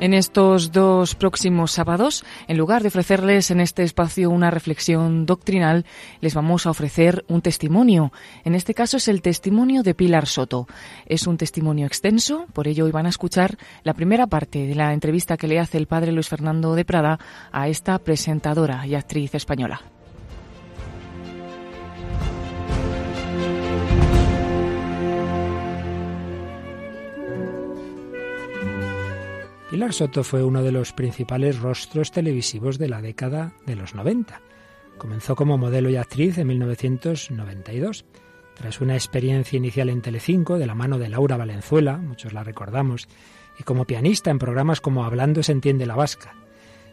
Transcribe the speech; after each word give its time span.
En 0.00 0.14
estos 0.14 0.70
dos 0.70 1.16
próximos 1.16 1.72
sábados, 1.72 2.24
en 2.46 2.56
lugar 2.56 2.82
de 2.82 2.88
ofrecerles 2.88 3.50
en 3.50 3.58
este 3.58 3.82
espacio 3.82 4.30
una 4.30 4.48
reflexión 4.48 5.26
doctrinal, 5.26 5.86
les 6.20 6.34
vamos 6.34 6.66
a 6.66 6.70
ofrecer 6.70 7.24
un 7.26 7.42
testimonio. 7.42 8.12
En 8.44 8.54
este 8.54 8.74
caso 8.74 8.98
es 8.98 9.08
el 9.08 9.22
testimonio 9.22 9.82
de 9.82 9.96
Pilar 9.96 10.28
Soto. 10.28 10.68
Es 11.06 11.26
un 11.26 11.36
testimonio 11.36 11.84
extenso, 11.84 12.46
por 12.52 12.68
ello 12.68 12.84
hoy 12.84 12.92
van 12.92 13.06
a 13.06 13.10
escuchar 13.10 13.58
la 13.82 13.94
primera 13.94 14.28
parte 14.28 14.68
de 14.68 14.76
la 14.76 14.92
entrevista 14.92 15.36
que 15.36 15.48
le 15.48 15.58
hace 15.58 15.78
el 15.78 15.88
padre 15.88 16.12
Luis 16.12 16.28
Fernando 16.28 16.76
de 16.76 16.84
Prada 16.84 17.18
a 17.50 17.66
esta 17.66 17.98
presentadora 17.98 18.86
y 18.86 18.94
actriz 18.94 19.34
española. 19.34 19.97
Pilar 29.70 29.92
Soto 29.92 30.24
fue 30.24 30.42
uno 30.42 30.62
de 30.62 30.72
los 30.72 30.94
principales 30.94 31.58
rostros 31.58 32.10
televisivos 32.10 32.78
de 32.78 32.88
la 32.88 33.02
década 33.02 33.52
de 33.66 33.76
los 33.76 33.94
90. 33.94 34.40
Comenzó 34.96 35.36
como 35.36 35.58
modelo 35.58 35.90
y 35.90 35.96
actriz 35.96 36.38
en 36.38 36.46
1992. 36.46 38.06
Tras 38.54 38.80
una 38.80 38.94
experiencia 38.94 39.58
inicial 39.58 39.90
en 39.90 40.00
Telecinco 40.00 40.58
de 40.58 40.66
la 40.66 40.74
mano 40.74 40.98
de 40.98 41.10
Laura 41.10 41.36
Valenzuela, 41.36 41.98
muchos 41.98 42.32
la 42.32 42.44
recordamos, 42.44 43.08
y 43.60 43.62
como 43.62 43.84
pianista 43.84 44.30
en 44.30 44.38
programas 44.38 44.80
como 44.80 45.04
Hablando 45.04 45.42
se 45.42 45.52
entiende 45.52 45.84
la 45.84 45.96
vasca. 45.96 46.34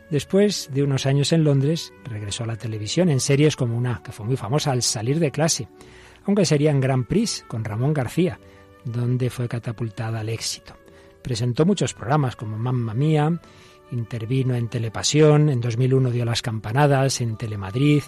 Después 0.10 0.70
de 0.74 0.84
unos 0.84 1.06
años 1.06 1.32
en 1.32 1.46
Londres, 1.46 1.94
regresó 2.04 2.44
a 2.44 2.48
la 2.48 2.58
televisión 2.58 3.08
en 3.08 3.22
series 3.22 3.56
como 3.56 3.78
una 3.78 4.04
que 4.04 4.12
fue 4.12 4.26
muy 4.26 4.36
famosa 4.36 4.74
al 4.74 4.82
salir 4.82 5.20
de 5.20 5.32
clase, 5.32 5.70
aunque 6.26 6.46
sería 6.46 6.72
en 6.72 6.82
Grand 6.82 7.08
Prix 7.08 7.46
con 7.48 7.64
Ramón 7.64 7.94
García, 7.94 8.38
donde 8.84 9.30
fue 9.30 9.48
catapultada 9.48 10.20
al 10.20 10.28
éxito. 10.28 10.76
Presentó 11.26 11.66
muchos 11.66 11.96
programas 11.96 12.36
como 12.36 12.56
Mamma 12.56 12.94
Mía, 12.94 13.42
intervino 13.90 14.54
en 14.54 14.68
Telepasión, 14.68 15.50
en 15.50 15.60
2001 15.60 16.12
dio 16.12 16.24
las 16.24 16.44
campanadas 16.44 17.20
en 17.20 17.36
Telemadrid. 17.36 18.04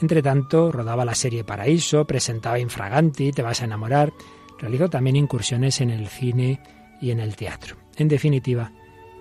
Entre 0.00 0.22
tanto, 0.22 0.72
rodaba 0.72 1.04
la 1.04 1.14
serie 1.14 1.44
Paraíso, 1.44 2.06
presentaba 2.06 2.58
Infraganti, 2.58 3.30
Te 3.30 3.42
vas 3.42 3.60
a 3.60 3.66
enamorar. 3.66 4.14
Realizó 4.58 4.88
también 4.88 5.16
incursiones 5.16 5.82
en 5.82 5.90
el 5.90 6.08
cine 6.08 6.62
y 6.98 7.10
en 7.10 7.20
el 7.20 7.36
teatro. 7.36 7.76
En 7.98 8.08
definitiva, 8.08 8.72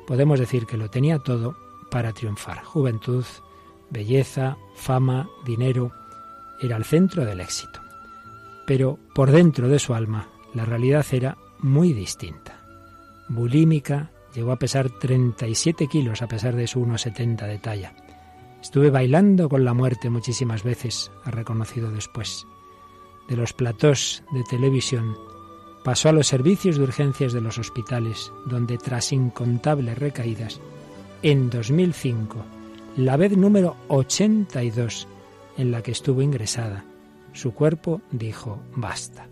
podemos 0.07 0.39
decir 0.39 0.65
que 0.65 0.77
lo 0.77 0.89
tenía 0.89 1.19
todo 1.19 1.57
para 1.91 2.13
triunfar. 2.13 2.63
Juventud, 2.63 3.25
belleza, 3.89 4.55
fama, 4.75 5.29
dinero. 5.45 5.91
Era 6.61 6.77
el 6.77 6.85
centro 6.85 7.25
del 7.25 7.41
éxito. 7.41 7.81
Pero 8.65 8.97
por 9.13 9.29
dentro 9.29 9.67
de 9.67 9.79
su 9.79 9.93
alma, 9.93 10.29
la 10.53 10.63
realidad 10.63 11.05
era 11.11 11.37
muy 11.59 11.91
distinta 11.91 12.64
bulímica, 13.27 14.11
llegó 14.33 14.51
a 14.51 14.59
pesar 14.59 14.89
37 14.89 15.87
kilos 15.87 16.21
a 16.21 16.27
pesar 16.27 16.55
de 16.55 16.67
su 16.67 16.81
1,70 16.85 17.47
de 17.47 17.57
talla. 17.57 17.93
Estuve 18.61 18.89
bailando 18.89 19.47
con 19.47 19.63
la 19.63 19.73
muerte 19.73 20.09
muchísimas 20.09 20.63
veces, 20.63 21.11
ha 21.23 21.31
reconocido 21.31 21.91
después. 21.91 22.47
De 23.29 23.35
los 23.35 23.53
platós 23.53 24.23
de 24.33 24.43
televisión 24.43 25.15
pasó 25.83 26.09
a 26.09 26.11
los 26.11 26.27
servicios 26.27 26.77
de 26.77 26.83
urgencias 26.83 27.31
de 27.31 27.41
los 27.41 27.59
hospitales, 27.59 28.31
donde 28.47 28.77
tras 28.77 29.11
incontables 29.11 29.97
recaídas, 29.97 30.59
en 31.21 31.49
2005, 31.49 32.43
la 32.97 33.17
vez 33.17 33.37
número 33.37 33.75
82 33.87 35.07
en 35.57 35.71
la 35.71 35.81
que 35.81 35.91
estuvo 35.91 36.21
ingresada, 36.21 36.83
su 37.33 37.53
cuerpo 37.53 38.01
dijo 38.11 38.59
basta. 38.75 39.27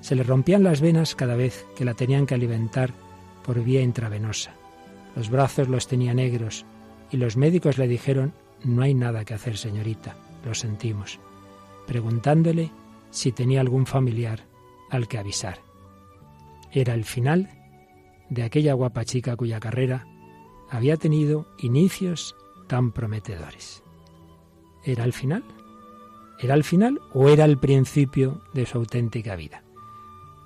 Se 0.00 0.14
le 0.14 0.22
rompían 0.22 0.62
las 0.62 0.80
venas 0.80 1.14
cada 1.14 1.34
vez 1.34 1.66
que 1.74 1.84
la 1.84 1.94
tenían 1.94 2.26
que 2.26 2.34
alimentar 2.34 2.94
por 3.48 3.64
vía 3.64 3.80
intravenosa. 3.80 4.52
Los 5.16 5.30
brazos 5.30 5.68
los 5.68 5.88
tenía 5.88 6.12
negros 6.12 6.66
y 7.10 7.16
los 7.16 7.38
médicos 7.38 7.78
le 7.78 7.88
dijeron, 7.88 8.34
no 8.62 8.82
hay 8.82 8.92
nada 8.92 9.24
que 9.24 9.32
hacer, 9.32 9.56
señorita, 9.56 10.16
lo 10.44 10.54
sentimos, 10.54 11.18
preguntándole 11.86 12.70
si 13.08 13.32
tenía 13.32 13.62
algún 13.62 13.86
familiar 13.86 14.44
al 14.90 15.08
que 15.08 15.16
avisar. 15.16 15.60
Era 16.72 16.92
el 16.92 17.06
final 17.06 17.48
de 18.28 18.42
aquella 18.42 18.74
guapa 18.74 19.06
chica 19.06 19.34
cuya 19.34 19.60
carrera 19.60 20.06
había 20.68 20.98
tenido 20.98 21.46
inicios 21.56 22.36
tan 22.66 22.92
prometedores. 22.92 23.82
¿Era 24.84 25.04
el 25.04 25.14
final? 25.14 25.42
¿Era 26.38 26.52
el 26.52 26.64
final 26.64 27.00
o 27.14 27.30
era 27.30 27.46
el 27.46 27.56
principio 27.56 28.42
de 28.52 28.66
su 28.66 28.76
auténtica 28.76 29.36
vida? 29.36 29.62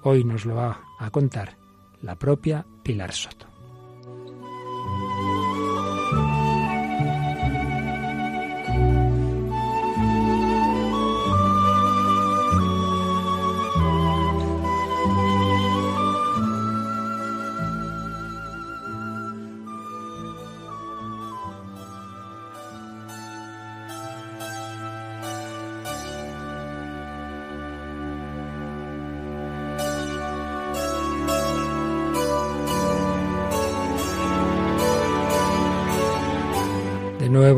Hoy 0.05 0.23
nos 0.23 0.47
lo 0.47 0.55
va 0.55 0.83
a 1.01 1.11
contar 1.11 1.62
la 2.03 2.17
propia 2.17 2.65
Pilar 2.83 3.13
Soto. 3.13 3.52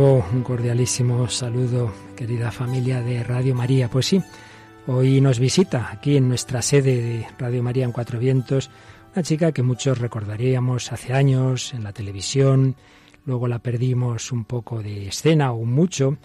Nuevo 0.05 0.27
un 0.35 0.43
cordialísimo 0.43 1.29
saludo, 1.31 1.91
querida 2.15 2.51
familia 2.51 3.01
de 3.01 3.23
Radio 3.23 3.55
María. 3.55 3.89
Pues 3.89 4.05
sí, 4.05 4.23
hoy 4.87 5.23
nos 5.23 5.39
visita 5.39 5.89
aquí 5.91 6.19
en 6.19 6.29
nuestra 6.29 6.61
sede 6.61 7.01
de 7.01 7.27
Radio 7.39 7.63
María 7.63 7.87
en 7.87 7.93
Cuatro 7.93 8.19
Vientos 8.19 8.71
una 9.15 9.23
chica 9.23 9.53
que 9.53 9.63
muchos 9.63 9.99
recordaríamos 9.99 10.93
hace 10.93 11.15
años 11.15 11.73
en 11.73 11.85
la 11.85 11.95
televisión, 11.95 12.77
luego 13.25 13.49
la 13.49 13.61
perdimos 13.61 14.31
un 14.31 14.45
poco 14.45 14.83
de 14.83 15.09
escena 15.09 15.53
o 15.53 15.65
mucho 15.65 16.19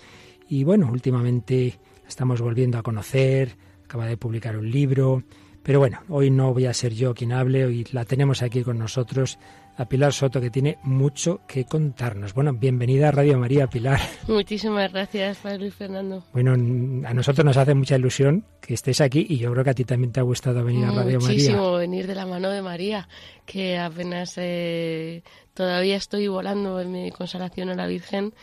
y 0.49 0.65
bueno, 0.65 0.89
últimamente 0.91 1.79
la 2.03 2.09
estamos 2.09 2.41
volviendo 2.41 2.79
a 2.79 2.83
conocer, 2.83 3.55
acaba 3.85 4.07
de 4.07 4.17
publicar 4.17 4.57
un 4.57 4.69
libro, 4.69 5.23
pero 5.63 5.79
bueno, 5.79 6.01
hoy 6.09 6.31
no 6.31 6.53
voy 6.53 6.65
a 6.65 6.73
ser 6.73 6.93
yo 6.93 7.13
quien 7.13 7.31
hable, 7.31 7.63
hoy 7.63 7.87
la 7.93 8.03
tenemos 8.03 8.41
aquí 8.41 8.61
con 8.61 8.77
nosotros 8.77 9.39
a 9.79 9.85
Pilar 9.85 10.11
Soto, 10.11 10.41
que 10.41 10.49
tiene 10.49 10.77
mucho 10.83 11.39
que 11.47 11.63
contarnos. 11.63 12.33
Bueno, 12.33 12.51
bienvenida 12.51 13.07
a 13.07 13.11
Radio 13.11 13.39
María, 13.39 13.67
Pilar. 13.67 14.01
Muchísimas 14.27 14.91
gracias, 14.91 15.37
Padre 15.37 15.59
Luis 15.59 15.73
Fernando. 15.73 16.25
Bueno, 16.33 16.51
a 16.51 17.13
nosotros 17.13 17.45
nos 17.45 17.55
hace 17.55 17.73
mucha 17.73 17.95
ilusión 17.95 18.43
que 18.59 18.73
estés 18.73 18.99
aquí 18.99 19.25
y 19.29 19.37
yo 19.37 19.49
creo 19.53 19.63
que 19.63 19.69
a 19.69 19.73
ti 19.73 19.85
también 19.85 20.11
te 20.11 20.19
ha 20.19 20.23
gustado 20.23 20.65
venir 20.65 20.83
a 20.83 20.91
Radio 20.91 21.21
María. 21.21 21.27
Muchísimo 21.29 21.71
venir 21.75 22.07
de 22.07 22.15
la 22.15 22.25
mano 22.25 22.49
de 22.49 22.61
María, 22.61 23.07
que 23.45 23.77
apenas 23.77 24.33
eh, 24.35 25.23
todavía 25.53 25.95
estoy 25.95 26.27
volando 26.27 26.81
en 26.81 26.91
mi 26.91 27.11
consagración 27.11 27.69
a 27.69 27.75
la 27.75 27.87
Virgen 27.87 28.33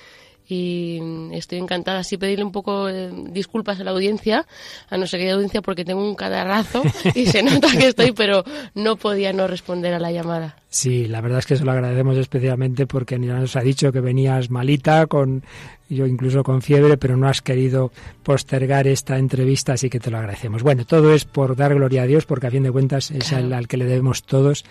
y 0.49 1.01
estoy 1.33 1.59
encantada. 1.59 2.05
Sí 2.05 2.17
pedirle 2.17 2.45
un 2.45 2.53
poco 2.53 2.89
eh, 2.89 3.11
disculpas 3.31 3.81
a 3.81 3.85
la 3.85 3.91
audiencia, 3.91 4.47
a 4.89 4.97
no 4.97 5.07
sé 5.07 5.19
qué 5.19 5.31
audiencia, 5.31 5.61
porque 5.61 5.85
tengo 5.85 6.03
un 6.03 6.15
cadarrazo 6.15 6.83
y 7.15 7.27
se 7.27 7.43
nota 7.43 7.69
que 7.77 7.89
estoy, 7.89 8.13
pero 8.13 8.45
no 8.75 8.97
podía 8.97 9.33
no 9.33 9.47
responder 9.47 9.93
a 9.95 9.99
la 9.99 10.13
llamada. 10.13 10.57
Sí, 10.77 11.07
la 11.07 11.23
verdad 11.23 11.39
es 11.39 11.47
que 11.47 11.55
eso 11.55 11.65
lo 11.65 11.73
agradecemos 11.73 12.19
especialmente 12.19 12.87
porque 12.87 13.19
nos 13.19 13.57
ha 13.57 13.63
dicho 13.63 13.93
que 13.93 14.01
venías 14.03 14.51
malita, 14.51 15.07
con 15.07 15.43
yo 15.89 16.07
incluso 16.07 16.43
con 16.43 16.61
fiebre, 16.61 16.99
pero 16.99 17.17
no 17.17 17.29
has 17.29 17.41
querido 17.41 17.93
postergar 18.23 18.87
esta 18.87 19.17
entrevista, 19.17 19.73
así 19.73 19.89
que 19.89 20.01
te 20.01 20.11
lo 20.11 20.19
agradecemos. 20.19 20.63
Bueno, 20.63 20.85
todo 20.85 21.15
es 21.15 21.25
por 21.25 21.57
dar 21.57 21.75
gloria 21.75 22.03
a 22.03 22.07
Dios, 22.07 22.27
porque 22.27 22.49
a 22.49 22.51
fin 22.51 22.63
de 22.63 22.73
cuentas 22.73 23.11
es 23.11 23.33
al 23.33 23.69
que 23.69 23.79
le 23.79 23.87
debemos 23.87 24.25
todos 24.25 24.67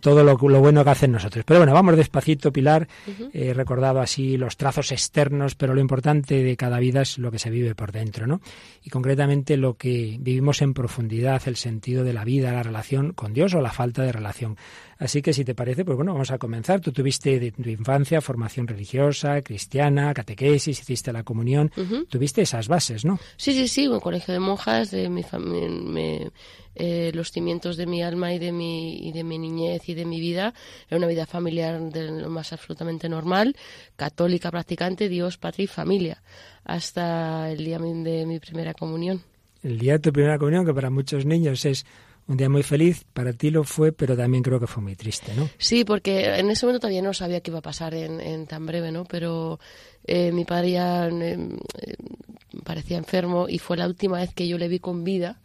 todo 0.00 0.24
lo, 0.24 0.36
bueno 0.36 0.84
que 0.84 0.90
hacen 0.90 1.12
nosotros. 1.12 1.44
Pero 1.46 1.60
bueno, 1.60 1.72
vamos 1.72 1.96
despacito, 1.96 2.52
Pilar. 2.52 2.88
He 3.32 3.54
recordado 3.54 4.00
así 4.00 4.36
los 4.36 4.56
trazos 4.56 4.90
externos, 4.92 5.54
pero 5.54 5.74
lo 5.74 5.80
importante 5.80 6.42
de 6.42 6.56
cada 6.56 6.78
vida 6.78 7.02
es 7.02 7.18
lo 7.18 7.30
que 7.30 7.38
se 7.38 7.50
vive 7.50 7.74
por 7.74 7.92
dentro, 7.92 8.26
¿no? 8.26 8.40
Y 8.82 8.90
concretamente 8.90 9.56
lo 9.56 9.74
que 9.74 10.16
vivimos 10.18 10.62
en 10.62 10.74
profundidad, 10.74 11.42
el 11.46 11.56
sentido 11.56 12.04
de 12.04 12.12
la 12.12 12.24
vida, 12.24 12.52
la 12.52 12.62
relación 12.62 13.12
con 13.12 13.32
Dios 13.32 13.54
o 13.54 13.60
la 13.60 13.70
falta 13.70 14.02
de 14.02 14.12
relación. 14.12 14.56
Así 14.98 15.22
que 15.22 15.32
si 15.32 15.44
te 15.44 15.54
parece, 15.54 15.84
pues 15.84 15.96
bueno, 15.96 16.12
vamos 16.12 16.32
a 16.32 16.38
comenzar. 16.38 16.80
Tú 16.80 16.90
tuviste 16.90 17.38
de 17.38 17.52
tu 17.52 17.68
infancia 17.68 18.20
formación 18.20 18.66
religiosa, 18.66 19.40
cristiana, 19.42 20.12
catequesis, 20.12 20.80
hiciste 20.80 21.12
la 21.12 21.22
comunión, 21.22 21.70
tuviste 22.08 22.42
esas 22.42 22.66
bases, 22.66 23.04
¿no? 23.04 23.18
Sí, 23.36 23.52
sí, 23.52 23.68
sí, 23.68 23.86
un 23.86 24.00
colegio 24.00 24.34
de 24.34 24.40
monjas, 24.40 24.90
de 24.90 25.08
mi 25.08 25.22
familia, 25.22 26.32
eh, 26.74 27.12
los 27.14 27.30
cimientos 27.30 27.76
de 27.76 27.86
mi 27.86 28.02
alma 28.02 28.34
y 28.34 28.40
de 28.40 28.50
mi, 28.50 29.08
y 29.08 29.12
de 29.12 29.22
mi 29.22 29.38
niñez 29.38 29.88
y 29.88 29.94
de 29.94 30.04
mi 30.04 30.20
vida. 30.20 30.52
Era 30.88 30.98
una 30.98 31.06
vida 31.06 31.26
familiar 31.26 31.80
de 31.80 32.10
lo 32.10 32.28
más 32.28 32.52
absolutamente 32.52 33.08
normal, 33.08 33.56
católica 33.94 34.50
practicante, 34.50 35.08
Dios, 35.08 35.38
patria 35.38 35.64
y 35.64 35.68
familia, 35.68 36.22
hasta 36.64 37.50
el 37.52 37.64
día 37.64 37.78
de 37.78 38.26
mi 38.26 38.40
primera 38.40 38.74
comunión. 38.74 39.22
El 39.62 39.78
día 39.78 39.94
de 39.94 39.98
tu 40.00 40.12
primera 40.12 40.38
comunión, 40.38 40.66
que 40.66 40.74
para 40.74 40.90
muchos 40.90 41.24
niños 41.24 41.64
es 41.64 41.84
un 42.28 42.36
día 42.36 42.48
muy 42.50 42.62
feliz, 42.62 43.04
para 43.14 43.32
ti 43.32 43.50
lo 43.50 43.64
fue, 43.64 43.90
pero 43.90 44.14
también 44.14 44.42
creo 44.42 44.60
que 44.60 44.66
fue 44.66 44.82
muy 44.82 44.94
triste, 44.94 45.32
¿no? 45.34 45.48
Sí, 45.56 45.84
porque 45.84 46.36
en 46.36 46.50
ese 46.50 46.66
momento 46.66 46.80
todavía 46.80 47.00
no 47.00 47.14
sabía 47.14 47.40
qué 47.40 47.50
iba 47.50 47.60
a 47.60 47.62
pasar 47.62 47.94
en, 47.94 48.46
tan 48.46 48.66
breve, 48.66 48.92
¿no? 48.92 49.04
Pero 49.04 49.58
eh, 50.04 50.30
mi 50.30 50.44
padre 50.44 50.72
ya 50.72 51.08
eh, 51.08 51.38
parecía 52.64 52.98
enfermo 52.98 53.48
y 53.48 53.58
fue 53.58 53.78
la 53.78 53.86
última 53.86 54.18
vez 54.18 54.34
que 54.34 54.46
yo 54.46 54.58
le 54.58 54.68
vi 54.68 54.78
con 54.78 55.04
vida 55.04 55.40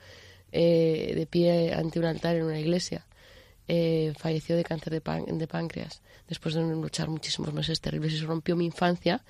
eh, 0.52 1.14
de 1.16 1.26
pie 1.26 1.74
ante 1.74 2.00
un 2.00 2.06
altar 2.06 2.36
en 2.36 2.44
una 2.44 2.60
iglesia. 2.60 3.06
falleció 4.18 4.58
de 4.58 4.66
cáncer 4.66 4.92
de, 4.92 5.02
de 5.26 5.48
páncreas 5.48 6.02
después 6.28 6.54
de 6.54 6.62
luchar 6.64 7.08
muchísimos 7.08 7.54
meses 7.54 7.80
terribles 7.80 8.14
y 8.14 8.20
se 8.20 8.26
rompió 8.26 8.58
mi 8.58 8.66
infancia 8.66 9.24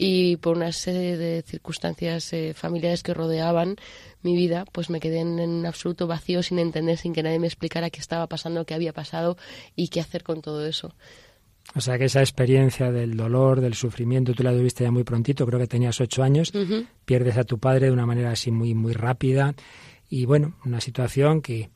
y 0.00 0.36
por 0.36 0.56
una 0.56 0.70
serie 0.70 1.16
de 1.16 1.42
circunstancias 1.42 2.32
eh, 2.32 2.54
familiares 2.54 3.02
que 3.02 3.12
rodeaban 3.12 3.74
mi 4.22 4.36
vida, 4.36 4.64
pues 4.70 4.90
me 4.90 5.00
quedé 5.00 5.18
en, 5.18 5.40
un 5.40 5.66
absoluto 5.66 6.06
vacío 6.06 6.42
sin 6.44 6.60
entender, 6.60 6.96
sin 6.96 7.12
que 7.12 7.24
nadie 7.24 7.40
me 7.40 7.48
explicara 7.48 7.90
qué 7.90 7.98
estaba 7.98 8.28
pasando, 8.28 8.64
qué 8.64 8.74
había 8.74 8.92
pasado 8.92 9.36
y 9.74 9.88
qué 9.88 10.00
hacer 10.00 10.22
con 10.22 10.40
todo 10.40 10.64
eso. 10.64 10.94
O 11.74 11.80
sea 11.80 11.98
que 11.98 12.04
esa 12.04 12.20
experiencia 12.20 12.92
del 12.92 13.16
dolor, 13.16 13.60
del 13.60 13.74
sufrimiento, 13.74 14.32
tú 14.32 14.44
la 14.44 14.52
tuviste 14.52 14.84
ya 14.84 14.92
muy 14.92 15.02
prontito, 15.02 15.44
creo 15.44 15.58
que 15.58 15.66
tenías 15.66 16.00
ocho 16.00 16.22
años, 16.22 16.52
pierdes 17.04 17.36
a 17.36 17.44
tu 17.44 17.58
padre 17.58 17.86
de 17.86 17.92
una 17.92 18.06
manera 18.06 18.30
así 18.30 18.50
muy, 18.50 18.74
muy 18.74 18.92
rápida 18.92 19.54
y 20.08 20.24
bueno, 20.24 20.54
una 20.64 20.80
situación 20.80 21.42
que, 21.42 21.68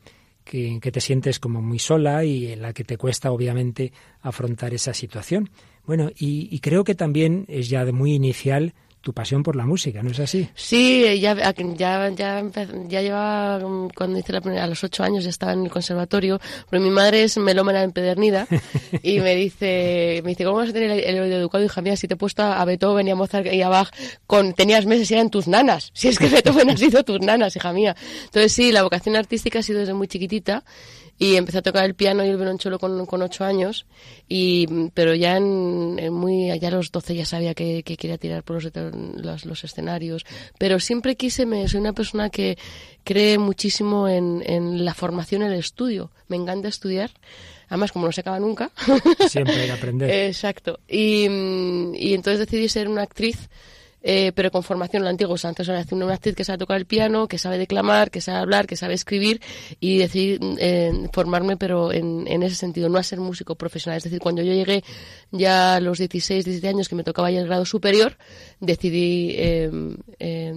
que, 0.45 0.81
te 0.81 1.01
sientes 1.01 1.39
como 1.39 1.63
muy 1.63 1.79
sola 1.79 2.25
y 2.25 2.53
en 2.53 2.63
la 2.63 2.73
que 2.73 2.85
te 2.85 2.97
cuesta 2.97 3.33
obviamente 3.33 3.93
afrontar 4.21 4.75
esa 4.75 4.95
situación. 4.95 5.51
Bueno, 5.87 6.11
y, 6.17 6.59
creo 6.61 6.85
que 6.85 6.95
también 6.95 7.45
es 7.49 7.69
ya 7.69 7.85
de 7.85 7.93
muy 7.93 8.15
inicial 8.15 8.75
tu 9.03 9.13
pasión 9.13 9.43
por 9.43 9.57
la 9.57 9.67
música, 9.67 10.03
¿no 10.03 10.11
es 10.11 10.21
así? 10.21 10.49
Sí, 10.55 11.21
ya, 11.21 11.35
ya, 11.35 11.53
ya, 11.53 12.11
ya 12.89 13.03
llevaba, 13.03 13.59
mm, 13.59 13.91
cuando 13.95 14.19
hice 14.19 14.33
la 14.33 14.41
primera, 14.41 14.65
a 14.65 14.67
los 14.69 14.83
ocho 14.85 15.03
años 15.03 15.25
ya 15.25 15.31
estaba 15.31 15.53
en 15.53 15.65
el 15.65 15.71
conservatorio, 15.71 16.41
pero 16.71 16.81
mi 16.81 16.91
madre 16.91 17.25
es 17.25 17.37
melómana 17.37 17.83
empedernida 17.83 18.47
y 19.03 19.19
me 19.21 19.35
dice, 19.35 20.21
me 20.25 20.31
dice, 20.31 20.45
¿cómo 20.45 20.59
vas 20.59 20.71
a 20.71 20.73
tener 20.73 20.91
el, 20.93 21.21
oído 21.21 21.37
educado, 21.37 21.65
hija 21.65 21.83
mía, 21.83 21.97
si 21.97 22.07
te 22.07 22.15
he 22.15 22.17
puesto 22.17 22.43
a 22.43 22.65
Beethoven 22.65 23.09
y 23.09 23.11
a 23.11 23.17
Mozart 23.17 23.47
y 23.53 23.61
a 23.61 23.69
Bach 23.69 23.91
con, 24.27 24.55
tenías 24.55 24.87
meses 24.87 25.11
y 25.11 25.15
eran 25.15 25.31
tus 25.31 25.49
nanas? 25.49 25.91
Si 25.93 26.09
es 26.09 26.19
que 26.19 26.29
Beethoven 26.31 26.71
ha 26.71 26.77
sido 26.77 27.03
tus 27.03 27.21
nanas, 27.21 27.57
hija 27.57 27.73
mía. 27.73 27.97
Entonces 28.25 28.53
sí, 28.53 28.71
la 28.71 28.85
vocación 28.85 29.17
artística 29.17 29.59
ha 29.59 29.63
sido 29.63 29.81
desde 29.81 29.95
muy 29.95 30.07
chiquitita 30.07 30.63
y 31.23 31.37
empecé 31.37 31.59
a 31.59 31.63
tocar 31.63 31.85
el 31.85 31.95
piano 31.95 32.25
y 32.25 32.29
el 32.31 32.37
violonchelo 32.37 32.81
con, 32.81 33.07
con 33.07 33.23
ocho 33.23 33.45
años, 33.45 33.87
y, 34.29 34.67
pero 34.93 35.15
ya 35.15 35.37
en, 35.37 36.13
muy 36.13 36.51
allá 36.51 36.67
a 36.67 36.73
los 36.73 36.91
doce 36.91 37.15
ya 37.15 37.25
sabía 37.25 37.55
que, 37.55 37.85
quería 37.85 38.19
tirar 38.19 38.43
por 38.43 38.61
los, 38.61 39.45
los, 39.45 39.63
escenarios, 39.63 40.27
pero 40.59 40.81
siempre 40.81 41.15
quise, 41.15 41.47
me, 41.47 41.69
soy 41.69 41.79
una 41.79 41.93
persona 41.93 42.29
que 42.29 42.59
cree 43.05 43.39
muchísimo 43.39 44.09
en, 44.09 44.43
en 44.45 44.85
la 44.85 44.95
formación, 44.95 45.43
en 45.43 45.53
el 45.53 45.61
estudio, 45.61 46.11
me 46.27 46.37
encanta 46.37 46.67
estudiar, 46.67 47.13
además 47.69 47.93
como 47.93 48.07
no 48.07 48.13
se 48.13 48.23
acaba 48.23 48.41
nunca. 48.41 48.73
Siempre 49.29 49.55
hay 49.61 49.67
que 49.67 49.73
aprender. 49.73 50.11
Exacto, 50.27 50.81
y, 50.89 51.29
y 51.95 52.15
entonces 52.15 52.41
decidí 52.41 52.69
ser 52.69 52.89
una 52.89 53.03
actriz 53.03 53.49
eh, 54.03 54.33
pero 54.35 54.51
con 54.51 54.63
formación 54.63 55.05
la 55.05 55.11
antigua. 55.11 55.37
antes 55.45 55.69
era 55.69 55.85
una 55.93 56.15
actriz 56.15 56.35
que 56.35 56.45
sabe 56.45 56.59
tocar 56.59 56.77
el 56.77 56.87
piano, 56.87 57.29
que 57.29 57.39
sabe 57.39 57.59
declamar, 57.59 58.11
que 58.11 58.21
sabe 58.21 58.39
hablar, 58.39 58.67
que 58.67 58.77
sabe 58.77 58.95
escribir 58.95 59.41
y 59.81 59.99
decidí 59.99 60.39
eh, 60.59 61.09
formarme, 61.13 61.57
pero 61.57 61.93
en, 61.93 62.27
en, 62.27 62.43
ese 62.43 62.57
sentido, 62.57 62.89
no 62.89 62.99
a 62.99 63.03
ser 63.03 63.21
músico 63.21 63.55
profesional. 63.55 63.99
Es 63.99 64.05
decir, 64.05 64.21
cuando 64.21 64.43
yo 64.43 64.53
llegué 64.53 64.83
ya 65.31 65.77
a 65.77 65.81
los 65.81 65.99
16, 65.99 66.45
17 66.45 66.69
años, 66.69 66.89
que 66.89 66.95
me 66.95 67.05
tocaba 67.05 67.31
ya 67.31 67.41
el 67.41 67.47
grado 67.47 67.65
superior, 67.65 68.17
decidí 68.61 69.35
eh, 69.37 69.71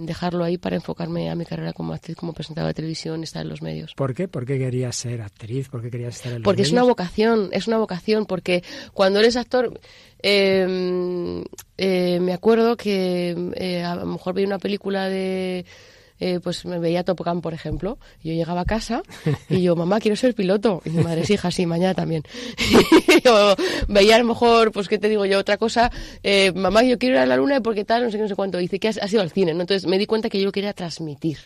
dejarlo 0.00 0.44
ahí 0.44 0.58
para 0.58 0.76
enfocarme 0.76 1.30
a 1.30 1.34
mi 1.34 1.44
carrera 1.44 1.72
como 1.72 1.92
actriz, 1.92 2.16
como 2.16 2.32
presentadora 2.32 2.68
de 2.68 2.74
televisión 2.74 3.22
estar 3.22 3.42
en 3.42 3.48
los 3.48 3.62
medios. 3.62 3.94
¿Por 3.94 4.14
qué? 4.14 4.28
¿Por 4.28 4.46
qué 4.46 4.58
querías 4.58 4.96
ser 4.96 5.22
actriz? 5.22 5.68
¿Por 5.68 5.82
qué 5.82 5.90
querías 5.90 6.16
estar 6.16 6.32
en 6.32 6.38
los 6.38 6.44
Porque 6.44 6.62
es 6.62 6.72
una 6.72 6.82
vocación, 6.82 7.50
es 7.52 7.66
una 7.66 7.78
vocación, 7.78 8.26
porque 8.26 8.62
cuando 8.92 9.20
eres 9.20 9.36
actor 9.36 9.78
eh, 10.28 11.44
eh, 11.78 12.18
me 12.20 12.32
acuerdo 12.32 12.76
que 12.76 13.52
eh, 13.54 13.84
a 13.84 13.94
lo 13.94 14.06
mejor 14.06 14.34
veía 14.34 14.48
una 14.48 14.58
película 14.58 15.08
de... 15.08 15.64
Eh, 16.18 16.40
pues 16.42 16.64
me 16.64 16.78
veía 16.78 17.04
Top 17.04 17.20
Gun, 17.22 17.42
por 17.42 17.52
ejemplo. 17.52 17.98
Yo 18.24 18.32
llegaba 18.32 18.62
a 18.62 18.64
casa 18.64 19.02
y 19.50 19.60
yo, 19.60 19.76
mamá, 19.76 20.00
quiero 20.00 20.16
ser 20.16 20.34
piloto. 20.34 20.80
Y 20.86 20.90
mi 20.90 21.04
madre, 21.04 21.20
es 21.20 21.30
hija, 21.30 21.50
sí, 21.50 21.66
mañana 21.66 21.94
también. 21.94 22.22
yo 23.24 23.54
veía 23.86 24.16
a 24.16 24.18
lo 24.18 24.24
mejor, 24.24 24.72
pues, 24.72 24.88
¿qué 24.88 24.98
te 24.98 25.10
digo 25.10 25.26
yo? 25.26 25.38
Otra 25.38 25.58
cosa, 25.58 25.92
mamá, 26.54 26.82
yo 26.84 26.98
quiero 26.98 27.16
ir 27.16 27.20
a 27.20 27.26
la 27.26 27.36
luna 27.36 27.60
porque 27.60 27.84
tal, 27.84 28.04
no 28.04 28.10
sé 28.10 28.16
qué, 28.16 28.22
no 28.22 28.28
sé 28.28 28.34
cuánto. 28.34 28.56
dice 28.56 28.80
que 28.80 28.88
ha 28.88 29.08
sido 29.08 29.20
al 29.20 29.30
cine, 29.30 29.52
¿no? 29.52 29.60
Entonces 29.60 29.86
me 29.86 29.98
di 29.98 30.06
cuenta 30.06 30.30
que 30.30 30.40
yo 30.40 30.50
quería 30.52 30.72
transmitir. 30.72 31.38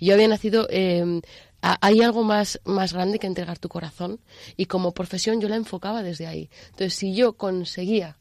Yo 0.00 0.14
había 0.14 0.28
nacido 0.28 0.66
eh, 0.70 1.20
hay 1.80 2.02
algo 2.02 2.22
más, 2.22 2.60
más 2.64 2.92
grande 2.92 3.18
que 3.18 3.26
entregar 3.26 3.58
tu 3.58 3.68
corazón 3.68 4.20
y 4.56 4.66
como 4.66 4.92
profesión 4.92 5.40
yo 5.40 5.48
la 5.48 5.56
enfocaba 5.56 6.02
desde 6.02 6.26
ahí. 6.26 6.50
Entonces, 6.66 6.94
si 6.94 7.14
yo 7.14 7.34
conseguía 7.34 8.18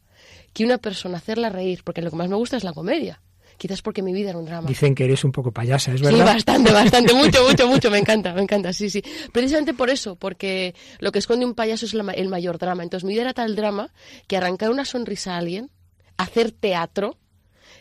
que 0.53 0.63
una 0.63 0.77
persona 0.77 1.17
hacerla 1.17 1.49
reír, 1.49 1.83
porque 1.83 2.01
lo 2.01 2.09
que 2.09 2.15
más 2.15 2.29
me 2.29 2.35
gusta 2.35 2.55
es 2.55 2.63
la 2.63 2.73
comedia, 2.73 3.21
quizás 3.57 3.81
porque 3.81 4.01
mi 4.01 4.13
vida 4.13 4.29
era 4.29 4.39
un 4.39 4.45
drama. 4.45 4.67
Dicen 4.67 4.95
que 4.95 5.05
eres 5.05 5.23
un 5.23 5.31
poco 5.31 5.51
payasa, 5.51 5.93
¿es 5.93 6.01
verdad? 6.01 6.19
Sí, 6.19 6.23
bastante, 6.23 6.71
bastante, 6.71 7.13
mucho, 7.13 7.43
mucho, 7.47 7.67
mucho, 7.67 7.91
me 7.91 7.97
encanta, 7.97 8.33
me 8.33 8.41
encanta, 8.41 8.71
sí, 8.71 8.89
sí. 8.89 9.03
Precisamente 9.31 9.73
por 9.73 9.89
eso, 9.89 10.15
porque 10.15 10.73
lo 10.99 11.11
que 11.11 11.19
esconde 11.19 11.45
un 11.45 11.53
payaso 11.53 11.85
es 11.85 11.93
el 11.93 12.29
mayor 12.29 12.57
drama. 12.57 12.83
Entonces, 12.83 13.05
mi 13.05 13.13
vida 13.13 13.23
era 13.23 13.33
tal 13.33 13.55
drama 13.55 13.91
que 14.27 14.37
arrancar 14.37 14.69
una 14.69 14.85
sonrisa 14.85 15.35
a 15.35 15.37
alguien, 15.37 15.69
hacer 16.17 16.51
teatro, 16.51 17.17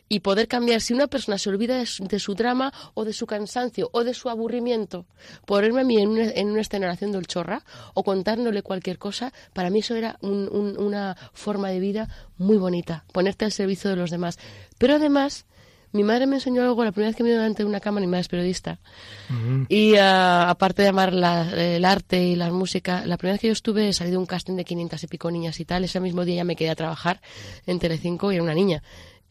y 0.09 0.21
poder 0.21 0.49
cambiar. 0.49 0.81
Si 0.81 0.93
una 0.93 1.07
persona 1.07 1.39
se 1.39 1.49
olvida 1.49 1.79
de 1.79 1.87
su, 1.87 2.35
drama 2.35 2.73
o 2.95 3.05
de 3.05 3.13
su 3.13 3.27
cansancio 3.27 3.89
o 3.93 4.05
de 4.05 4.15
su 4.15 4.29
aburrimiento, 4.29 5.07
ponerme 5.47 5.83
a 5.83 5.85
mí 5.85 5.99
en 5.99 6.11
una, 6.11 6.31
en 6.31 6.51
una 6.51 6.61
escena 6.61 6.91
haciendo 6.91 7.19
el 7.19 7.27
chorra 7.27 7.65
o 7.95 8.03
contándole 8.03 8.63
cualquier 8.63 8.99
cosa, 8.99 9.33
para 9.53 9.71
mí 9.71 9.81
eso 9.81 9.95
era 9.95 10.19
una 10.21 11.17
forma 11.33 11.71
de 11.71 11.81
vida 11.81 12.09
muy 12.37 12.59
bonita, 12.59 13.05
ponerte 13.13 13.45
al 13.45 13.53
servicio 13.53 13.91
de 13.91 13.97
los 13.97 14.11
demás. 14.11 14.39
Pero 14.79 14.97
además, 14.97 15.47
mi 15.93 16.05
madre 16.05 16.27
me 16.27 16.37
enseñó 16.37 16.63
algo 16.63 16.85
la 16.85 16.93
primera 16.93 17.11
vez 17.11 17.17
que 17.17 17.23
me 17.23 17.29
dio 17.29 17.39
delante 17.39 17.63
de 17.63 17.69
una 17.69 17.81
cámara, 17.81 18.01
mi 18.01 18.11
madre 18.11 18.23
es 18.23 18.29
periodista. 18.29 18.79
Y 19.69 19.97
ah, 19.97 20.49
aparte 20.49 20.83
de 20.83 20.89
amar 20.89 21.13
el 21.13 21.85
arte 21.85 22.23
y 22.23 22.35
la 22.35 22.51
música, 22.51 23.05
la 23.05 23.19
primera 23.19 23.35
vez 23.35 23.41
que 23.43 23.49
yo 23.49 23.53
estuve 23.53 23.93
salí 23.93 24.11
de 24.11 24.17
un 24.17 24.25
casting 24.25 24.57
de 24.57 24.65
500 24.65 25.05
y 25.05 25.07
pico 25.07 25.31
niñas 25.31 25.61
y 25.61 25.67
tal. 25.67 25.85
Ese 25.85 26.01
mismo 26.01 26.25
día 26.25 26.37
ya 26.37 26.45
me 26.45 26.57
quedé 26.57 26.71
a 26.71 26.75
trabajar 26.75 27.21
en 27.67 27.79
Telecinco 27.79 28.33
y 28.33 28.37
era 28.37 28.43
una 28.43 28.55
niña. 28.55 28.83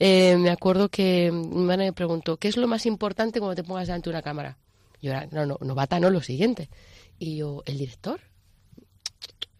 Eh, 0.03 0.36
me 0.38 0.50
acuerdo 0.50 0.89
que 0.89 1.31
mi 1.31 1.77
me 1.77 1.93
preguntó, 1.93 2.38
¿qué 2.38 2.48
es 2.48 2.58
lo 2.58 2.67
más 2.67 2.88
importante 2.88 3.39
cuando 3.39 3.53
te 3.53 3.63
pongas 3.63 3.86
delante 3.86 4.10
de 4.10 4.15
una 4.15 4.24
cámara? 4.24 4.58
Yo 5.00 5.12
era, 5.12 5.27
no, 5.27 5.46
no, 5.46 5.60
novata 5.62 6.00
no, 6.00 6.10
lo 6.10 6.24
siguiente. 6.24 6.72
Y 7.20 7.38
yo, 7.38 7.62
¿el 7.67 7.77
director? 7.77 8.20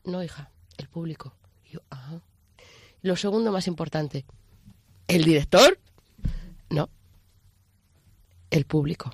No, 0.04 0.24
hija, 0.24 0.50
el 0.80 0.88
público. 0.88 1.36
Y 1.64 1.74
yo, 1.74 1.82
ajá. 1.92 2.24
Lo 3.04 3.16
segundo 3.18 3.52
más 3.52 3.68
importante, 3.68 4.26
¿el 5.08 5.26
director? 5.26 5.78
No, 6.72 6.90
el 8.50 8.66
público. 8.66 9.12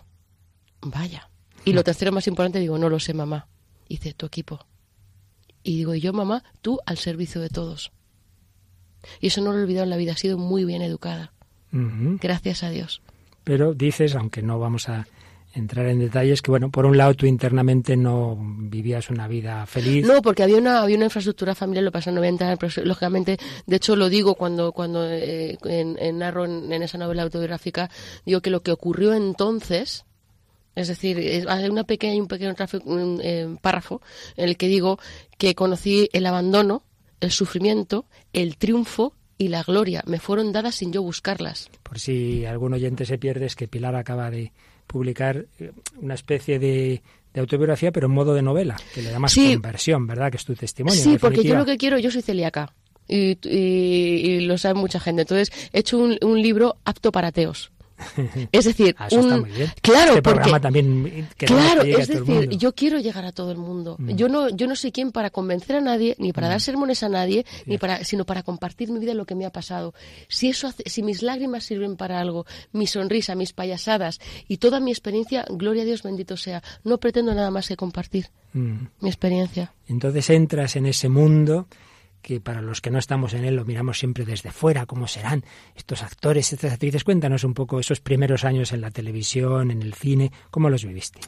Vaya. 0.79 1.29
Y 1.65 1.73
lo 1.73 1.83
tercero 1.83 2.13
más 2.13 2.27
importante, 2.27 2.59
digo, 2.59 2.77
no 2.77 2.87
lo 2.87 3.01
sé, 3.01 3.13
mamá. 3.13 3.49
Dice, 3.89 4.13
tu 4.13 4.27
equipo. 4.27 4.65
Y 5.61 5.75
digo, 5.75 5.93
y 5.93 5.99
yo, 5.99 6.13
mamá, 6.13 6.45
tú 6.61 6.79
al 6.85 6.97
servicio 6.97 7.41
de 7.41 7.49
todos. 7.49 7.91
Y 9.19 9.27
eso 9.27 9.41
no 9.41 9.51
lo 9.51 9.59
he 9.59 9.63
olvidado 9.63 9.83
en 9.83 9.89
la 9.89 9.97
vida, 9.97 10.13
ha 10.13 10.17
sido 10.17 10.37
muy 10.37 10.65
bien 10.65 10.81
educada. 10.81 11.33
Gracias 11.71 12.63
a 12.63 12.69
Dios. 12.69 13.01
Pero 13.43 13.73
dices, 13.73 14.15
aunque 14.15 14.41
no 14.41 14.59
vamos 14.59 14.89
a 14.89 15.07
entrar 15.53 15.87
en 15.87 15.99
detalles, 15.99 16.41
que 16.41 16.51
bueno, 16.51 16.69
por 16.69 16.85
un 16.85 16.97
lado 16.97 17.13
tú 17.13 17.25
internamente 17.25 17.97
no 17.97 18.37
vivías 18.39 19.09
una 19.09 19.27
vida 19.27 19.65
feliz. 19.65 20.05
No, 20.05 20.21
porque 20.21 20.43
había 20.43 20.57
una, 20.57 20.81
había 20.81 20.95
una 20.95 21.05
infraestructura 21.05 21.55
familiar, 21.55 21.83
lo 21.83 21.91
pasó 21.91 22.09
en 22.09 22.17
90, 22.17 22.57
pero 22.57 22.85
lógicamente, 22.85 23.37
de 23.65 23.75
hecho 23.75 23.95
lo 23.95 24.09
digo 24.09 24.35
cuando, 24.35 24.71
cuando 24.71 25.05
eh, 25.09 25.57
en, 25.63 26.17
narro 26.17 26.45
en, 26.45 26.71
esa 26.83 26.97
novela 26.97 27.23
autobiográfica, 27.23 27.89
digo 28.25 28.41
que 28.41 28.49
lo 28.49 28.61
que 28.61 28.71
ocurrió 28.71 29.13
entonces, 29.13 30.05
es 30.75 30.87
decir, 30.87 31.45
hay 31.47 31.69
una 31.69 31.83
pequeña, 31.85 32.21
un 32.21 32.27
pequeño 32.27 32.53
un, 32.85 33.19
eh, 33.23 33.55
párrafo 33.61 34.01
en 34.35 34.49
el 34.49 34.57
que 34.57 34.67
digo 34.67 34.99
que 35.37 35.55
conocí 35.55 36.09
el 36.13 36.25
abandono 36.27 36.83
el 37.21 37.31
sufrimiento, 37.31 38.05
el 38.33 38.57
triunfo 38.57 39.13
y 39.37 39.49
la 39.49 39.63
gloria 39.63 40.03
me 40.05 40.19
fueron 40.19 40.51
dadas 40.51 40.75
sin 40.75 40.91
yo 40.91 41.01
buscarlas. 41.01 41.69
Por 41.83 41.99
si 41.99 42.45
algún 42.45 42.73
oyente 42.73 43.05
se 43.05 43.17
pierde, 43.17 43.45
es 43.45 43.55
que 43.55 43.67
Pilar 43.67 43.95
acaba 43.95 44.31
de 44.31 44.51
publicar 44.87 45.45
eh, 45.59 45.71
una 45.97 46.15
especie 46.15 46.59
de, 46.59 47.01
autobiografía, 47.35 47.91
pero 47.91 48.07
en 48.07 48.13
modo 48.13 48.33
de 48.33 48.41
novela, 48.41 48.77
que 48.95 49.03
le 49.03 49.11
da 49.11 49.19
más 49.19 49.35
conversión, 49.35 50.07
¿verdad? 50.07 50.31
Que 50.31 50.37
es 50.37 50.45
tu 50.45 50.55
testimonio. 50.55 50.99
Sí, 50.99 51.19
porque 51.19 51.43
yo 51.43 51.55
lo 51.55 51.65
que 51.65 51.77
quiero, 51.77 51.99
yo 51.99 52.09
soy 52.09 52.23
celíaca. 52.23 52.73
Y, 53.07 54.39
lo 54.41 54.57
sabe 54.57 54.79
mucha 54.79 54.99
gente. 54.99 55.21
Entonces, 55.21 55.51
he 55.71 55.79
hecho 55.79 55.99
un, 55.99 56.17
un 56.23 56.41
libro 56.41 56.77
apto 56.83 57.11
para 57.11 57.27
ateos. 57.27 57.71
Es 58.51 58.65
decir, 58.65 58.95
ah, 58.99 59.07
un, 59.11 59.47
claro, 59.81 60.11
este 60.11 60.21
porque, 60.21 60.59
también 60.59 61.27
claro, 61.37 61.81
es 61.81 62.07
decir, 62.07 62.49
yo 62.49 62.73
quiero 62.73 62.99
llegar 62.99 63.25
a 63.25 63.31
todo 63.31 63.51
el 63.51 63.57
mundo. 63.57 63.95
Mm. 63.99 64.11
Yo 64.11 64.29
no, 64.29 64.49
yo 64.49 64.67
no 64.67 64.75
soy 64.75 64.91
quien 64.91 65.11
para 65.11 65.29
convencer 65.29 65.77
a 65.77 65.81
nadie, 65.81 66.15
ni 66.19 66.33
para 66.33 66.47
mm. 66.47 66.49
dar 66.51 66.61
sermones 66.61 67.03
a 67.03 67.09
nadie, 67.09 67.45
ni 67.65 67.77
para, 67.77 68.03
sino 68.03 68.25
para 68.25 68.43
compartir 68.43 68.91
mi 68.91 68.99
vida 68.99 69.13
lo 69.13 69.25
que 69.25 69.35
me 69.35 69.45
ha 69.45 69.51
pasado. 69.51 69.93
Si 70.27 70.49
eso, 70.49 70.71
si 70.85 71.03
mis 71.03 71.23
lágrimas 71.23 71.63
sirven 71.63 71.95
para 71.95 72.19
algo, 72.19 72.45
mi 72.71 72.87
sonrisa, 72.87 73.35
mis 73.35 73.53
payasadas 73.53 74.19
y 74.47 74.57
toda 74.57 74.79
mi 74.79 74.91
experiencia, 74.91 75.45
gloria 75.49 75.83
a 75.83 75.85
Dios 75.85 76.03
bendito 76.03 76.37
sea. 76.37 76.61
No 76.83 76.99
pretendo 76.99 77.33
nada 77.33 77.51
más 77.51 77.67
que 77.67 77.75
compartir 77.75 78.27
mm. 78.53 78.75
mi 79.01 79.09
experiencia. 79.09 79.73
Entonces 79.87 80.29
entras 80.29 80.75
en 80.75 80.85
ese 80.85 81.09
mundo 81.09 81.67
que 82.27 82.41
para 82.41 82.61
los 82.61 82.81
que 82.81 82.91
no 82.91 82.99
estamos 82.99 83.33
en 83.33 83.45
él 83.45 83.55
lo 83.55 83.63
miramos 83.63 83.99
siempre 83.99 84.25
desde 84.25 84.51
fuera, 84.51 84.85
cómo 84.85 85.07
serán 85.07 85.45
estos 85.77 86.03
actores, 86.03 86.51
estas 86.51 86.73
actrices. 86.73 87.05
Cuéntanos 87.05 87.45
un 87.45 87.53
poco 87.53 87.79
esos 87.79 88.01
primeros 88.01 88.43
años 88.43 88.73
en 88.73 88.81
la 88.81 88.91
televisión, 88.91 89.71
en 89.71 89.81
el 89.81 89.93
cine, 89.93 90.33
¿cómo 90.51 90.69
los 90.69 90.83
viviste? 90.83 91.21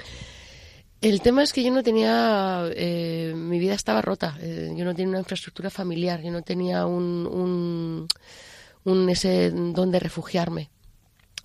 El 0.99 1.21
tema 1.21 1.43
es 1.43 1.53
que 1.53 1.63
yo 1.63 1.71
no 1.71 1.83
tenía, 1.83 2.65
eh, 2.75 3.31
mi 3.33 3.59
vida 3.59 3.75
estaba 3.75 4.01
rota, 4.01 4.37
eh, 4.41 4.73
yo 4.75 4.83
no 4.83 4.93
tenía 4.93 5.11
una 5.11 5.19
infraestructura 5.19 5.69
familiar, 5.69 6.21
yo 6.21 6.31
no 6.31 6.41
tenía 6.41 6.85
un, 6.85 8.05
un, 8.83 9.09
ese 9.09 9.51
donde 9.51 10.01
refugiarme 10.01 10.69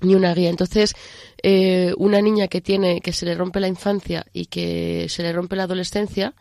ni 0.01 0.17
una 0.17 0.35
guía. 0.35 0.51
Entonces, 0.51 0.97
eh, 1.45 1.95
una 1.97 2.21
niña 2.21 2.49
que 2.49 2.61
tiene, 2.61 3.01
que 3.01 3.13
se 3.13 3.25
le 3.25 3.37
rompe 3.37 3.61
la 3.61 3.69
infancia 3.69 4.27
y 4.33 4.47
que 4.47 5.07
se 5.09 5.23
le 5.23 5.33
rompe 5.33 5.55
la 5.55 5.63
adolescencia, 5.63 6.35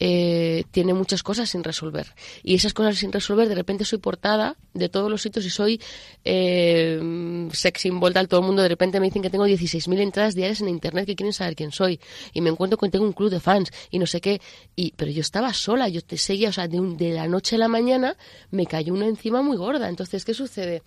eh, 0.00 0.64
tiene 0.70 0.92
muchas 0.92 1.22
cosas 1.22 1.50
sin 1.50 1.62
resolver. 1.62 2.14
Y 2.42 2.54
esas 2.54 2.74
cosas 2.74 2.96
sin 2.98 3.12
resolver, 3.12 3.48
de 3.48 3.54
repente 3.54 3.84
soy 3.84 3.98
portada 3.98 4.56
de 4.72 4.88
todos 4.88 5.10
los 5.10 5.22
sitios 5.22 5.44
y 5.44 5.50
soy 5.50 5.80
eh, 6.24 7.48
sex 7.52 7.82
symbol 7.82 8.12
tal. 8.12 8.28
Todo 8.28 8.40
el 8.40 8.46
mundo 8.46 8.62
de 8.62 8.68
repente 8.68 8.98
me 8.98 9.06
dicen 9.06 9.22
que 9.22 9.30
tengo 9.30 9.46
16.000 9.46 10.00
entradas 10.00 10.34
diarias 10.34 10.60
en 10.60 10.68
internet 10.68 11.06
que 11.06 11.14
quieren 11.14 11.32
saber 11.32 11.54
quién 11.54 11.70
soy. 11.70 12.00
Y 12.32 12.40
me 12.40 12.50
encuentro 12.50 12.76
con 12.76 12.90
tengo 12.90 13.04
un 13.04 13.12
club 13.12 13.30
de 13.30 13.40
fans 13.40 13.70
y 13.90 13.98
no 13.98 14.06
sé 14.06 14.20
qué. 14.20 14.40
Y, 14.74 14.92
pero 14.96 15.10
yo 15.10 15.20
estaba 15.20 15.52
sola, 15.52 15.88
yo 15.88 16.02
te 16.02 16.16
seguía, 16.16 16.48
o 16.48 16.52
sea, 16.52 16.68
de, 16.68 16.80
de 16.96 17.12
la 17.12 17.28
noche 17.28 17.56
a 17.56 17.58
la 17.58 17.68
mañana 17.68 18.16
me 18.50 18.66
cayó 18.66 18.92
una 18.92 19.06
encima 19.06 19.42
muy 19.42 19.56
gorda. 19.56 19.88
Entonces, 19.88 20.24
¿qué 20.24 20.34
sucede? 20.34 20.82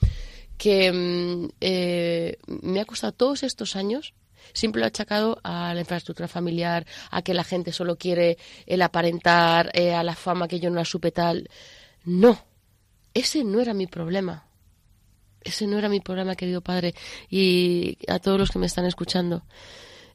Que 0.57 0.91
mm, 0.91 1.49
eh, 1.61 2.37
me 2.47 2.81
ha 2.81 2.85
costado 2.85 3.13
todos 3.13 3.43
estos 3.43 3.75
años 3.75 4.13
siempre 4.53 4.79
lo 4.79 4.85
ha 4.85 4.89
achacado 4.89 5.39
a 5.43 5.73
la 5.73 5.79
infraestructura 5.79 6.27
familiar, 6.27 6.85
a 7.11 7.21
que 7.21 7.33
la 7.33 7.43
gente 7.43 7.71
solo 7.71 7.97
quiere 7.97 8.37
el 8.65 8.81
aparentar, 8.81 9.71
eh, 9.73 9.93
a 9.93 10.03
la 10.03 10.15
fama 10.15 10.47
que 10.47 10.59
yo 10.59 10.69
no 10.69 10.77
la 10.77 10.85
supe 10.85 11.11
tal. 11.11 11.49
No, 12.05 12.39
ese 13.13 13.43
no 13.43 13.59
era 13.59 13.73
mi 13.73 13.87
problema. 13.87 14.45
Ese 15.41 15.65
no 15.67 15.77
era 15.77 15.89
mi 15.89 16.01
problema, 16.01 16.35
querido 16.35 16.61
padre, 16.61 16.93
y 17.29 17.97
a 18.07 18.19
todos 18.19 18.39
los 18.39 18.51
que 18.51 18.59
me 18.59 18.65
están 18.65 18.85
escuchando. 18.85 19.43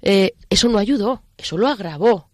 Eh, 0.02 0.34
eso 0.50 0.68
no 0.68 0.78
ayudó, 0.78 1.22
eso 1.38 1.56
lo 1.56 1.68
agravó. 1.68 2.28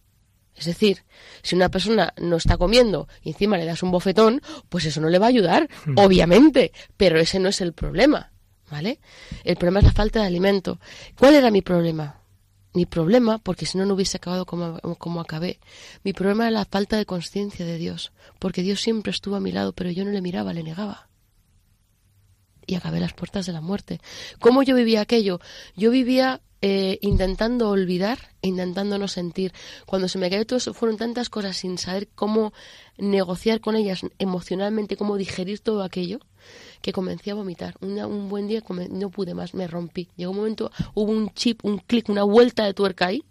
Es 0.59 0.65
decir, 0.65 1.05
si 1.43 1.55
una 1.55 1.69
persona 1.69 2.13
no 2.21 2.37
está 2.37 2.57
comiendo 2.57 3.07
y 3.23 3.31
encima 3.31 3.57
le 3.57 3.65
das 3.65 3.85
un 3.85 3.93
bofetón, 3.93 4.43
pues 4.69 4.85
eso 4.87 5.01
no 5.01 5.09
le 5.09 5.21
va 5.21 5.27
a 5.27 5.29
ayudar, 5.29 5.69
hmm. 5.87 5.95
obviamente, 5.97 6.73
pero 6.97 7.21
ese 7.21 7.39
no 7.39 7.49
es 7.49 7.61
el 7.61 7.73
problema. 7.73 8.33
¿Vale? 8.71 8.99
El 9.45 9.57
problema 9.57 9.81
es 9.81 9.87
la 9.87 9.93
falta 9.93 10.21
de 10.21 10.27
alimento. 10.27 10.79
¿Cuál 11.19 11.35
era 11.35 11.51
mi 11.51 11.63
problema? 11.63 12.21
Mi 12.75 12.87
problema, 12.87 13.39
porque 13.39 13.67
si 13.67 13.79
no, 13.79 13.87
no 13.87 13.95
hubiese 13.95 14.19
acabado 14.19 14.47
como, 14.47 14.79
como 14.99 15.21
acabé. 15.21 15.59
Mi 16.05 16.13
problema 16.13 16.45
era 16.45 16.51
la 16.59 16.65
falta 16.65 16.97
de 16.97 17.07
conciencia 17.07 17.65
de 17.65 17.79
Dios, 17.79 18.13
porque 18.39 18.63
Dios 18.63 18.81
siempre 18.81 19.11
estuvo 19.11 19.37
a 19.37 19.41
mi 19.41 19.53
lado, 19.53 19.73
pero 19.73 19.91
yo 19.91 20.05
no 20.05 20.11
le 20.11 20.21
miraba, 20.21 20.53
le 20.53 20.63
negaba. 20.63 21.08
Y 22.69 22.77
acabé 22.77 23.01
las 23.01 23.15
puertas 23.15 23.47
de 23.47 23.53
la 23.53 23.61
muerte. 23.61 24.01
¿Cómo 24.39 24.63
yo 24.63 24.77
vivía 24.77 25.01
aquello? 25.01 25.41
Yo 25.75 25.91
vivía 25.91 26.41
eh, 26.61 26.99
intentando 27.03 27.71
olvidar 27.71 28.19
intentando 28.43 28.99
no 28.99 29.09
sentir. 29.09 29.53
Cuando 29.87 30.09
se 30.09 30.19
me 30.19 30.31
cayó 30.31 30.47
todo 30.47 30.59
eso, 30.59 30.75
fueron 30.75 30.97
tantas 30.97 31.29
cosas 31.29 31.57
sin 31.57 31.79
saber 31.79 32.09
cómo 32.15 32.53
negociar 32.97 33.61
con 33.61 33.77
ellas 33.77 34.03
emocionalmente, 34.19 34.97
cómo 34.97 35.17
digerir 35.17 35.61
todo 35.61 35.83
aquello, 35.83 36.21
que 36.83 36.93
comencé 36.93 37.31
a 37.31 37.35
vomitar. 37.35 37.75
un 37.81 38.29
buen 38.29 38.49
día 38.49 38.63
no 38.91 39.11
pude 39.11 39.35
más, 39.35 39.55
me 39.55 39.67
rompí. 39.67 40.09
Llegó 40.17 40.33
un 40.33 40.39
momento, 40.39 40.71
hubo 40.95 41.13
un 41.13 41.31
chip, 41.31 41.65
un 41.65 41.79
clic, 41.79 42.09
una 42.09 42.25
vuelta 42.25 42.65
de 42.65 42.75
tuerca 42.75 43.07
ahí 43.07 43.25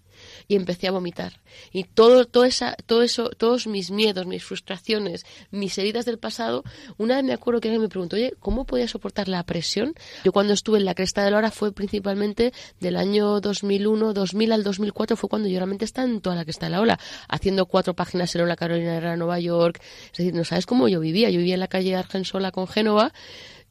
y 0.47 0.55
empecé 0.55 0.87
a 0.87 0.91
vomitar. 0.91 1.41
Y 1.71 1.83
todo, 1.83 2.25
todo, 2.25 2.45
esa, 2.45 2.75
todo 2.85 3.01
eso, 3.03 3.29
todos 3.29 3.67
mis 3.67 3.91
miedos, 3.91 4.25
mis 4.25 4.43
frustraciones, 4.43 5.25
mis 5.51 5.77
heridas 5.77 6.05
del 6.05 6.19
pasado, 6.19 6.63
una 6.97 7.15
vez 7.15 7.23
me 7.23 7.33
acuerdo 7.33 7.61
que 7.61 7.69
alguien 7.69 7.81
me 7.81 7.89
preguntó, 7.89 8.15
oye, 8.15 8.33
¿cómo 8.39 8.65
podía 8.65 8.87
soportar 8.87 9.27
la 9.27 9.43
presión? 9.43 9.93
Yo 10.23 10.31
cuando 10.31 10.53
estuve 10.53 10.77
en 10.77 10.85
la 10.85 10.95
cresta 10.95 11.23
de 11.23 11.31
la 11.31 11.37
hora 11.37 11.51
fue 11.51 11.71
principalmente 11.71 12.53
del 12.79 12.97
año 12.97 13.41
2001, 13.41 14.13
2000 14.13 14.51
al 14.51 14.63
2004, 14.63 15.17
fue 15.17 15.29
cuando 15.29 15.47
yo 15.49 15.57
realmente 15.59 15.85
estaba 15.85 16.07
en 16.07 16.21
toda 16.21 16.35
la 16.35 16.43
cresta 16.43 16.67
de 16.67 16.71
la 16.71 16.81
ola, 16.81 16.99
haciendo 17.27 17.65
cuatro 17.65 17.93
páginas 17.93 18.33
en 18.35 18.47
la 18.47 18.55
Carolina 18.55 18.99
de 18.99 19.17
Nueva 19.17 19.39
York. 19.39 19.81
Es 20.11 20.17
decir, 20.17 20.33
no 20.33 20.43
sabes 20.43 20.65
cómo 20.65 20.87
yo 20.87 20.99
vivía. 20.99 21.29
Yo 21.29 21.39
vivía 21.39 21.55
en 21.55 21.59
la 21.59 21.67
calle 21.67 21.95
Argensola 21.95 22.51
con 22.51 22.67
Génova 22.67 23.13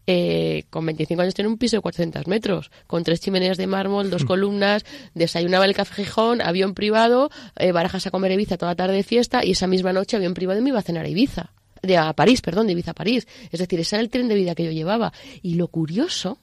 eh, 0.07 0.65
con 0.71 0.87
25 0.87 1.23
años 1.23 1.35
tiene 1.35 1.49
un 1.49 1.59
piso 1.59 1.77
de 1.77 1.83
400 1.83 2.27
metros, 2.27 2.71
con 2.87 3.03
tres 3.03 3.21
chimeneas 3.21 3.57
de 3.57 3.67
mármol, 3.67 4.11
dos 4.11 4.25
hmm. 4.25 4.27
columnas, 4.27 4.85
desayunaba 5.15 5.65
el 5.65 5.75
café 5.75 6.05
Gijón, 6.05 6.41
avión 6.41 6.75
privado, 6.75 7.31
eh, 7.57 7.73
barajas 7.73 8.07
a 8.07 8.11
comer 8.11 8.33
Ibiza 8.33 8.57
toda 8.57 8.75
tarde 8.75 8.95
de 8.95 9.03
fiesta 9.03 9.45
y 9.45 9.53
esa 9.53 9.67
misma 9.67 9.93
noche 9.93 10.17
avión 10.17 10.35
privado 10.35 10.63
me 10.63 10.71
iba 10.71 10.79
a 10.79 10.83
cenar 10.83 11.07
a 11.07 11.09
Ibiza. 11.09 11.53
De 11.83 11.97
a 11.97 12.13
París, 12.15 12.41
perdón, 12.41 12.67
de 12.67 12.73
Ibiza 12.73 12.93
a 12.93 12.95
París. 12.95 13.27
Es 13.51 13.61
decir, 13.61 13.79
ese 13.81 13.97
era 13.97 14.03
el 14.03 14.11
tren 14.11 14.29
de 14.29 14.35
vida 14.35 14.55
que 14.55 14.65
yo 14.65 14.71
llevaba. 14.73 15.13
Y 15.43 15.55
lo 15.55 15.69
curioso 15.69 16.39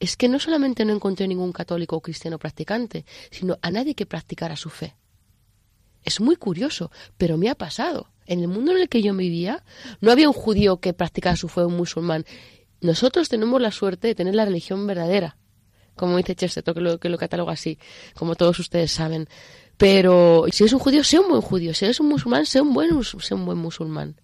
es 0.00 0.16
que 0.16 0.28
no 0.28 0.38
solamente 0.38 0.84
no 0.84 0.92
encontré 0.92 1.28
ningún 1.28 1.52
católico 1.52 1.96
o 1.96 2.00
cristiano 2.00 2.38
practicante, 2.38 3.04
sino 3.30 3.58
a 3.62 3.70
nadie 3.70 3.94
que 3.94 4.06
practicara 4.06 4.56
su 4.56 4.70
fe. 4.70 4.94
Es 6.04 6.20
muy 6.20 6.36
curioso, 6.36 6.90
pero 7.16 7.36
me 7.36 7.48
ha 7.48 7.54
pasado. 7.54 8.10
En 8.26 8.40
el 8.40 8.48
mundo 8.48 8.72
en 8.72 8.78
el 8.78 8.88
que 8.88 9.02
yo 9.02 9.14
vivía, 9.14 9.64
no 10.00 10.10
había 10.10 10.28
un 10.28 10.34
judío 10.34 10.78
que 10.78 10.92
practicara 10.92 11.36
su 11.36 11.48
fe 11.48 11.62
o 11.62 11.68
un 11.68 11.76
musulmán. 11.76 12.24
Nosotros 12.86 13.28
tenemos 13.28 13.60
la 13.60 13.70
suerte 13.70 14.08
de 14.08 14.14
tener 14.14 14.34
la 14.34 14.44
religión 14.44 14.86
verdadera, 14.86 15.36
como 15.94 16.16
dice 16.16 16.34
Chesterton, 16.34 16.74
que 16.74 16.80
lo, 16.80 16.98
que 16.98 17.08
lo 17.08 17.18
cataloga 17.18 17.52
así, 17.52 17.78
como 18.14 18.34
todos 18.34 18.58
ustedes 18.58 18.92
saben. 18.92 19.28
Pero 19.76 20.46
si 20.50 20.64
eres 20.64 20.72
un 20.72 20.78
judío, 20.78 21.04
sé 21.04 21.18
un 21.18 21.28
buen 21.28 21.42
judío. 21.42 21.74
Si 21.74 21.84
eres 21.84 22.00
un 22.00 22.08
musulmán, 22.08 22.46
sé 22.46 22.60
un 22.60 22.72
buen, 22.72 22.90
un 22.92 23.44
buen 23.44 23.58
musulmán. 23.58 24.16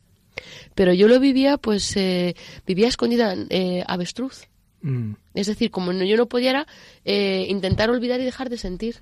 Pero 0.75 0.95
yo 0.95 1.09
lo 1.09 1.21
vivía, 1.21 1.59
pues, 1.59 1.97
eh, 1.97 2.35
vivía 2.67 2.89
escondida 2.89 3.35
eh, 3.51 3.85
avestruz. 3.87 4.49
Mm. 4.81 5.13
Es 5.35 5.47
decir, 5.47 5.71
como 5.71 5.93
yo 5.93 6.17
no 6.17 6.27
podía 6.27 6.67
eh, 7.05 7.47
intentar 7.49 7.91
olvidar 7.91 8.21
y 8.21 8.25
dejar 8.25 8.49
de 8.49 8.59
sentir. 8.59 8.97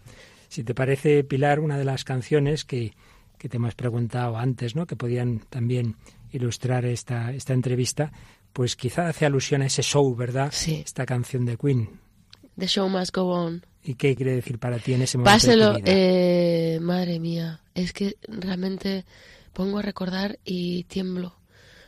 Si 0.49 0.65
te 0.65 0.75
parece, 0.75 1.23
Pilar, 1.23 1.61
una 1.61 1.79
de 1.79 1.85
las 1.85 2.05
canciones 2.05 2.65
que, 2.65 2.95
que 3.39 3.49
te 3.49 3.57
hemos 3.57 3.75
preguntado 3.75 4.37
antes, 4.37 4.75
¿no? 4.75 4.87
que 4.87 4.97
podían 4.97 5.41
también 5.49 5.97
ilustrar 6.33 6.85
esta, 6.85 7.33
esta 7.33 7.53
entrevista, 7.53 8.13
pues 8.53 8.77
quizá 8.77 9.09
hace 9.09 9.27
alusión 9.27 9.63
a 9.63 9.67
ese 9.67 9.83
show, 9.83 10.15
¿verdad? 10.15 10.51
Sí. 10.53 10.83
Esta 10.85 11.07
canción 11.07 11.45
de 11.47 11.57
Queen. 11.57 12.01
The 12.59 12.67
show 12.67 12.89
must 12.89 13.15
go 13.15 13.33
on. 13.33 13.65
¿Y 13.83 13.95
qué 13.95 14.15
quiere 14.15 14.35
decir 14.35 14.59
para 14.59 14.79
ti 14.79 14.93
en 14.93 15.03
ese 15.03 15.17
momento? 15.17 15.35
Páselo, 15.35 15.77
eh, 15.85 16.79
madre 16.83 17.19
mía, 17.19 17.61
es 17.75 17.93
que 17.93 18.17
realmente 18.29 19.07
pongo 19.53 19.79
a 19.79 19.83
recordar 19.83 20.39
y 20.45 20.85
tiemblo. 20.85 21.37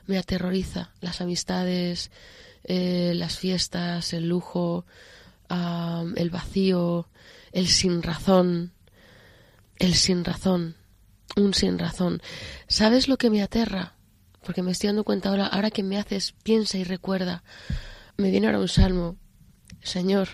Me 0.07 0.19
aterroriza 0.19 0.93
las 1.01 1.21
amistades, 1.21 2.11
eh, 2.65 3.13
las 3.15 3.39
fiestas, 3.39 4.13
el 4.15 4.29
lujo, 4.29 4.87
el 6.17 6.31
vacío, 6.31 7.09
el 7.53 7.67
sin 7.69 8.03
razón, 8.03 8.73
el 9.79 9.95
sin 9.95 10.25
razón, 10.25 10.77
un 11.37 11.53
sin 11.53 11.79
razón. 11.79 12.23
¿Sabes 12.69 13.09
lo 13.09 13.19
que 13.19 13.29
me 13.29 13.43
aterra? 13.43 13.97
Porque 14.45 14.63
me 14.63 14.73
estoy 14.73 14.89
dando 14.89 15.05
cuenta 15.05 15.29
ahora, 15.29 15.47
ahora 15.47 15.71
que 15.71 15.83
me 15.83 15.99
haces, 15.99 16.35
piensa 16.43 16.79
y 16.79 16.85
recuerda. 16.85 17.43
Me 18.17 18.31
viene 18.31 18.47
ahora 18.47 18.61
un 18.61 18.69
salmo. 18.69 19.17
Señor, 19.83 20.29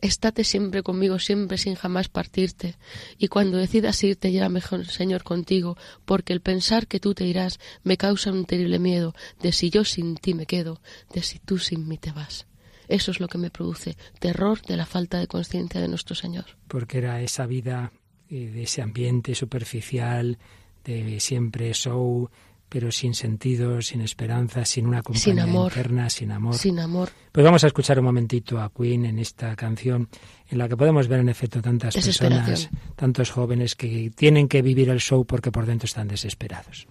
estate 0.00 0.44
siempre 0.44 0.82
conmigo, 0.82 1.18
siempre 1.18 1.58
sin 1.58 1.74
jamás 1.74 2.08
partirte. 2.08 2.76
Y 3.18 3.28
cuando 3.28 3.58
decidas 3.58 4.02
irte, 4.04 4.30
llévame, 4.30 4.60
Señor, 4.60 5.22
contigo, 5.22 5.76
porque 6.04 6.32
el 6.32 6.40
pensar 6.40 6.86
que 6.86 7.00
tú 7.00 7.14
te 7.14 7.26
irás 7.26 7.58
me 7.82 7.96
causa 7.96 8.32
un 8.32 8.44
terrible 8.44 8.78
miedo 8.78 9.14
de 9.40 9.52
si 9.52 9.70
yo 9.70 9.84
sin 9.84 10.16
ti 10.16 10.34
me 10.34 10.46
quedo, 10.46 10.80
de 11.12 11.22
si 11.22 11.38
tú 11.38 11.58
sin 11.58 11.88
mí 11.88 11.98
te 11.98 12.12
vas. 12.12 12.46
Eso 12.86 13.10
es 13.10 13.20
lo 13.20 13.28
que 13.28 13.38
me 13.38 13.50
produce 13.50 13.96
terror 14.18 14.60
de 14.62 14.76
la 14.76 14.84
falta 14.84 15.18
de 15.18 15.26
conciencia 15.26 15.80
de 15.80 15.88
nuestro 15.88 16.14
Señor. 16.14 16.44
Porque 16.68 16.98
era 16.98 17.22
esa 17.22 17.46
vida 17.46 17.92
eh, 18.28 18.50
de 18.50 18.64
ese 18.64 18.82
ambiente 18.82 19.34
superficial, 19.34 20.38
de 20.84 21.18
siempre 21.18 21.72
show, 21.72 22.28
pero 22.74 22.90
sin 22.90 23.14
sentido, 23.14 23.80
sin 23.82 24.00
esperanza, 24.00 24.64
sin 24.64 24.88
una 24.88 25.00
compañía 25.00 25.22
sin 25.22 25.38
amor. 25.38 25.70
interna, 25.70 26.10
sin 26.10 26.32
amor. 26.32 26.54
Sin 26.56 26.80
amor. 26.80 27.08
Pues 27.30 27.44
vamos 27.44 27.62
a 27.62 27.68
escuchar 27.68 28.00
un 28.00 28.06
momentito 28.06 28.60
a 28.60 28.68
Queen 28.68 29.04
en 29.04 29.20
esta 29.20 29.54
canción 29.54 30.08
en 30.48 30.58
la 30.58 30.68
que 30.68 30.76
podemos 30.76 31.06
ver 31.06 31.20
en 31.20 31.28
efecto 31.28 31.62
tantas 31.62 31.94
personas, 31.94 32.68
tantos 32.96 33.30
jóvenes 33.30 33.76
que 33.76 34.10
tienen 34.16 34.48
que 34.48 34.60
vivir 34.60 34.90
el 34.90 34.98
show 34.98 35.24
porque 35.24 35.52
por 35.52 35.66
dentro 35.66 35.86
están 35.86 36.08
desesperados. 36.08 36.88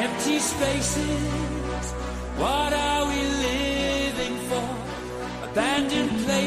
Empty 0.00 0.40
spaces, 0.40 1.94
what 2.36 2.89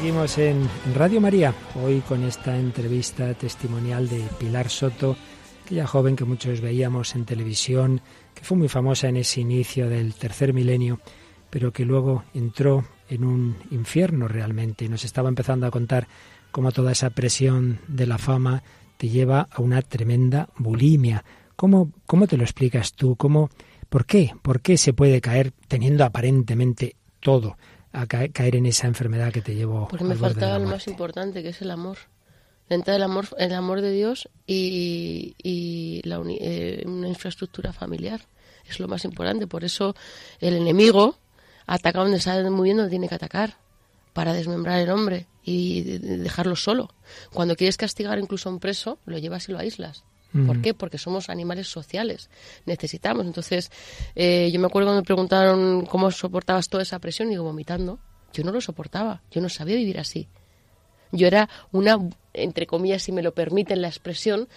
seguimos 0.00 0.38
en 0.38 0.66
Radio 0.94 1.20
María, 1.20 1.52
hoy 1.84 2.00
con 2.00 2.24
esta 2.24 2.56
entrevista 2.56 3.34
testimonial 3.34 4.08
de 4.08 4.24
Pilar 4.38 4.70
Soto, 4.70 5.14
aquella 5.62 5.86
joven 5.86 6.16
que 6.16 6.24
muchos 6.24 6.62
veíamos 6.62 7.14
en 7.14 7.26
televisión, 7.26 8.00
que 8.34 8.42
fue 8.42 8.56
muy 8.56 8.68
famosa 8.68 9.08
en 9.08 9.18
ese 9.18 9.42
inicio 9.42 9.90
del 9.90 10.14
tercer 10.14 10.54
milenio, 10.54 11.00
pero 11.50 11.70
que 11.70 11.84
luego 11.84 12.24
entró 12.32 12.82
en 13.10 13.24
un 13.24 13.56
infierno 13.72 14.26
realmente. 14.26 14.88
Nos 14.88 15.04
estaba 15.04 15.28
empezando 15.28 15.66
a 15.66 15.70
contar 15.70 16.08
cómo 16.50 16.72
toda 16.72 16.92
esa 16.92 17.10
presión 17.10 17.80
de 17.86 18.06
la 18.06 18.16
fama 18.16 18.62
te 18.96 19.10
lleva 19.10 19.48
a 19.52 19.60
una 19.60 19.82
tremenda 19.82 20.48
bulimia. 20.56 21.26
¿Cómo, 21.56 21.92
cómo 22.06 22.26
te 22.26 22.38
lo 22.38 22.44
explicas 22.44 22.94
tú? 22.94 23.16
¿Cómo, 23.16 23.50
¿Por 23.90 24.06
qué? 24.06 24.32
¿Por 24.40 24.62
qué 24.62 24.78
se 24.78 24.94
puede 24.94 25.20
caer 25.20 25.52
teniendo 25.68 26.06
aparentemente 26.06 26.96
todo? 27.20 27.58
A 27.92 28.06
caer 28.06 28.56
en 28.56 28.66
esa 28.66 28.86
enfermedad 28.86 29.32
que 29.32 29.42
te 29.42 29.54
llevó. 29.54 29.88
Porque 29.88 30.04
me 30.04 30.16
faltaba 30.16 30.58
lo 30.58 30.68
más 30.68 30.86
importante, 30.86 31.42
que 31.42 31.50
es 31.50 31.62
el 31.62 31.70
amor. 31.70 31.98
Entra 32.68 32.94
el 32.94 33.02
amor, 33.02 33.26
el 33.36 33.52
amor 33.52 33.80
de 33.80 33.90
Dios 33.90 34.28
y, 34.46 35.34
y 35.42 36.00
la 36.04 36.22
eh, 36.28 36.84
una 36.86 37.08
infraestructura 37.08 37.72
familiar. 37.72 38.20
Es 38.68 38.78
lo 38.78 38.86
más 38.86 39.04
importante. 39.04 39.48
Por 39.48 39.64
eso 39.64 39.96
el 40.38 40.54
enemigo 40.54 41.18
ataca 41.66 42.00
donde 42.00 42.18
está 42.18 42.48
muy 42.50 42.68
bien 42.68 42.76
donde 42.76 42.90
tiene 42.90 43.08
que 43.08 43.16
atacar 43.16 43.56
para 44.12 44.32
desmembrar 44.32 44.78
el 44.78 44.90
hombre 44.90 45.26
y 45.42 45.82
dejarlo 45.98 46.54
solo. 46.54 46.94
Cuando 47.32 47.56
quieres 47.56 47.76
castigar 47.76 48.18
incluso 48.18 48.48
a 48.48 48.52
un 48.52 48.60
preso, 48.60 48.98
lo 49.04 49.18
llevas 49.18 49.48
y 49.48 49.52
lo 49.52 49.58
aíslas. 49.58 50.04
¿Por 50.46 50.62
qué? 50.62 50.74
Porque 50.74 50.96
somos 50.96 51.28
animales 51.28 51.66
sociales, 51.66 52.30
necesitamos. 52.64 53.26
Entonces, 53.26 53.70
eh, 54.14 54.48
yo 54.52 54.60
me 54.60 54.66
acuerdo 54.66 54.88
cuando 54.88 55.02
me 55.02 55.04
preguntaron 55.04 55.86
cómo 55.86 56.10
soportabas 56.10 56.68
toda 56.68 56.84
esa 56.84 56.98
presión, 57.00 57.28
y 57.28 57.32
digo, 57.32 57.44
vomitando. 57.44 57.98
Yo 58.32 58.44
no 58.44 58.52
lo 58.52 58.60
soportaba, 58.60 59.22
yo 59.32 59.40
no 59.40 59.48
sabía 59.48 59.74
vivir 59.74 59.98
así. 59.98 60.28
Yo 61.10 61.26
era 61.26 61.48
una, 61.72 61.98
entre 62.32 62.66
comillas, 62.66 63.02
si 63.02 63.10
me 63.10 63.22
lo 63.22 63.34
permiten 63.34 63.82
la 63.82 63.88
expresión, 63.88 64.48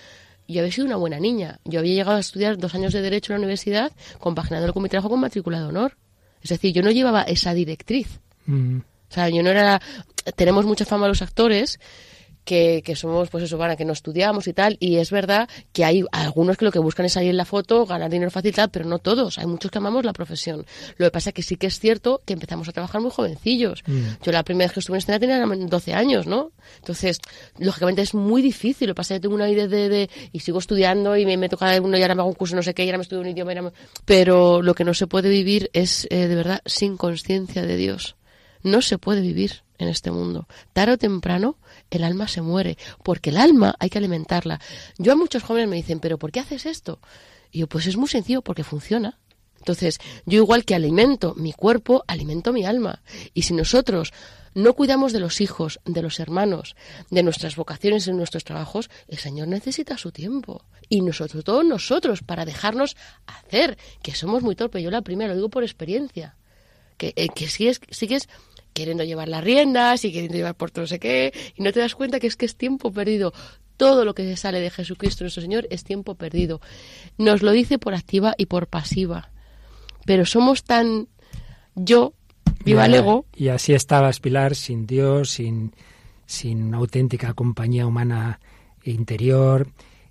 yo 0.48 0.62
había 0.62 0.72
sido 0.72 0.86
una 0.86 0.98
buena 0.98 1.20
niña. 1.20 1.60
Yo 1.66 1.80
había 1.80 1.96
llegado 1.96 2.18
a 2.18 2.20
estudiar 2.20 2.58
dos 2.58 2.76
años 2.76 2.94
de 2.94 3.02
Derecho 3.02 3.34
en 3.34 3.40
la 3.40 3.46
universidad, 3.46 3.92
compaginándolo 4.20 4.74
con 4.74 4.84
mi 4.84 4.90
trabajo 4.90 5.10
con 5.10 5.20
matrícula 5.20 5.60
de 5.60 5.66
honor. 5.66 5.98
Es 6.42 6.50
decir, 6.50 6.74
yo 6.74 6.84
no 6.84 6.92
llevaba 6.92 7.24
esa 7.24 7.54
directriz. 7.54 8.20
Mm. 8.46 8.78
O 8.78 9.14
sea, 9.14 9.30
yo 9.30 9.42
no 9.42 9.50
era... 9.50 9.82
Tenemos 10.36 10.66
mucha 10.66 10.86
fama 10.86 11.08
los 11.08 11.22
actores, 11.22 11.80
que, 12.46 12.82
que, 12.84 12.96
somos, 12.96 13.30
pues 13.30 13.44
eso, 13.44 13.58
para 13.58 13.76
que 13.76 13.86
no 13.86 13.94
estudiamos 13.94 14.48
y 14.48 14.54
tal, 14.54 14.78
y 14.80 14.98
es 14.98 15.12
verdad 15.12 15.50
que 15.72 15.86
hay 15.86 16.04
algunos 16.12 16.58
que 16.58 16.66
lo 16.66 16.72
que 16.72 16.80
buscan 16.80 17.06
es 17.06 17.14
salir 17.14 17.30
en 17.30 17.38
la 17.38 17.46
foto, 17.46 17.86
ganar 17.86 18.10
dinero 18.10 18.32
fácil 18.32 18.50
y 18.50 18.54
tal, 18.54 18.70
pero 18.70 18.86
no 18.86 19.00
todos, 19.00 19.38
hay 19.38 19.46
muchos 19.46 19.72
que 19.72 19.78
amamos 19.78 20.06
la 20.06 20.14
profesión. 20.14 20.66
Lo 20.98 21.08
que 21.08 21.12
pasa 21.12 21.30
es 21.30 21.34
que 21.34 21.44
sí 21.44 21.56
que 21.56 21.68
es 21.68 21.80
cierto 21.80 22.22
que 22.26 22.34
empezamos 22.34 22.68
a 22.68 22.72
trabajar 22.72 23.02
muy 23.02 23.12
jovencillos. 23.12 23.84
Mm. 23.86 24.02
Yo 24.24 24.32
la 24.32 24.44
primera 24.44 24.66
vez 24.68 24.74
que 24.74 24.80
estuve 24.80 24.98
en 24.98 25.00
escena 25.00 25.20
tenía 25.20 25.46
12 25.46 25.94
años, 25.94 26.28
¿no? 26.28 26.52
Entonces, 26.78 27.20
lógicamente 27.58 28.02
es 28.02 28.14
muy 28.14 28.42
difícil, 28.42 28.88
lo 28.88 28.94
que 28.94 28.98
pasa 28.98 29.16
es 29.16 29.20
que 29.20 29.24
tengo 29.24 29.36
una 29.36 29.50
idea 29.50 29.68
de, 29.68 29.90
de, 29.90 30.10
y 30.32 30.40
sigo 30.40 30.60
estudiando 30.60 31.18
y 31.18 31.26
me, 31.26 31.38
me 31.38 31.50
toca 31.50 31.80
uno 31.82 31.98
y 31.98 32.02
ahora 32.02 32.16
me 32.16 32.22
hago 32.22 32.30
un 32.30 32.36
curso 32.36 32.56
no 32.56 32.64
sé 32.64 32.74
qué, 32.74 32.84
y 32.84 32.88
ahora 32.88 32.98
me 32.98 33.04
estudio 33.04 33.22
un 33.22 33.30
idioma, 33.30 33.54
me... 33.54 33.72
pero 34.06 34.62
lo 34.62 34.74
que 34.74 34.84
no 34.84 34.94
se 34.94 35.08
puede 35.08 35.30
vivir 35.30 35.70
es, 35.74 36.08
eh, 36.10 36.28
de 36.28 36.36
verdad, 36.36 36.62
sin 36.66 36.98
conciencia 36.98 37.64
de 37.64 37.78
Dios. 37.78 38.16
No 38.62 38.82
se 38.82 38.98
puede 38.98 39.22
vivir 39.22 39.64
en 39.78 39.90
este 39.90 40.12
mundo. 40.12 40.48
Tarde 40.72 40.94
o 40.94 40.98
temprano 40.98 41.58
el 41.98 42.04
alma 42.04 42.28
se 42.28 42.42
muere, 42.42 42.78
porque 43.04 43.30
el 43.30 43.38
alma 43.38 43.76
hay 43.80 43.90
que 43.90 43.98
alimentarla. 43.98 44.60
Yo 44.98 45.14
a 45.14 45.16
muchos 45.16 45.44
jóvenes 45.44 45.70
me 45.70 45.76
dicen, 45.76 46.00
pero 46.00 46.18
¿por 46.18 46.32
qué 46.32 46.40
haces 46.40 46.66
esto? 46.66 47.00
Y 47.52 47.60
yo, 47.60 47.68
pues 47.68 47.88
es 47.88 47.98
muy 47.98 48.08
sencillo, 48.08 48.42
porque 48.42 48.64
funciona. 48.64 49.20
Entonces, 49.64 50.00
yo 50.26 50.38
igual 50.40 50.66
que 50.66 50.76
alimento 50.76 51.36
mi 51.36 51.54
cuerpo, 51.54 52.04
alimento 52.08 52.52
mi 52.52 52.66
alma. 52.66 53.02
Y 53.34 53.44
si 53.44 53.54
nosotros 53.54 54.12
no 54.56 54.74
cuidamos 54.74 55.14
de 55.14 55.22
los 55.22 55.40
hijos, 55.40 55.80
de 55.86 56.02
los 56.02 56.20
hermanos, 56.20 56.76
de 57.10 57.24
nuestras 57.24 57.56
vocaciones, 57.56 58.06
de 58.06 58.12
nuestros 58.12 58.44
trabajos, 58.44 58.90
el 59.08 59.20
Señor 59.20 59.48
necesita 59.48 59.98
su 59.98 60.12
tiempo. 60.12 60.66
Y 60.90 61.02
nosotros, 61.02 61.46
todos 61.46 61.66
nosotros, 61.66 62.24
para 62.24 62.44
dejarnos 62.44 62.98
hacer, 63.26 63.78
que 64.02 64.14
somos 64.14 64.44
muy 64.44 64.56
torpes. 64.56 64.84
Yo 64.84 64.92
la 64.92 65.02
primera 65.02 65.30
lo 65.30 65.36
digo 65.36 65.50
por 65.50 65.64
experiencia. 65.64 66.36
Que, 66.98 67.14
eh, 67.16 67.30
que 67.34 67.48
sigues, 67.48 67.80
sigues 67.90 68.28
queriendo 68.74 69.04
llevar 69.04 69.28
las 69.28 69.44
riendas 69.44 70.04
y 70.06 70.12
queriendo 70.12 70.38
llevar 70.38 70.56
por 70.56 70.72
todo 70.72 70.84
no 70.84 70.88
sé 70.88 71.00
qué, 71.00 71.34
y 71.56 71.64
no 71.64 71.72
te 71.72 71.80
das 71.80 71.96
cuenta 71.96 72.20
que 72.20 72.28
es 72.28 72.36
que 72.36 72.46
es 72.46 72.56
tiempo 72.56 72.92
perdido. 72.92 73.34
Todo 73.78 74.06
lo 74.06 74.14
que 74.14 74.36
sale 74.38 74.60
de 74.60 74.70
Jesucristo 74.70 75.24
nuestro 75.24 75.42
Señor 75.42 75.68
es 75.70 75.84
tiempo 75.84 76.16
perdido. 76.16 76.62
Nos 77.18 77.42
lo 77.42 77.52
dice 77.52 77.80
por 77.80 77.96
activa 77.96 78.36
y 78.38 78.46
por 78.46 78.68
pasiva. 78.68 79.32
Pero 80.06 80.26
somos 80.26 80.64
tan 80.64 81.08
yo, 81.76 82.14
viva 82.66 82.86
el 82.86 82.94
ego. 82.94 83.26
Y 83.36 83.48
así 83.48 83.74
estabas, 83.74 84.20
Pilar, 84.20 84.56
sin 84.56 84.86
Dios, 84.86 85.32
sin, 85.32 85.74
sin 86.26 86.64
una 86.64 86.78
auténtica 86.78 87.34
compañía 87.34 87.88
humana 87.88 88.40
interior, 88.84 89.70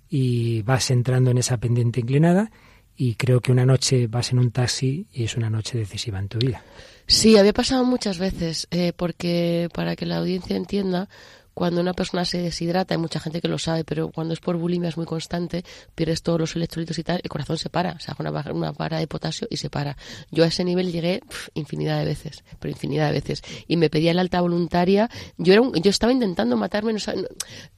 y 0.09 0.61
vas 0.63 0.91
entrando 0.91 1.31
en 1.31 1.37
esa 1.37 1.57
pendiente 1.57 2.01
inclinada, 2.01 2.51
y 2.95 3.15
creo 3.15 3.39
que 3.39 3.51
una 3.51 3.65
noche 3.65 4.07
vas 4.07 4.31
en 4.31 4.39
un 4.39 4.51
taxi 4.51 5.07
y 5.11 5.23
es 5.23 5.35
una 5.35 5.49
noche 5.49 5.77
decisiva 5.77 6.19
en 6.19 6.27
tu 6.27 6.37
vida. 6.37 6.63
Sí, 7.05 7.37
había 7.37 7.53
pasado 7.53 7.83
muchas 7.83 8.17
veces, 8.17 8.67
eh, 8.71 8.93
porque 8.95 9.69
para 9.73 9.95
que 9.95 10.05
la 10.05 10.17
audiencia 10.17 10.55
entienda, 10.55 11.09
cuando 11.53 11.81
una 11.81 11.93
persona 11.93 12.25
se 12.25 12.39
deshidrata, 12.39 12.95
hay 12.95 12.97
mucha 12.97 13.19
gente 13.19 13.41
que 13.41 13.47
lo 13.47 13.59
sabe, 13.59 13.83
pero 13.83 14.09
cuando 14.09 14.33
es 14.33 14.39
por 14.39 14.57
bulimia 14.57 14.89
es 14.89 14.97
muy 14.97 15.05
constante, 15.05 15.63
pierdes 15.95 16.23
todos 16.23 16.39
los 16.39 16.55
electrolitos 16.55 16.97
y 16.97 17.03
tal, 17.03 17.19
el 17.23 17.29
corazón 17.29 17.57
se 17.57 17.69
para, 17.69 17.99
se 17.99 18.11
hace 18.11 18.21
una, 18.23 18.31
una 18.51 18.71
vara 18.71 18.97
de 18.97 19.07
potasio 19.07 19.47
y 19.51 19.57
se 19.57 19.69
para. 19.69 19.97
Yo 20.31 20.43
a 20.43 20.47
ese 20.47 20.63
nivel 20.63 20.91
llegué 20.91 21.21
infinidad 21.53 21.99
de 21.99 22.05
veces, 22.05 22.43
pero 22.59 22.71
infinidad 22.71 23.07
de 23.07 23.13
veces. 23.13 23.43
Y 23.67 23.77
me 23.77 23.89
pedía 23.89 24.13
la 24.13 24.21
alta 24.21 24.41
voluntaria, 24.41 25.09
yo, 25.37 25.53
era 25.53 25.63
yo 25.75 25.89
estaba 25.89 26.11
intentando 26.11 26.57
matarme, 26.57 26.93
no, 26.93 26.99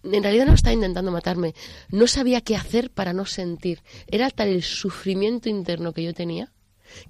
en 0.03 0.23
realidad 0.23 0.45
no 0.45 0.53
estaba 0.53 0.73
intentando 0.73 1.11
matarme, 1.11 1.53
no 1.89 2.07
sabía 2.07 2.41
qué 2.41 2.55
hacer 2.55 2.91
para 2.91 3.11
no 3.11 3.25
sentir. 3.25 3.81
Era 4.07 4.29
tal 4.29 4.49
el 4.49 4.63
sufrimiento 4.63 5.49
interno 5.49 5.91
que 5.91 6.03
yo 6.03 6.13
tenía, 6.13 6.53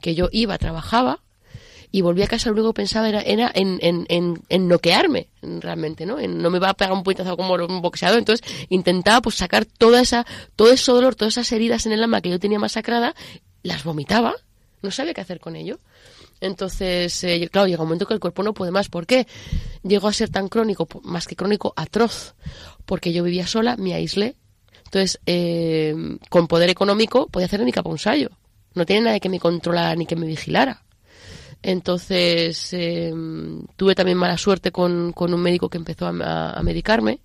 que 0.02 0.16
yo 0.16 0.30
iba, 0.32 0.58
trabajaba, 0.58 1.25
y 1.96 2.02
volví 2.02 2.24
a 2.24 2.28
casa, 2.28 2.54
que 2.54 2.74
pensaba 2.74 3.08
era, 3.08 3.22
era 3.22 3.50
en, 3.56 3.80
en, 3.82 4.06
en, 4.10 4.44
en 4.50 4.68
noquearme, 4.68 5.30
realmente, 5.42 6.06
¿no? 6.06 6.18
No 6.28 6.50
me 6.50 6.60
va 6.60 6.72
a 6.72 6.74
pegar 6.74 6.92
un 6.92 7.04
puñetazo 7.04 7.38
como 7.38 7.54
un 7.54 7.82
boxeador. 7.82 8.20
Entonces 8.20 8.46
intentaba 8.68 9.22
pues 9.22 9.36
sacar 9.36 9.64
toda 9.64 10.02
esa, 10.02 10.26
todo 10.58 10.74
ese 10.74 10.92
dolor, 10.92 11.16
todas 11.16 11.36
esas 11.36 11.50
heridas 11.54 11.86
en 11.86 11.94
el 11.94 12.04
alma 12.04 12.20
que 12.20 12.30
yo 12.30 12.38
tenía 12.38 12.60
masacrada, 12.60 13.16
las 13.64 13.86
vomitaba, 13.86 14.36
no 14.82 14.92
sabía 14.92 15.14
qué 15.14 15.22
hacer 15.22 15.40
con 15.40 15.56
ello. 15.56 15.80
Entonces, 16.42 17.24
eh, 17.24 17.48
claro, 17.50 17.70
llega 17.70 17.82
un 17.82 17.88
momento 17.88 18.06
que 18.06 18.14
el 18.14 18.20
cuerpo 18.20 18.44
no 18.44 18.54
puede 18.54 18.72
más. 18.72 18.90
¿Por 18.90 19.06
qué? 19.06 19.26
Llegó 19.82 20.10
a 20.10 20.14
ser 20.14 20.30
tan 20.30 20.50
crónico, 20.50 20.90
más 21.04 21.28
que 21.28 21.38
crónico, 21.38 21.72
atroz. 21.78 22.36
Porque 22.86 23.14
yo 23.14 23.24
vivía 23.24 23.48
sola, 23.48 23.78
me 23.78 23.94
aislé. 23.94 24.36
Entonces, 24.84 25.22
eh, 25.28 25.96
con 26.30 26.48
poder 26.48 26.70
económico, 26.70 27.28
podía 27.28 27.46
hacer 27.46 27.62
ni 27.62 27.72
capa 27.72 27.90
un. 27.90 28.00
No 28.74 28.86
tenía 28.86 29.02
nadie 29.02 29.22
que 29.22 29.30
me 29.30 29.40
controlara 29.40 29.96
ni 29.96 30.06
que 30.06 30.18
me 30.18 30.28
vigilara. 30.28 30.85
Entonces 31.68 32.74
em, 32.74 33.66
tuve 33.76 33.96
también 33.96 34.20
mala 34.20 34.38
suerte 34.38 34.72
con, 34.72 35.12
con, 35.14 35.34
un 35.34 35.42
médico 35.42 35.68
que 35.68 35.80
empezó 35.80 36.06
a, 36.06 36.52
a, 36.52 36.62
medicarme, 36.62 37.22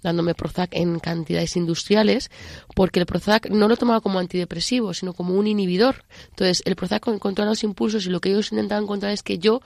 dándome 0.00 0.36
Prozac 0.36 0.70
en 0.76 1.00
cantidades 1.00 1.56
industriales, 1.56 2.30
porque 2.76 3.00
el 3.00 3.06
Prozac 3.06 3.50
no 3.50 3.66
lo 3.66 3.76
tomaba 3.76 4.00
como 4.00 4.20
antidepresivo, 4.20 4.94
sino 4.94 5.12
como 5.12 5.34
un 5.34 5.48
inhibidor. 5.48 6.04
Entonces 6.28 6.62
el 6.66 6.76
Prozac 6.76 7.02
controla 7.18 7.50
los 7.50 7.64
impulsos 7.64 8.06
y 8.06 8.10
lo 8.10 8.20
que 8.20 8.28
ellos 8.28 8.52
intentaban 8.52 8.84
encontrar 8.84 9.10
es 9.10 9.24
que 9.24 9.38
yo 9.38 9.60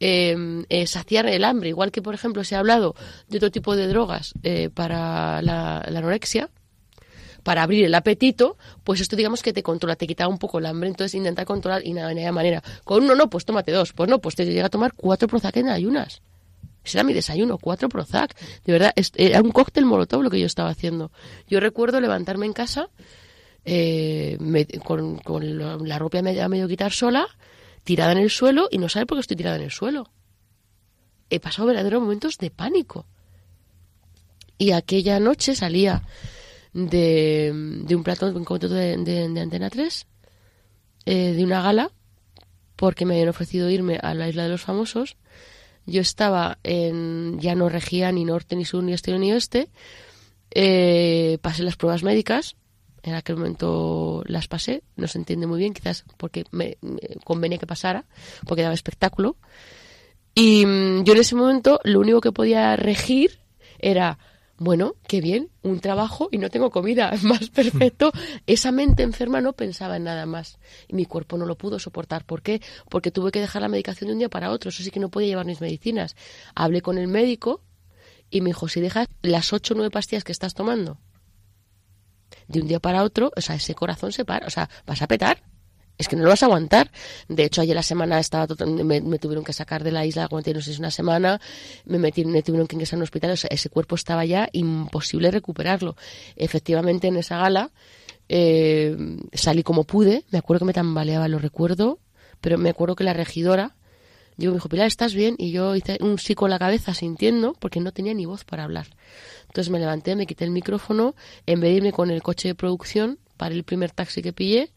eh, 0.00 0.64
eh, 0.70 0.86
saciar 0.86 1.26
el 1.26 1.44
hambre, 1.44 1.68
igual 1.68 1.92
que 1.92 2.00
por 2.00 2.14
ejemplo 2.14 2.44
se 2.44 2.56
ha 2.56 2.60
hablado 2.60 2.94
de 3.28 3.36
otro 3.36 3.50
tipo 3.50 3.76
de 3.76 3.88
drogas 3.88 4.32
eh, 4.42 4.70
para 4.72 5.42
la 5.42 5.80
anorexia, 5.80 6.48
para 7.46 7.62
abrir 7.62 7.84
el 7.84 7.94
apetito, 7.94 8.56
pues 8.82 9.00
esto 9.00 9.14
digamos 9.14 9.40
que 9.40 9.52
te 9.52 9.62
controla, 9.62 9.94
te 9.94 10.08
quita 10.08 10.26
un 10.26 10.36
poco 10.36 10.58
el 10.58 10.66
hambre, 10.66 10.88
entonces 10.88 11.14
intenta 11.14 11.44
controlar 11.44 11.86
y 11.86 11.92
nada, 11.92 12.08
de 12.08 12.32
manera. 12.32 12.60
Con 12.82 13.04
uno 13.04 13.14
no, 13.14 13.30
pues 13.30 13.44
tómate 13.44 13.70
dos, 13.70 13.92
pues 13.92 14.10
no, 14.10 14.18
pues 14.18 14.34
te 14.34 14.44
llega 14.44 14.66
a 14.66 14.68
tomar 14.68 14.94
cuatro 14.94 15.28
Prozac 15.28 15.56
en 15.58 15.68
ayunas. 15.68 16.22
Ese 16.84 16.98
era 16.98 17.04
mi 17.04 17.12
desayuno, 17.12 17.58
cuatro 17.58 17.88
Prozac. 17.88 18.36
De 18.64 18.72
verdad, 18.72 18.92
era 19.14 19.40
un 19.42 19.52
cóctel 19.52 19.84
molotov 19.84 20.24
lo 20.24 20.30
que 20.30 20.40
yo 20.40 20.46
estaba 20.46 20.70
haciendo. 20.70 21.12
Yo 21.46 21.60
recuerdo 21.60 22.00
levantarme 22.00 22.46
en 22.46 22.52
casa 22.52 22.88
eh, 23.64 24.36
me, 24.40 24.66
con, 24.66 25.18
con, 25.18 25.86
la 25.86 26.00
ropa 26.00 26.18
a 26.18 26.22
medio, 26.22 26.42
a 26.42 26.48
medio 26.48 26.66
quitar 26.66 26.90
sola, 26.90 27.28
tirada 27.84 28.10
en 28.10 28.18
el 28.18 28.30
suelo 28.30 28.66
y 28.72 28.78
no 28.78 28.88
sabe 28.88 29.06
por 29.06 29.18
qué 29.18 29.20
estoy 29.20 29.36
tirada 29.36 29.54
en 29.54 29.62
el 29.62 29.70
suelo. 29.70 30.10
He 31.30 31.38
pasado 31.38 31.68
verdaderos 31.68 32.02
momentos 32.02 32.38
de 32.38 32.50
pánico. 32.50 33.06
Y 34.58 34.72
aquella 34.72 35.20
noche 35.20 35.54
salía 35.54 36.02
de, 36.76 37.52
de 37.84 37.96
un 37.96 38.04
plato 38.04 38.30
de, 38.30 38.96
de, 38.98 39.28
de, 39.28 39.40
Antena 39.40 39.70
3, 39.70 40.06
eh, 41.06 41.32
de 41.32 41.42
una 41.44 41.62
gala, 41.62 41.90
porque 42.76 43.06
me 43.06 43.14
habían 43.14 43.30
ofrecido 43.30 43.70
irme 43.70 43.98
a 44.02 44.12
la 44.12 44.28
Isla 44.28 44.42
de 44.42 44.50
los 44.50 44.60
Famosos. 44.60 45.16
Yo 45.86 46.02
estaba 46.02 46.58
en, 46.62 47.38
ya 47.40 47.54
no 47.54 47.70
regía 47.70 48.12
ni 48.12 48.24
norte, 48.24 48.56
ni 48.56 48.66
sur, 48.66 48.82
ni 48.82 48.92
este, 48.92 49.18
ni 49.18 49.32
oeste. 49.32 49.70
Eh, 50.50 51.38
pasé 51.40 51.62
las 51.62 51.76
pruebas 51.76 52.02
médicas, 52.02 52.56
en 53.02 53.14
aquel 53.14 53.36
momento 53.36 54.22
las 54.26 54.46
pasé, 54.46 54.82
no 54.96 55.08
se 55.08 55.18
entiende 55.18 55.46
muy 55.46 55.58
bien, 55.58 55.72
quizás 55.72 56.04
porque 56.18 56.44
me, 56.50 56.76
me 56.82 57.00
convenía 57.24 57.58
que 57.58 57.66
pasara, 57.66 58.04
porque 58.44 58.62
daba 58.62 58.74
espectáculo. 58.74 59.36
Y 60.34 60.66
mm, 60.66 61.04
yo 61.04 61.14
en 61.14 61.20
ese 61.20 61.36
momento 61.36 61.80
lo 61.84 62.00
único 62.00 62.20
que 62.20 62.32
podía 62.32 62.76
regir 62.76 63.40
era 63.78 64.18
bueno, 64.58 64.94
qué 65.06 65.20
bien, 65.20 65.50
un 65.62 65.80
trabajo 65.80 66.28
y 66.32 66.38
no 66.38 66.48
tengo 66.48 66.70
comida, 66.70 67.12
más 67.22 67.50
perfecto. 67.50 68.10
Esa 68.46 68.72
mente 68.72 69.02
enferma 69.02 69.40
no 69.40 69.52
pensaba 69.52 69.96
en 69.96 70.04
nada 70.04 70.26
más 70.26 70.58
y 70.88 70.94
mi 70.94 71.04
cuerpo 71.04 71.36
no 71.36 71.44
lo 71.44 71.58
pudo 71.58 71.78
soportar. 71.78 72.24
¿Por 72.24 72.42
qué? 72.42 72.62
Porque 72.88 73.10
tuve 73.10 73.30
que 73.30 73.40
dejar 73.40 73.62
la 73.62 73.68
medicación 73.68 74.08
de 74.08 74.14
un 74.14 74.18
día 74.18 74.28
para 74.28 74.50
otro, 74.50 74.70
eso 74.70 74.82
sí 74.82 74.90
que 74.90 75.00
no 75.00 75.10
podía 75.10 75.28
llevar 75.28 75.46
mis 75.46 75.60
medicinas. 75.60 76.16
Hablé 76.54 76.80
con 76.80 76.98
el 76.98 77.08
médico 77.08 77.62
y 78.30 78.40
me 78.40 78.50
dijo, 78.50 78.68
si 78.68 78.80
dejas 78.80 79.08
las 79.22 79.52
ocho 79.52 79.74
o 79.74 79.76
nueve 79.76 79.90
pastillas 79.90 80.24
que 80.24 80.32
estás 80.32 80.54
tomando 80.54 80.98
de 82.48 82.60
un 82.60 82.68
día 82.68 82.80
para 82.80 83.02
otro, 83.02 83.32
o 83.36 83.40
sea, 83.40 83.56
ese 83.56 83.74
corazón 83.74 84.12
se 84.12 84.24
para, 84.24 84.46
o 84.46 84.50
sea, 84.50 84.68
vas 84.86 85.02
a 85.02 85.06
petar 85.06 85.42
es 85.98 86.08
que 86.08 86.16
no 86.16 86.24
lo 86.24 86.30
vas 86.30 86.42
a 86.42 86.46
aguantar. 86.46 86.90
De 87.28 87.44
hecho, 87.44 87.60
ayer 87.60 87.74
la 87.74 87.82
semana 87.82 88.18
estaba 88.18 88.46
me, 88.66 89.00
me, 89.00 89.18
tuvieron 89.18 89.44
que 89.44 89.52
sacar 89.52 89.82
de 89.82 89.92
la 89.92 90.04
isla, 90.04 90.24
aguanté 90.24 90.52
no 90.52 90.60
sé 90.60 90.76
una 90.78 90.90
semana, 90.90 91.40
me, 91.84 91.98
metí, 91.98 92.24
me 92.24 92.42
tuvieron 92.42 92.66
que 92.66 92.76
ingresar 92.76 92.94
en 92.94 93.00
un 93.00 93.04
hospital, 93.04 93.30
o 93.30 93.36
sea, 93.36 93.48
ese 93.50 93.70
cuerpo 93.70 93.94
estaba 93.94 94.24
ya 94.24 94.48
imposible 94.52 95.30
recuperarlo. 95.30 95.96
Efectivamente, 96.36 97.08
en 97.08 97.16
esa 97.16 97.38
gala 97.38 97.70
eh, 98.28 98.96
salí 99.32 99.62
como 99.62 99.84
pude, 99.84 100.24
me 100.30 100.38
acuerdo 100.38 100.60
que 100.60 100.66
me 100.66 100.72
tambaleaba, 100.72 101.28
lo 101.28 101.38
recuerdo, 101.38 101.98
pero 102.40 102.58
me 102.58 102.70
acuerdo 102.70 102.96
que 102.96 103.04
la 103.04 103.12
regidora, 103.12 103.76
yo 104.36 104.50
me 104.50 104.56
dijo, 104.56 104.68
Pilar, 104.68 104.86
¿estás 104.86 105.14
bien? 105.14 105.34
Y 105.38 105.50
yo 105.50 105.74
hice 105.74 105.96
un 106.00 106.18
psico 106.18 106.46
en 106.46 106.50
la 106.50 106.58
cabeza 106.58 106.92
sintiendo, 106.92 107.54
porque 107.58 107.80
no 107.80 107.92
tenía 107.92 108.12
ni 108.12 108.26
voz 108.26 108.44
para 108.44 108.64
hablar. 108.64 108.86
Entonces 109.46 109.70
me 109.70 109.78
levanté, 109.78 110.14
me 110.14 110.26
quité 110.26 110.44
el 110.44 110.50
micrófono, 110.50 111.14
en 111.46 111.60
vez 111.60 111.70
de 111.70 111.76
irme 111.76 111.92
con 111.92 112.10
el 112.10 112.22
coche 112.22 112.48
de 112.48 112.54
producción, 112.54 113.18
para 113.36 113.54
el 113.54 113.64
primer 113.64 113.90
taxi 113.90 114.22
que 114.22 114.32
pillé, 114.32 114.70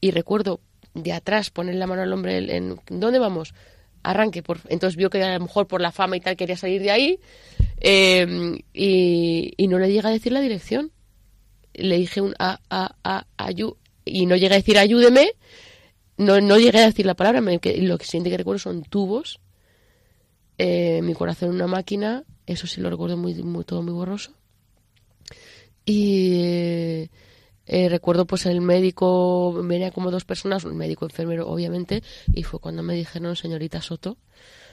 y 0.00 0.10
recuerdo 0.10 0.60
de 0.94 1.12
atrás 1.12 1.50
poner 1.50 1.76
la 1.76 1.86
mano 1.86 2.02
al 2.02 2.12
hombre 2.12 2.56
en, 2.56 2.80
¿dónde 2.88 3.18
vamos? 3.18 3.54
Arranque. 4.02 4.42
Por, 4.42 4.60
entonces 4.68 4.96
vio 4.96 5.10
que 5.10 5.22
a 5.22 5.34
lo 5.34 5.44
mejor 5.44 5.66
por 5.66 5.80
la 5.80 5.92
fama 5.92 6.16
y 6.16 6.20
tal 6.20 6.36
quería 6.36 6.56
salir 6.56 6.82
de 6.82 6.90
ahí 6.90 7.20
eh, 7.80 8.62
y, 8.72 9.66
no 9.68 9.78
le 9.78 9.92
llega 9.92 10.08
a 10.08 10.12
decir 10.12 10.32
la 10.32 10.40
dirección. 10.40 10.90
Le 11.74 11.98
dije 11.98 12.20
un 12.20 12.34
a, 12.38 12.60
a, 12.68 12.96
a, 13.04 13.26
ayu, 13.36 13.76
y 14.04 14.26
no 14.26 14.36
llegué 14.36 14.54
a 14.54 14.58
decir 14.58 14.76
ayúdeme, 14.78 15.32
no, 16.16 16.40
no 16.40 16.58
llegué 16.58 16.78
a 16.78 16.86
decir 16.86 17.06
la 17.06 17.14
palabra, 17.14 17.40
me, 17.40 17.60
lo 17.62 17.98
que 17.98 18.04
siguiente 18.04 18.30
que 18.30 18.38
recuerdo 18.38 18.58
son 18.58 18.82
tubos, 18.82 19.40
eh, 20.58 21.00
mi 21.02 21.14
corazón 21.14 21.50
una 21.50 21.68
máquina, 21.68 22.24
eso 22.46 22.66
sí 22.66 22.80
lo 22.80 22.90
recuerdo 22.90 23.16
muy, 23.16 23.34
muy 23.34 23.64
todo 23.64 23.82
muy 23.82 23.92
borroso. 23.92 24.32
Y... 25.86 27.08
eh, 27.72 27.88
recuerdo 27.88 28.26
pues 28.26 28.46
el 28.46 28.60
médico, 28.60 29.52
venía 29.62 29.92
como 29.92 30.10
dos 30.10 30.24
personas, 30.24 30.64
un 30.64 30.76
médico 30.76 31.04
enfermero 31.04 31.48
obviamente, 31.48 32.02
y 32.34 32.42
fue 32.42 32.58
cuando 32.58 32.82
me 32.82 32.94
dijeron, 32.94 33.36
señorita 33.36 33.80
Soto, 33.80 34.16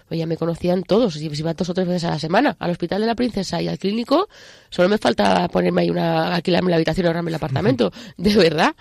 pues 0.08 0.18
ya 0.18 0.26
me 0.26 0.36
conocían 0.36 0.82
todos, 0.82 1.14
si 1.14 1.28
iba 1.28 1.54
dos 1.54 1.70
o 1.70 1.76
tres 1.76 1.88
veces 1.88 2.06
a 2.06 2.10
la 2.10 2.18
semana, 2.18 2.56
al 2.58 2.72
hospital 2.72 3.02
de 3.02 3.06
la 3.06 3.14
princesa 3.14 3.62
y 3.62 3.68
al 3.68 3.78
clínico, 3.78 4.30
solo 4.72 4.90
me 4.90 4.98
falta 4.98 5.48
ponerme 5.50 5.82
ahí 5.84 5.92
una, 5.92 6.34
alquilarme 6.34 6.72
la 6.72 6.78
habitación, 6.78 7.06
ahorrarme 7.06 7.30
el 7.30 7.36
apartamento, 7.36 7.92
de 8.18 8.36
verdad. 8.36 8.76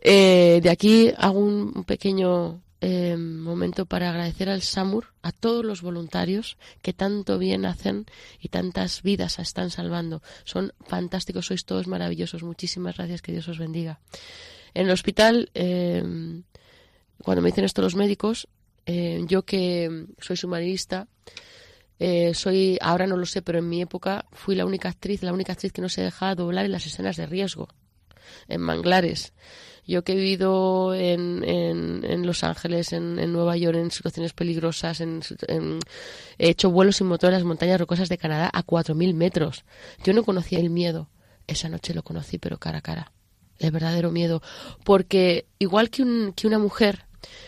Eh, 0.00 0.60
de 0.62 0.70
aquí 0.70 1.12
hago 1.18 1.38
un 1.38 1.84
pequeño 1.84 2.62
eh, 2.82 3.16
momento 3.16 3.86
para 3.86 4.10
agradecer 4.10 4.50
al 4.50 4.60
SAMUR, 4.60 5.14
a 5.22 5.30
todos 5.32 5.64
los 5.64 5.80
voluntarios 5.80 6.58
que 6.82 6.92
tanto 6.92 7.38
bien 7.38 7.64
hacen 7.64 8.04
y 8.38 8.48
tantas 8.48 9.02
vidas 9.02 9.38
están 9.38 9.70
salvando. 9.70 10.20
Son 10.44 10.72
fantásticos, 10.84 11.46
sois 11.46 11.64
todos 11.64 11.86
maravillosos. 11.86 12.42
Muchísimas 12.42 12.96
gracias, 12.98 13.22
que 13.22 13.32
Dios 13.32 13.48
os 13.48 13.58
bendiga. 13.58 14.00
En 14.74 14.86
el 14.86 14.92
hospital, 14.92 15.48
eh, 15.54 16.02
cuando 17.22 17.40
me 17.40 17.48
dicen 17.48 17.64
esto 17.64 17.80
los 17.80 17.94
médicos, 17.94 18.48
eh, 18.84 19.24
yo 19.26 19.42
que 19.42 20.06
soy 20.18 20.36
submarinista, 20.36 21.06
Eh, 22.04 22.34
soy, 22.34 22.78
ahora 22.80 23.06
no 23.06 23.16
lo 23.16 23.26
sé, 23.26 23.42
pero 23.42 23.60
en 23.60 23.68
mi 23.68 23.80
época 23.80 24.26
fui 24.32 24.56
la 24.56 24.66
única 24.66 24.88
actriz, 24.88 25.22
la 25.22 25.32
única 25.32 25.52
actriz 25.52 25.72
que 25.72 25.82
no 25.82 25.88
se 25.88 26.02
dejaba 26.02 26.34
doblar 26.34 26.64
en 26.64 26.72
las 26.72 26.84
escenas 26.84 27.16
de 27.16 27.26
riesgo, 27.26 27.68
en 28.48 28.60
manglares. 28.60 29.32
Yo 29.84 30.04
que 30.04 30.12
he 30.12 30.16
vivido 30.16 30.94
en, 30.94 31.42
en, 31.44 32.04
en 32.04 32.26
Los 32.26 32.44
Ángeles, 32.44 32.92
en, 32.92 33.16
Nueva 33.32 33.56
York, 33.56 33.76
en 33.76 33.90
situaciones 33.90 34.32
peligrosas, 34.32 35.00
en, 35.00 35.22
en- 35.48 35.80
he 36.38 36.50
hecho 36.50 36.70
vuelos 36.70 36.96
sin 36.96 37.08
motor 37.08 37.30
en 37.30 37.34
las 37.34 37.44
montañas 37.44 37.80
rocosas 37.80 38.08
de 38.08 38.18
Canadá 38.18 38.48
a 38.52 38.62
4.000 38.64 39.12
metros. 39.14 39.64
Yo 40.04 40.12
no 40.12 40.22
conocía 40.22 40.60
el 40.60 40.70
miedo. 40.70 41.08
Esa 41.48 41.68
noche 41.68 41.94
lo 41.94 42.04
conocí, 42.04 42.38
pero 42.38 42.58
cara 42.58 42.78
a 42.78 42.82
cara. 42.82 43.12
El 43.58 43.72
verdadero 43.72 44.10
miedo. 44.12 44.40
Porque 44.84 45.46
igual 45.58 45.90
que, 45.90 46.02
un, 46.02 46.32
que 46.32 46.46
una 46.46 46.58
mujer 46.58 47.06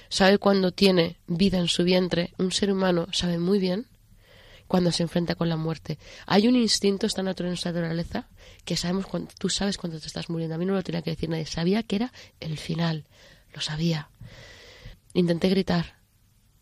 sabe 0.08 0.38
cuando 0.38 0.72
tiene 0.72 1.18
vida 1.28 1.58
en 1.58 1.68
su 1.68 1.84
vientre, 1.84 2.32
un 2.38 2.50
ser 2.50 2.72
humano 2.72 3.06
sabe 3.12 3.38
muy 3.38 3.58
bien 3.60 3.86
cuando 4.74 4.90
se 4.90 5.04
enfrenta 5.04 5.36
con 5.36 5.48
la 5.48 5.56
muerte. 5.56 6.00
Hay 6.26 6.48
un 6.48 6.56
instinto 6.56 7.06
está 7.06 7.22
natural 7.22 7.46
en 7.46 7.50
nuestra 7.52 7.70
naturaleza 7.70 8.26
que 8.64 8.76
sabemos 8.76 9.06
cuando, 9.06 9.30
tú 9.38 9.48
sabes 9.48 9.78
cuando 9.78 10.00
te 10.00 10.08
estás 10.08 10.28
muriendo. 10.28 10.56
A 10.56 10.58
mí 10.58 10.66
no 10.66 10.72
me 10.72 10.80
lo 10.80 10.82
tenía 10.82 11.00
que 11.00 11.12
decir 11.12 11.28
nadie. 11.28 11.46
Sabía 11.46 11.84
que 11.84 11.94
era 11.94 12.12
el 12.40 12.58
final. 12.58 13.04
Lo 13.52 13.60
sabía. 13.60 14.10
Intenté 15.12 15.48
gritar. 15.48 16.00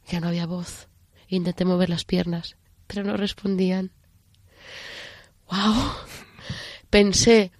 Ya 0.08 0.20
no 0.20 0.28
había 0.28 0.44
voz. 0.44 0.88
Intenté 1.26 1.64
mover 1.64 1.88
las 1.88 2.04
piernas, 2.04 2.56
pero 2.86 3.02
no 3.02 3.16
respondían. 3.16 3.92
¡Wow! 5.50 5.94
Pensé 6.90 7.50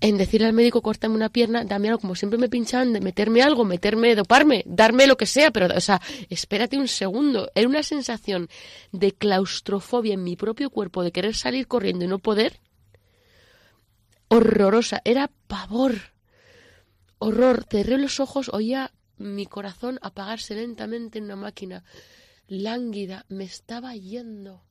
en 0.00 0.16
decirle 0.16 0.46
al 0.46 0.54
médico, 0.54 0.80
córtame 0.80 1.14
una 1.14 1.28
pierna, 1.28 1.64
dame 1.64 1.88
algo, 1.88 2.00
como 2.00 2.14
siempre 2.14 2.38
me 2.38 2.48
pinchaban, 2.48 2.92
de 2.92 3.00
meterme 3.00 3.42
algo, 3.42 3.64
meterme, 3.64 4.14
doparme, 4.14 4.64
darme 4.66 5.06
lo 5.06 5.16
que 5.16 5.26
sea, 5.26 5.50
pero, 5.50 5.66
o 5.74 5.80
sea, 5.80 6.00
espérate 6.30 6.78
un 6.78 6.88
segundo. 6.88 7.50
Era 7.54 7.68
una 7.68 7.82
sensación 7.82 8.48
de 8.92 9.12
claustrofobia 9.12 10.14
en 10.14 10.24
mi 10.24 10.36
propio 10.36 10.70
cuerpo, 10.70 11.02
de 11.02 11.12
querer 11.12 11.34
salir 11.34 11.66
corriendo 11.66 12.04
y 12.04 12.08
no 12.08 12.18
poder. 12.18 12.60
Horrorosa, 14.28 15.02
era 15.04 15.30
pavor. 15.46 15.96
Horror. 17.18 17.66
Cerré 17.70 17.98
los 17.98 18.20
ojos, 18.20 18.48
oía 18.48 18.92
mi 19.18 19.44
corazón 19.44 19.98
apagarse 20.00 20.54
lentamente 20.54 21.18
en 21.18 21.24
una 21.24 21.36
máquina. 21.36 21.84
Lánguida, 22.48 23.26
me 23.28 23.44
estaba 23.44 23.94
yendo. 23.94 24.62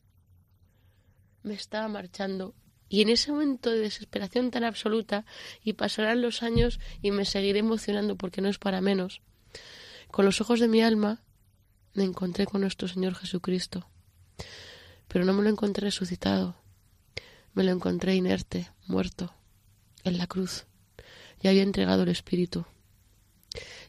Me 1.43 1.53
estaba 1.53 1.87
marchando. 1.87 2.55
Y 2.89 3.01
en 3.01 3.09
ese 3.09 3.31
momento 3.31 3.69
de 3.69 3.79
desesperación 3.79 4.49
tan 4.49 4.63
absoluta, 4.63 5.25
y 5.63 5.73
pasarán 5.73 6.21
los 6.21 6.41
años 6.41 6.79
y 7.01 7.11
me 7.11 7.23
seguiré 7.23 7.59
emocionando 7.59 8.15
porque 8.15 8.41
no 8.41 8.49
es 8.49 8.57
para 8.57 8.81
menos, 8.81 9.21
con 10.11 10.25
los 10.25 10.41
ojos 10.41 10.59
de 10.59 10.67
mi 10.67 10.81
alma 10.81 11.21
me 11.93 12.03
encontré 12.03 12.45
con 12.45 12.61
nuestro 12.61 12.87
Señor 12.87 13.15
Jesucristo. 13.15 13.87
Pero 15.07 15.25
no 15.25 15.33
me 15.33 15.43
lo 15.43 15.49
encontré 15.49 15.85
resucitado, 15.85 16.55
me 17.53 17.63
lo 17.63 17.71
encontré 17.71 18.15
inerte, 18.15 18.69
muerto, 18.87 19.33
en 20.03 20.17
la 20.17 20.27
cruz. 20.27 20.65
Ya 21.41 21.51
había 21.51 21.63
entregado 21.63 22.03
el 22.03 22.09
Espíritu. 22.09 22.65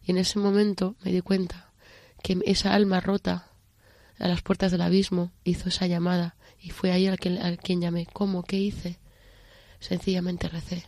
Y 0.05 0.13
en 0.13 0.19
ese 0.19 0.39
momento 0.39 0.97
me 1.05 1.13
di 1.13 1.21
cuenta 1.21 1.73
que 2.23 2.39
esa 2.45 2.75
alma 2.75 3.01
rota 3.01 3.51
a 4.19 4.29
las 4.29 4.43
puertas 4.43 4.71
del 4.71 4.83
abismo 4.83 5.33
hizo 5.45 5.69
esa 5.69 5.87
llamada 5.87 6.37
y 6.61 6.71
fue 6.71 6.93
ahí 6.93 7.07
al 7.07 7.19
al 7.43 7.59
quien 7.59 7.81
llamé. 7.81 8.07
¿Cómo? 8.13 8.43
¿Qué 8.43 8.57
hice? 8.57 8.99
Sencillamente 9.81 10.49
recé. 10.49 10.85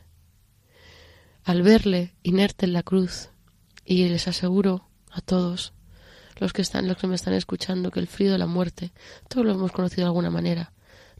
Al 1.44 1.62
verle 1.62 2.14
inerte 2.22 2.66
en 2.66 2.72
la 2.72 2.82
cruz, 2.82 3.30
y 3.84 4.06
les 4.08 4.28
aseguro 4.28 4.88
a 5.10 5.20
todos 5.20 5.72
los 6.38 6.52
que 6.52 6.62
están, 6.62 6.86
los 6.86 6.96
que 6.98 7.06
me 7.08 7.14
están 7.16 7.34
escuchando, 7.34 7.90
que 7.90 8.00
el 8.00 8.06
frío 8.06 8.32
de 8.32 8.38
la 8.38 8.46
muerte, 8.46 8.92
todos 9.28 9.44
lo 9.46 9.52
hemos 9.52 9.72
conocido 9.72 10.02
de 10.02 10.08
alguna 10.08 10.30
manera, 10.30 10.72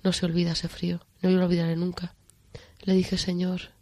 no 0.03 0.12
se 0.12 0.27
olvida 0.27 0.53
ese 0.53 0.69
frío, 0.69 1.05
no 1.23 1.31
lo 1.31 1.45
olvidaré 1.45 1.77
nunca. 1.77 2.15
Le 2.83 2.95
dije, 2.95 3.19
Señor, 3.19 3.73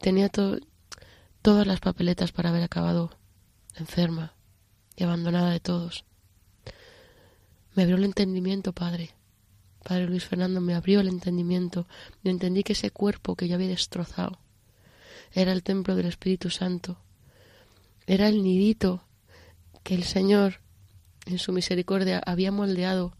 tenía 0.00 0.28
to- 0.28 0.58
todas 1.42 1.66
las 1.66 1.80
papeletas 1.80 2.32
para 2.32 2.50
haber 2.50 2.62
acabado 2.62 3.16
enferma 3.76 4.34
y 4.96 5.04
abandonada 5.04 5.50
de 5.50 5.60
todos. 5.60 6.04
Me 7.74 7.82
abrió 7.84 7.96
el 7.96 8.04
entendimiento, 8.04 8.72
Padre. 8.72 9.10
Padre 9.82 10.06
Luis 10.06 10.24
Fernando 10.24 10.60
me 10.60 10.74
abrió 10.74 11.00
el 11.00 11.08
entendimiento 11.08 11.86
y 12.22 12.28
entendí 12.28 12.62
que 12.62 12.74
ese 12.74 12.90
cuerpo 12.90 13.34
que 13.34 13.48
yo 13.48 13.54
había 13.54 13.68
destrozado 13.68 14.38
era 15.32 15.52
el 15.52 15.62
templo 15.62 15.96
del 15.96 16.06
Espíritu 16.06 16.50
Santo. 16.50 16.98
Era 18.06 18.28
el 18.28 18.42
nidito 18.42 19.04
que 19.82 19.94
el 19.94 20.04
Señor, 20.04 20.60
en 21.26 21.38
su 21.38 21.52
misericordia, 21.52 22.20
había 22.24 22.52
moldeado 22.52 23.16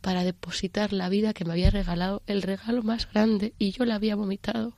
para 0.00 0.24
depositar 0.24 0.92
la 0.92 1.08
vida 1.08 1.34
que 1.34 1.44
me 1.44 1.52
había 1.52 1.70
regalado, 1.70 2.22
el 2.26 2.42
regalo 2.42 2.82
más 2.82 3.10
grande, 3.12 3.54
y 3.58 3.72
yo 3.72 3.84
la 3.84 3.96
había 3.96 4.16
vomitado. 4.16 4.74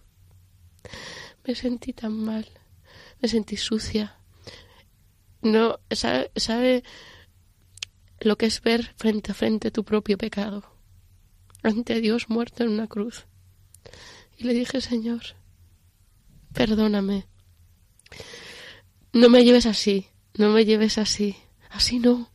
Me 1.47 1.55
sentí 1.55 1.93
tan 1.93 2.13
mal, 2.13 2.47
me 3.21 3.29
sentí 3.29 3.57
sucia. 3.57 4.17
No, 5.41 5.79
sabe, 5.91 6.31
sabe 6.35 6.83
lo 8.21 8.37
que 8.37 8.47
es 8.47 8.61
ver 8.61 8.93
frente 8.97 9.31
a 9.31 9.35
frente 9.35 9.71
tu 9.71 9.85
propio 9.85 10.19
pecado 10.19 10.72
ante 11.63 12.01
Dios 12.01 12.29
muerto 12.29 12.63
en 12.63 12.71
una 12.71 12.87
cruz. 12.87 13.27
Y 14.37 14.45
le 14.45 14.55
dije, 14.55 14.81
Señor, 14.81 15.23
perdóname. 16.53 17.27
No 19.13 19.29
me 19.29 19.45
lleves 19.45 19.67
así, 19.67 20.07
no 20.35 20.51
me 20.51 20.65
lleves 20.65 20.99
así. 20.99 21.37
Así 21.71 21.99
no, 21.99 22.31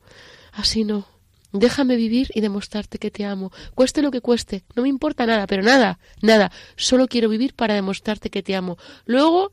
así 0.51 0.83
no. 0.83 1.07
Déjame 1.53 1.95
vivir 1.95 2.29
y 2.33 2.41
demostrarte 2.41 2.97
que 2.97 3.11
te 3.11 3.25
amo. 3.25 3.51
Cueste 3.73 4.01
lo 4.01 4.11
que 4.11 4.21
cueste, 4.21 4.63
no 4.75 4.83
me 4.83 4.89
importa 4.89 5.25
nada, 5.25 5.47
pero 5.47 5.63
nada, 5.63 5.99
nada. 6.21 6.51
Solo 6.75 7.07
quiero 7.07 7.29
vivir 7.29 7.53
para 7.53 7.73
demostrarte 7.73 8.29
que 8.29 8.43
te 8.43 8.55
amo. 8.55 8.77
Luego, 9.05 9.51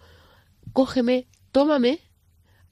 cógeme, 0.73 1.29
tómame 1.53 2.01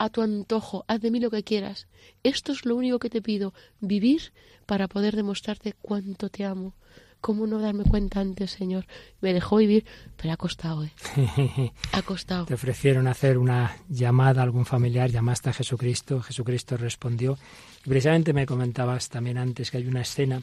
a 0.03 0.09
tu 0.09 0.21
antojo, 0.21 0.85
haz 0.89 1.01
de 1.01 1.13
mí 1.13 1.21
lo 1.21 1.31
que 1.31 1.45
quieras. 1.45 1.87
Esto 2.25 2.51
es 2.51 2.67
lo 2.67 2.75
único 2.75 2.99
que 2.99 3.09
te 3.09 3.23
pido, 3.23 3.55
vivir 3.79 4.33
para 4.67 4.89
poder 4.89 5.15
demostrarte 5.15 5.75
cuánto 5.81 6.29
te 6.29 6.45
amo. 6.45 6.75
¿Cómo 7.21 7.47
no 7.47 7.61
darme 7.61 7.85
cuenta 7.85 8.19
antes, 8.19 8.51
Señor? 8.51 8.85
Me 9.21 9.33
dejó 9.33 9.59
vivir, 9.59 9.87
pero 10.17 10.33
ha 10.33 10.37
costado, 10.37 10.83
¿eh? 10.83 10.93
Ha 11.93 12.03
costado. 12.03 12.47
Te 12.47 12.55
ofrecieron 12.55 13.07
hacer 13.07 13.39
una 13.39 13.77
llamada 13.89 14.41
a 14.41 14.45
algún 14.45 14.67
familiar, 14.67 15.09
llamaste 15.09 15.51
a 15.51 15.53
Jesucristo, 15.53 16.21
Jesucristo 16.21 16.77
respondió. 16.77 17.39
Y 17.87 17.89
precisamente 17.89 18.33
me 18.33 18.45
comentabas 18.45 19.09
también 19.09 19.39
antes 19.39 19.71
que 19.71 19.77
hay 19.77 19.87
una 19.87 20.01
escena, 20.01 20.43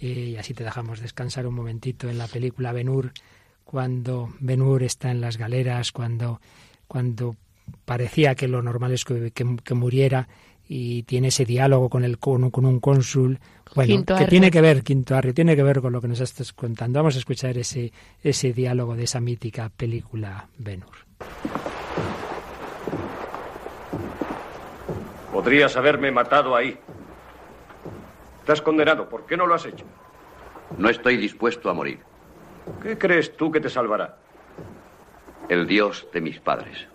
eh, 0.00 0.30
y 0.32 0.36
así 0.36 0.54
te 0.54 0.64
dejamos 0.64 1.00
descansar 1.00 1.46
un 1.46 1.56
momentito, 1.56 2.08
en 2.08 2.16
la 2.16 2.26
película 2.26 2.72
Ben-Hur, 2.72 3.12
cuando 3.64 4.32
Ben-Hur 4.40 4.82
está 4.82 5.10
en 5.10 5.20
las 5.20 5.36
galeras, 5.36 5.92
cuando, 5.92 6.40
cuando 6.86 7.36
parecía 7.84 8.34
que 8.34 8.48
lo 8.48 8.62
normal 8.62 8.92
es 8.92 9.04
que, 9.04 9.30
que- 9.32 9.56
que 9.62 9.74
muriera 9.74 10.28
y 10.70 11.02
tiene 11.04 11.28
ese 11.28 11.44
diálogo 11.46 11.88
con 11.88 12.04
el 12.04 12.18
con, 12.18 12.50
con 12.50 12.66
un 12.66 12.78
cónsul 12.80 13.38
bueno 13.74 13.86
Quinto 13.88 14.14
que 14.14 14.24
Arrio. 14.24 14.28
tiene 14.28 14.50
que 14.50 14.60
ver 14.60 14.82
quinto 14.82 15.16
Arrio 15.16 15.32
tiene 15.32 15.56
que 15.56 15.62
ver 15.62 15.80
con 15.80 15.92
lo 15.94 16.00
que 16.02 16.08
nos 16.08 16.20
estás 16.20 16.52
contando 16.52 16.98
vamos 16.98 17.16
a 17.16 17.18
escuchar 17.20 17.56
ese 17.56 17.90
ese 18.22 18.52
diálogo 18.52 18.94
de 18.94 19.04
esa 19.04 19.18
mítica 19.20 19.70
película 19.74 20.46
Ben-Hur 20.58 21.06
Podrías 25.32 25.76
haberme 25.76 26.10
matado 26.10 26.56
ahí. 26.56 26.76
Estás 28.40 28.60
condenado. 28.62 29.08
¿Por 29.08 29.26
qué 29.26 29.36
no 29.36 29.46
lo 29.46 29.54
has 29.54 29.66
hecho? 29.66 29.84
No 30.78 30.88
estoy 30.88 31.16
dispuesto 31.16 31.70
a 31.70 31.74
morir. 31.74 32.00
¿Qué 32.82 32.98
crees 32.98 33.36
tú 33.36 33.50
que 33.52 33.60
te 33.60 33.68
salvará? 33.70 34.16
El 35.48 35.66
Dios 35.66 36.06
de 36.12 36.20
mis 36.20 36.40
padres. 36.40 36.86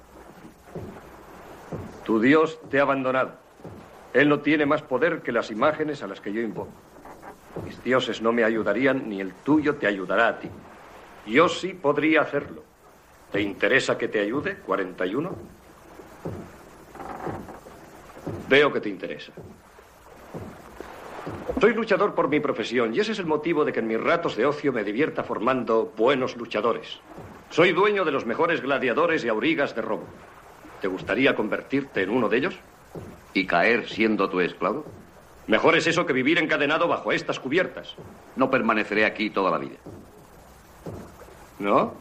Tu 2.06 2.20
Dios 2.20 2.60
te 2.70 2.80
ha 2.80 2.84
abandonado. 2.84 3.32
Él 4.14 4.30
no 4.30 4.40
tiene 4.40 4.66
más 4.66 4.82
poder 4.82 5.22
que 5.22 5.32
las 5.32 5.50
imágenes 5.50 6.04
a 6.04 6.08
las 6.08 6.22
que 6.22 6.32
yo 6.32 6.42
invoco. 6.42 6.72
Mis 7.66 7.84
dioses 7.84 8.22
no 8.22 8.32
me 8.32 8.44
ayudarían, 8.44 9.08
ni 9.10 9.22
el 9.22 9.34
tuyo 9.34 9.76
te 9.76 9.88
ayudará 9.88 10.28
a 10.28 10.40
ti. 10.40 10.50
Yo 11.26 11.48
sí 11.48 11.74
podría 11.74 12.22
hacerlo. 12.22 12.64
¿Te 13.32 13.42
interesa 13.42 13.98
que 13.98 14.08
te 14.08 14.20
ayude, 14.20 14.58
41? 14.58 15.36
Veo 18.50 18.74
que 18.74 18.80
te 18.80 18.90
interesa. 18.90 19.32
Soy 21.60 21.74
luchador 21.74 22.14
por 22.14 22.28
mi 22.28 22.40
profesión 22.40 22.94
y 22.94 23.00
ese 23.00 23.14
es 23.14 23.20
el 23.20 23.26
motivo 23.26 23.64
de 23.64 23.72
que 23.72 23.80
en 23.80 23.88
mis 23.88 24.00
ratos 24.00 24.36
de 24.36 24.46
ocio 24.46 24.74
me 24.74 24.84
divierta 24.84 25.24
formando 25.24 25.94
buenos 25.96 26.36
luchadores. 26.36 27.00
Soy 27.50 27.72
dueño 27.72 28.04
de 28.04 28.12
los 28.12 28.26
mejores 28.26 28.62
gladiadores 28.62 29.24
y 29.24 29.30
aurigas 29.30 29.74
de 29.74 29.82
Roma. 29.82 30.04
¿Te 30.84 30.90
gustaría 30.90 31.34
convertirte 31.34 32.02
en 32.04 32.10
uno 32.10 32.28
de 32.28 32.36
ellos? 32.40 32.56
¿Y 33.34 33.48
caer 33.48 33.88
siendo 33.88 34.30
tu 34.30 34.42
esclavo? 34.42 34.84
Mejor 35.48 35.78
es 35.78 35.88
eso 35.88 36.06
que 36.06 36.12
vivir 36.12 36.38
encadenado 36.38 36.90
bajo 36.90 37.14
estas 37.14 37.40
cubiertas. 37.40 37.96
No 38.36 38.52
permaneceré 38.52 39.06
aquí 39.06 39.30
toda 39.30 39.50
la 39.50 39.60
vida. 39.60 39.78
¿No? 41.60 41.94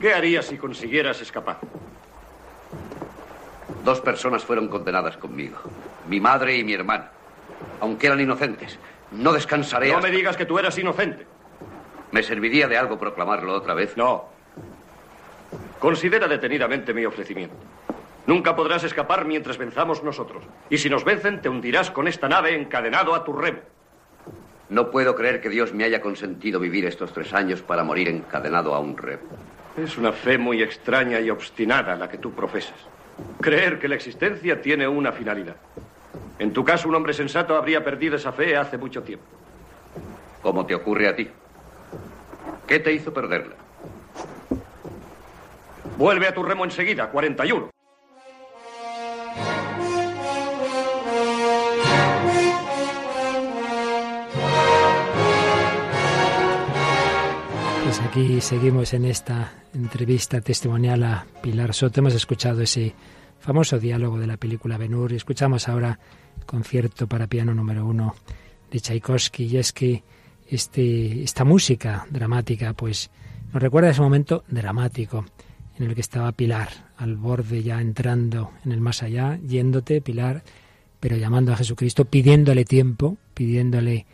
¿Qué 0.00 0.12
harías 0.12 0.46
si 0.46 0.56
consiguieras 0.58 1.20
escapar? 1.20 1.60
Dos 3.84 4.00
personas 4.00 4.42
fueron 4.42 4.66
condenadas 4.66 5.16
conmigo. 5.18 5.58
Mi 6.08 6.18
madre 6.18 6.56
y 6.56 6.64
mi 6.64 6.72
hermana. 6.74 7.12
Aunque 7.80 8.08
eran 8.08 8.18
inocentes. 8.20 8.76
No 9.12 9.32
descansaré. 9.32 9.90
No 9.90 9.98
hasta- 9.98 10.08
me 10.08 10.16
digas 10.16 10.36
que 10.36 10.46
tú 10.46 10.58
eras 10.58 10.76
inocente. 10.78 11.28
¿Me 12.14 12.22
serviría 12.22 12.68
de 12.68 12.78
algo 12.78 12.96
proclamarlo 12.96 13.54
otra 13.54 13.74
vez? 13.74 13.96
No. 13.96 14.26
Considera 15.80 16.28
detenidamente 16.28 16.94
mi 16.94 17.04
ofrecimiento. 17.04 17.56
Nunca 18.28 18.54
podrás 18.54 18.84
escapar 18.84 19.24
mientras 19.24 19.58
venzamos 19.58 20.04
nosotros. 20.04 20.44
Y 20.70 20.78
si 20.78 20.88
nos 20.88 21.04
vencen, 21.04 21.42
te 21.42 21.48
hundirás 21.48 21.90
con 21.90 22.06
esta 22.06 22.28
nave 22.28 22.54
encadenado 22.54 23.16
a 23.16 23.24
tu 23.24 23.32
remo. 23.32 23.58
No 24.68 24.92
puedo 24.92 25.16
creer 25.16 25.40
que 25.40 25.48
Dios 25.48 25.74
me 25.74 25.82
haya 25.82 26.00
consentido 26.00 26.60
vivir 26.60 26.86
estos 26.86 27.12
tres 27.12 27.34
años 27.34 27.62
para 27.62 27.82
morir 27.82 28.06
encadenado 28.06 28.76
a 28.76 28.78
un 28.78 28.96
remo. 28.96 29.24
Es 29.76 29.98
una 29.98 30.12
fe 30.12 30.38
muy 30.38 30.62
extraña 30.62 31.18
y 31.18 31.30
obstinada 31.30 31.96
la 31.96 32.08
que 32.08 32.18
tú 32.18 32.30
profesas. 32.30 32.78
Creer 33.40 33.80
que 33.80 33.88
la 33.88 33.96
existencia 33.96 34.62
tiene 34.62 34.86
una 34.86 35.10
finalidad. 35.10 35.56
En 36.38 36.52
tu 36.52 36.64
caso, 36.64 36.88
un 36.88 36.94
hombre 36.94 37.12
sensato 37.12 37.56
habría 37.56 37.82
perdido 37.82 38.14
esa 38.14 38.30
fe 38.30 38.56
hace 38.56 38.78
mucho 38.78 39.02
tiempo. 39.02 39.26
¿Cómo 40.42 40.64
te 40.64 40.76
ocurre 40.76 41.08
a 41.08 41.16
ti? 41.16 41.28
¿Qué 42.66 42.78
te 42.78 42.92
hizo 42.92 43.12
perderla? 43.12 43.56
Vuelve 45.96 46.26
a 46.26 46.34
tu 46.34 46.42
remo 46.42 46.64
enseguida, 46.64 47.10
41. 47.10 47.70
Pues 57.84 58.00
aquí 58.00 58.40
seguimos 58.40 58.92
en 58.94 59.04
esta 59.04 59.52
entrevista 59.74 60.40
testimonial 60.40 61.04
a 61.04 61.26
Pilar 61.42 61.74
Soto. 61.74 62.00
Hemos 62.00 62.14
escuchado 62.14 62.62
ese 62.62 62.94
famoso 63.38 63.78
diálogo 63.78 64.18
de 64.18 64.26
la 64.26 64.36
película 64.36 64.78
Ben-Hur 64.78 65.12
y 65.12 65.16
escuchamos 65.16 65.68
ahora 65.68 66.00
concierto 66.46 67.06
para 67.06 67.28
piano 67.28 67.54
número 67.54 67.86
uno 67.86 68.16
de 68.70 68.80
Tchaikovsky. 68.80 69.44
Y 69.44 69.58
es 69.58 69.72
que 69.72 70.02
este, 70.54 71.22
esta 71.22 71.44
música 71.44 72.06
dramática, 72.10 72.72
pues 72.72 73.10
nos 73.52 73.62
recuerda 73.62 73.90
ese 73.90 74.00
momento 74.00 74.44
dramático 74.48 75.24
en 75.78 75.86
el 75.86 75.94
que 75.94 76.00
estaba 76.00 76.32
Pilar, 76.32 76.68
al 76.96 77.16
borde 77.16 77.62
ya 77.62 77.80
entrando 77.80 78.52
en 78.64 78.72
el 78.72 78.80
más 78.80 79.02
allá, 79.02 79.38
yéndote, 79.46 80.00
Pilar, 80.00 80.42
pero 81.00 81.16
llamando 81.16 81.52
a 81.52 81.56
Jesucristo, 81.56 82.04
pidiéndole 82.04 82.64
tiempo, 82.64 83.16
pidiéndole 83.34 84.06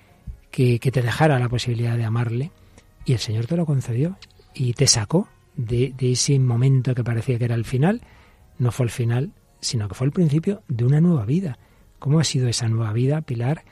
que, 0.50 0.78
que 0.78 0.90
te 0.90 1.02
dejara 1.02 1.38
la 1.38 1.48
posibilidad 1.48 1.96
de 1.96 2.04
amarle. 2.04 2.50
Y 3.04 3.12
el 3.12 3.18
Señor 3.18 3.46
te 3.46 3.56
lo 3.56 3.66
concedió 3.66 4.18
y 4.54 4.72
te 4.72 4.86
sacó 4.86 5.28
de, 5.56 5.94
ese 5.98 6.38
momento 6.38 6.94
que 6.94 7.04
parecía 7.04 7.38
que 7.38 7.44
era 7.44 7.54
el 7.54 7.64
final. 7.64 8.02
No 8.58 8.72
fue 8.72 8.84
el 8.84 8.90
final, 8.90 9.32
sino 9.60 9.88
que 9.88 9.94
fue 9.94 10.06
el 10.06 10.12
principio 10.12 10.62
de 10.68 10.84
una 10.84 11.00
nueva 11.00 11.24
vida. 11.24 11.58
¿Cómo 11.98 12.20
ha 12.20 12.24
sido 12.24 12.48
esa 12.48 12.68
nueva 12.68 12.92
vida, 12.92 13.20
Pilar? 13.20 13.64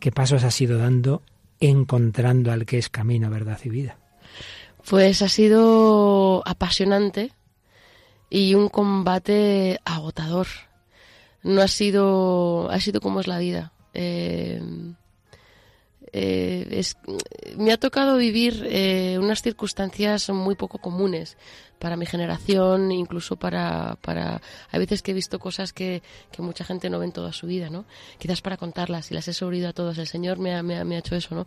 ¿Qué 0.00 0.12
pasos 0.12 0.44
has 0.44 0.60
ido 0.60 0.78
dando 0.78 1.22
encontrando 1.60 2.52
al 2.52 2.66
que 2.66 2.78
es 2.78 2.88
camino, 2.88 3.30
verdad 3.30 3.58
y 3.64 3.68
vida? 3.68 3.98
Pues 4.88 5.22
ha 5.22 5.28
sido 5.28 6.42
apasionante 6.46 7.32
y 8.30 8.54
un 8.54 8.68
combate 8.68 9.80
agotador. 9.84 10.46
No 11.42 11.62
ha 11.62 11.68
sido, 11.68 12.70
ha 12.70 12.80
sido 12.80 13.00
como 13.00 13.20
es 13.20 13.26
la 13.26 13.38
vida. 13.38 13.72
Eh, 13.94 14.60
eh, 16.12 16.66
es- 16.70 16.96
me 17.56 17.72
ha 17.72 17.76
tocado 17.78 18.16
vivir 18.16 18.64
eh, 18.68 19.16
unas 19.18 19.42
circunstancias 19.42 20.28
muy 20.30 20.54
poco 20.54 20.78
comunes 20.78 21.36
para 21.78 21.96
mi 21.96 22.06
generación, 22.06 22.90
incluso 22.90 23.36
para, 23.36 23.96
para... 24.00 24.40
Hay 24.70 24.80
veces 24.80 25.00
que 25.02 25.12
he 25.12 25.14
visto 25.14 25.38
cosas 25.38 25.72
que, 25.72 26.02
que 26.32 26.42
mucha 26.42 26.64
gente 26.64 26.90
no 26.90 26.98
ve 26.98 27.06
en 27.06 27.12
toda 27.12 27.32
su 27.32 27.46
vida, 27.46 27.70
¿no? 27.70 27.84
Quizás 28.18 28.40
para 28.40 28.56
contarlas 28.56 29.10
y 29.10 29.14
las 29.14 29.28
he 29.28 29.32
sobrevivido 29.32 29.70
a 29.70 29.72
todos. 29.72 29.96
El 29.98 30.06
Señor 30.08 30.38
me 30.38 30.54
ha, 30.54 30.62
me 30.62 30.76
ha- 30.78 30.84
me 30.84 30.96
ha 30.96 30.98
hecho 30.98 31.14
eso, 31.14 31.34
¿no? 31.34 31.46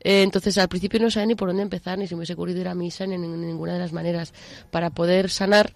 Eh, 0.00 0.22
entonces, 0.22 0.56
al 0.58 0.68
principio 0.68 1.00
no 1.00 1.10
sabía 1.10 1.26
ni 1.26 1.34
por 1.34 1.48
dónde 1.48 1.62
empezar, 1.62 1.98
ni 1.98 2.06
si 2.06 2.14
me 2.14 2.20
hubiese 2.20 2.34
ocurrido 2.34 2.60
ir 2.60 2.68
a 2.68 2.74
misa, 2.74 3.06
ni 3.06 3.16
en 3.16 3.40
ninguna 3.46 3.74
de 3.74 3.78
las 3.80 3.92
maneras. 3.92 4.32
Para 4.70 4.90
poder 4.90 5.30
sanar, 5.30 5.74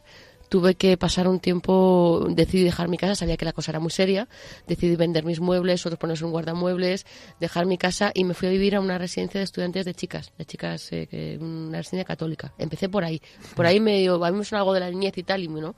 tuve 0.50 0.74
que 0.74 0.98
pasar 0.98 1.26
un 1.28 1.40
tiempo, 1.40 2.26
decidí 2.28 2.64
dejar 2.64 2.88
mi 2.88 2.98
casa, 2.98 3.14
sabía 3.14 3.38
que 3.38 3.44
la 3.46 3.52
cosa 3.54 3.70
era 3.70 3.78
muy 3.80 3.90
seria, 3.90 4.28
decidí 4.66 4.96
vender 4.96 5.24
mis 5.24 5.40
muebles, 5.40 5.86
otros 5.86 5.98
ponerse 5.98 6.24
un 6.24 6.32
guardamuebles, 6.32 7.06
dejar 7.38 7.64
mi 7.66 7.78
casa 7.78 8.10
y 8.12 8.24
me 8.24 8.34
fui 8.34 8.48
a 8.48 8.50
vivir 8.50 8.74
a 8.74 8.80
una 8.80 8.98
residencia 8.98 9.38
de 9.40 9.44
estudiantes 9.44 9.84
de 9.86 9.94
chicas, 9.94 10.32
de 10.36 10.44
chicas, 10.44 10.88
eh, 10.90 11.38
una 11.40 11.78
residencia 11.78 12.04
católica. 12.04 12.52
Empecé 12.58 12.88
por 12.88 13.04
ahí, 13.04 13.22
por 13.54 13.64
ahí 13.64 13.80
medio, 13.80 14.22
a 14.24 14.30
mí 14.30 14.38
me 14.38 14.44
suena 14.44 14.60
algo 14.60 14.74
de 14.74 14.80
la 14.80 14.90
niñez 14.90 15.16
y 15.16 15.22
tal, 15.22 15.42
y, 15.44 15.48
¿no? 15.48 15.74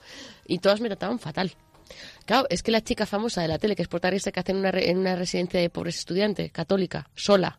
y 0.47 0.59
todas 0.59 0.81
me 0.81 0.89
trataban 0.89 1.19
fatal. 1.19 1.53
Claro, 2.25 2.47
es 2.49 2.63
que 2.63 2.71
la 2.71 2.81
chica 2.81 3.05
famosa 3.05 3.43
de 3.43 3.49
la 3.49 3.59
tele, 3.59 3.77
que 3.77 3.83
es 3.83 3.89
protagonista 3.89 4.33
que 4.33 4.41
hace 4.41 4.53
en 4.53 4.59
una, 4.59 4.71
re- 4.71 4.89
en 4.91 4.97
una 4.97 5.15
residencia 5.17 5.61
de 5.61 5.69
pobres 5.69 5.99
estudiantes, 5.99 6.51
católica, 6.51 7.11
sola, 7.15 7.59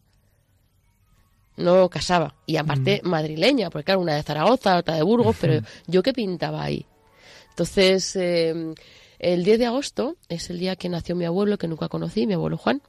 no 1.58 1.88
casaba. 1.90 2.34
Y 2.48 2.58
aparte 2.58 3.02
madrileña, 3.04 3.70
porque 3.70 3.86
claro, 3.86 4.02
una 4.02 4.16
de 4.16 4.24
Zaragoza, 4.24 4.78
otra 4.78 4.96
de 4.96 5.04
Burgos, 5.04 5.36
pero 5.40 5.62
yo 5.86 6.02
qué 6.02 6.12
pintaba 6.14 6.64
ahí. 6.64 6.86
Entonces, 7.54 8.16
eh, 8.16 8.74
el 9.20 9.44
10 9.44 9.60
de 9.60 9.66
agosto 9.68 10.18
es 10.28 10.50
el 10.50 10.58
día 10.58 10.76
que 10.76 10.90
nació 10.90 11.16
mi 11.16 11.26
abuelo, 11.26 11.60
que 11.60 11.68
nunca 11.68 11.88
conocí, 11.88 12.26
mi 12.26 12.34
abuelo 12.34 12.58
Juan. 12.58 12.82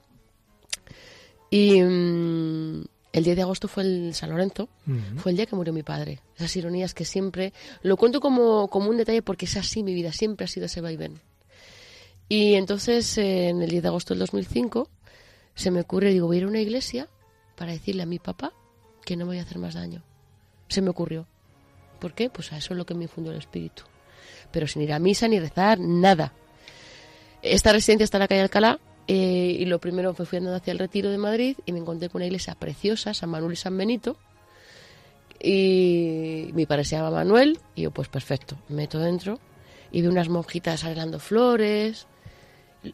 Y 1.50 1.82
mm, 1.82 2.84
el 3.12 3.24
10 3.24 3.36
de 3.36 3.42
agosto 3.42 3.68
fue 3.68 3.82
el 3.82 4.14
San 4.14 4.30
Lorenzo, 4.30 4.70
fue 5.16 5.32
el 5.32 5.36
día 5.36 5.44
que 5.44 5.54
murió 5.54 5.74
mi 5.74 5.82
padre. 5.82 6.20
Esas 6.36 6.56
ironías 6.56 6.94
que 6.94 7.04
siempre... 7.04 7.52
Lo 7.82 7.98
cuento 7.98 8.20
como, 8.20 8.68
como 8.68 8.88
un 8.88 8.96
detalle 8.96 9.20
porque 9.20 9.44
es 9.44 9.56
así 9.58 9.82
mi 9.82 9.92
vida, 9.92 10.12
siempre 10.12 10.44
ha 10.44 10.48
sido 10.48 10.64
ese 10.64 10.80
vaivén. 10.80 11.20
Y 12.30 12.54
entonces, 12.54 13.18
eh, 13.18 13.50
en 13.50 13.60
el 13.60 13.68
10 13.68 13.82
de 13.82 13.88
agosto 13.88 14.14
del 14.14 14.20
2005, 14.20 14.88
se 15.54 15.70
me 15.70 15.82
ocurre, 15.82 16.10
digo, 16.10 16.26
voy 16.26 16.36
a 16.36 16.38
ir 16.38 16.44
a 16.44 16.48
una 16.48 16.60
iglesia 16.60 17.08
para 17.54 17.72
decirle 17.72 18.02
a 18.02 18.06
mi 18.06 18.18
papá 18.18 18.54
que 19.04 19.14
no 19.14 19.26
me 19.26 19.32
voy 19.32 19.38
a 19.40 19.42
hacer 19.42 19.58
más 19.58 19.74
daño. 19.74 20.02
Se 20.68 20.80
me 20.80 20.88
ocurrió. 20.88 21.26
¿Por 22.00 22.14
qué? 22.14 22.30
Pues 22.30 22.50
a 22.52 22.56
eso 22.56 22.72
es 22.72 22.78
lo 22.78 22.86
que 22.86 22.94
me 22.94 23.04
infundió 23.04 23.30
el 23.30 23.38
espíritu. 23.38 23.84
Pero 24.54 24.66
sin 24.68 24.80
ir 24.82 24.92
a 24.92 24.98
misa 25.00 25.26
ni 25.28 25.38
rezar, 25.40 25.78
nada. 25.80 26.32
Esta 27.42 27.72
residencia 27.72 28.04
está 28.04 28.16
en 28.18 28.20
la 28.20 28.28
calle 28.28 28.40
Alcalá 28.42 28.78
eh, 29.08 29.56
y 29.58 29.64
lo 29.66 29.80
primero 29.80 30.14
fue 30.14 30.24
fui 30.26 30.38
andando 30.38 30.56
hacia 30.56 30.70
el 30.72 30.78
Retiro 30.78 31.10
de 31.10 31.18
Madrid 31.18 31.56
y 31.66 31.72
me 31.72 31.80
encontré 31.80 32.08
con 32.08 32.20
una 32.20 32.26
iglesia 32.26 32.54
preciosa, 32.54 33.12
San 33.12 33.28
Manuel 33.30 33.52
y 33.54 33.56
San 33.56 33.76
Benito. 33.76 34.16
Y 35.40 36.50
mi 36.54 36.64
padre 36.66 36.84
se 36.84 36.96
llama 36.96 37.10
Manuel 37.10 37.58
y 37.74 37.82
yo 37.82 37.90
pues 37.90 38.08
perfecto, 38.08 38.56
me 38.68 38.76
meto 38.76 38.98
dentro 38.98 39.40
y 39.92 40.00
veo 40.00 40.10
unas 40.10 40.28
monjitas 40.28 40.84
arreglando 40.84 41.18
flores. 41.18 42.06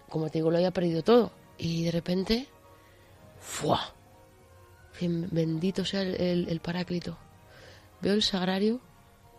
Como 0.08 0.30
te 0.30 0.38
digo, 0.38 0.50
lo 0.50 0.56
había 0.56 0.70
perdido 0.72 1.02
todo. 1.02 1.32
Y 1.58 1.84
de 1.84 1.90
repente, 1.90 2.46
¡fua! 3.40 3.94
Bendito 5.00 5.84
sea 5.84 6.02
el, 6.02 6.14
el- 6.20 6.48
el 6.48 6.60
Paráclito. 6.60 7.16
Veo 8.02 8.14
el 8.14 8.22
sagrario, 8.22 8.80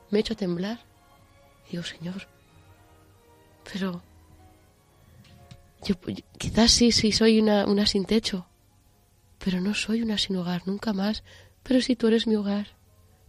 me 0.10 0.19
echo 0.19 0.34
a 0.34 0.38
temblar. 0.38 0.79
Digo, 1.71 1.84
Señor, 1.84 2.27
pero 3.71 4.01
yo, 5.86 5.95
yo- 6.07 6.23
quizás 6.38 6.71
sí, 6.71 6.91
sí 6.91 7.12
soy 7.12 7.39
una, 7.39 7.65
una 7.65 7.86
sin 7.86 8.05
techo, 8.05 8.45
pero 9.43 9.62
no 9.62 9.73
soy 9.73 10.01
una 10.01 10.17
sin 10.17 10.36
hogar, 10.36 10.63
nunca 10.67 10.93
más. 10.93 11.23
Pero 11.63 11.81
si 11.81 11.95
tú 11.95 12.07
eres 12.07 12.27
mi 12.27 12.36
hogar, 12.36 12.67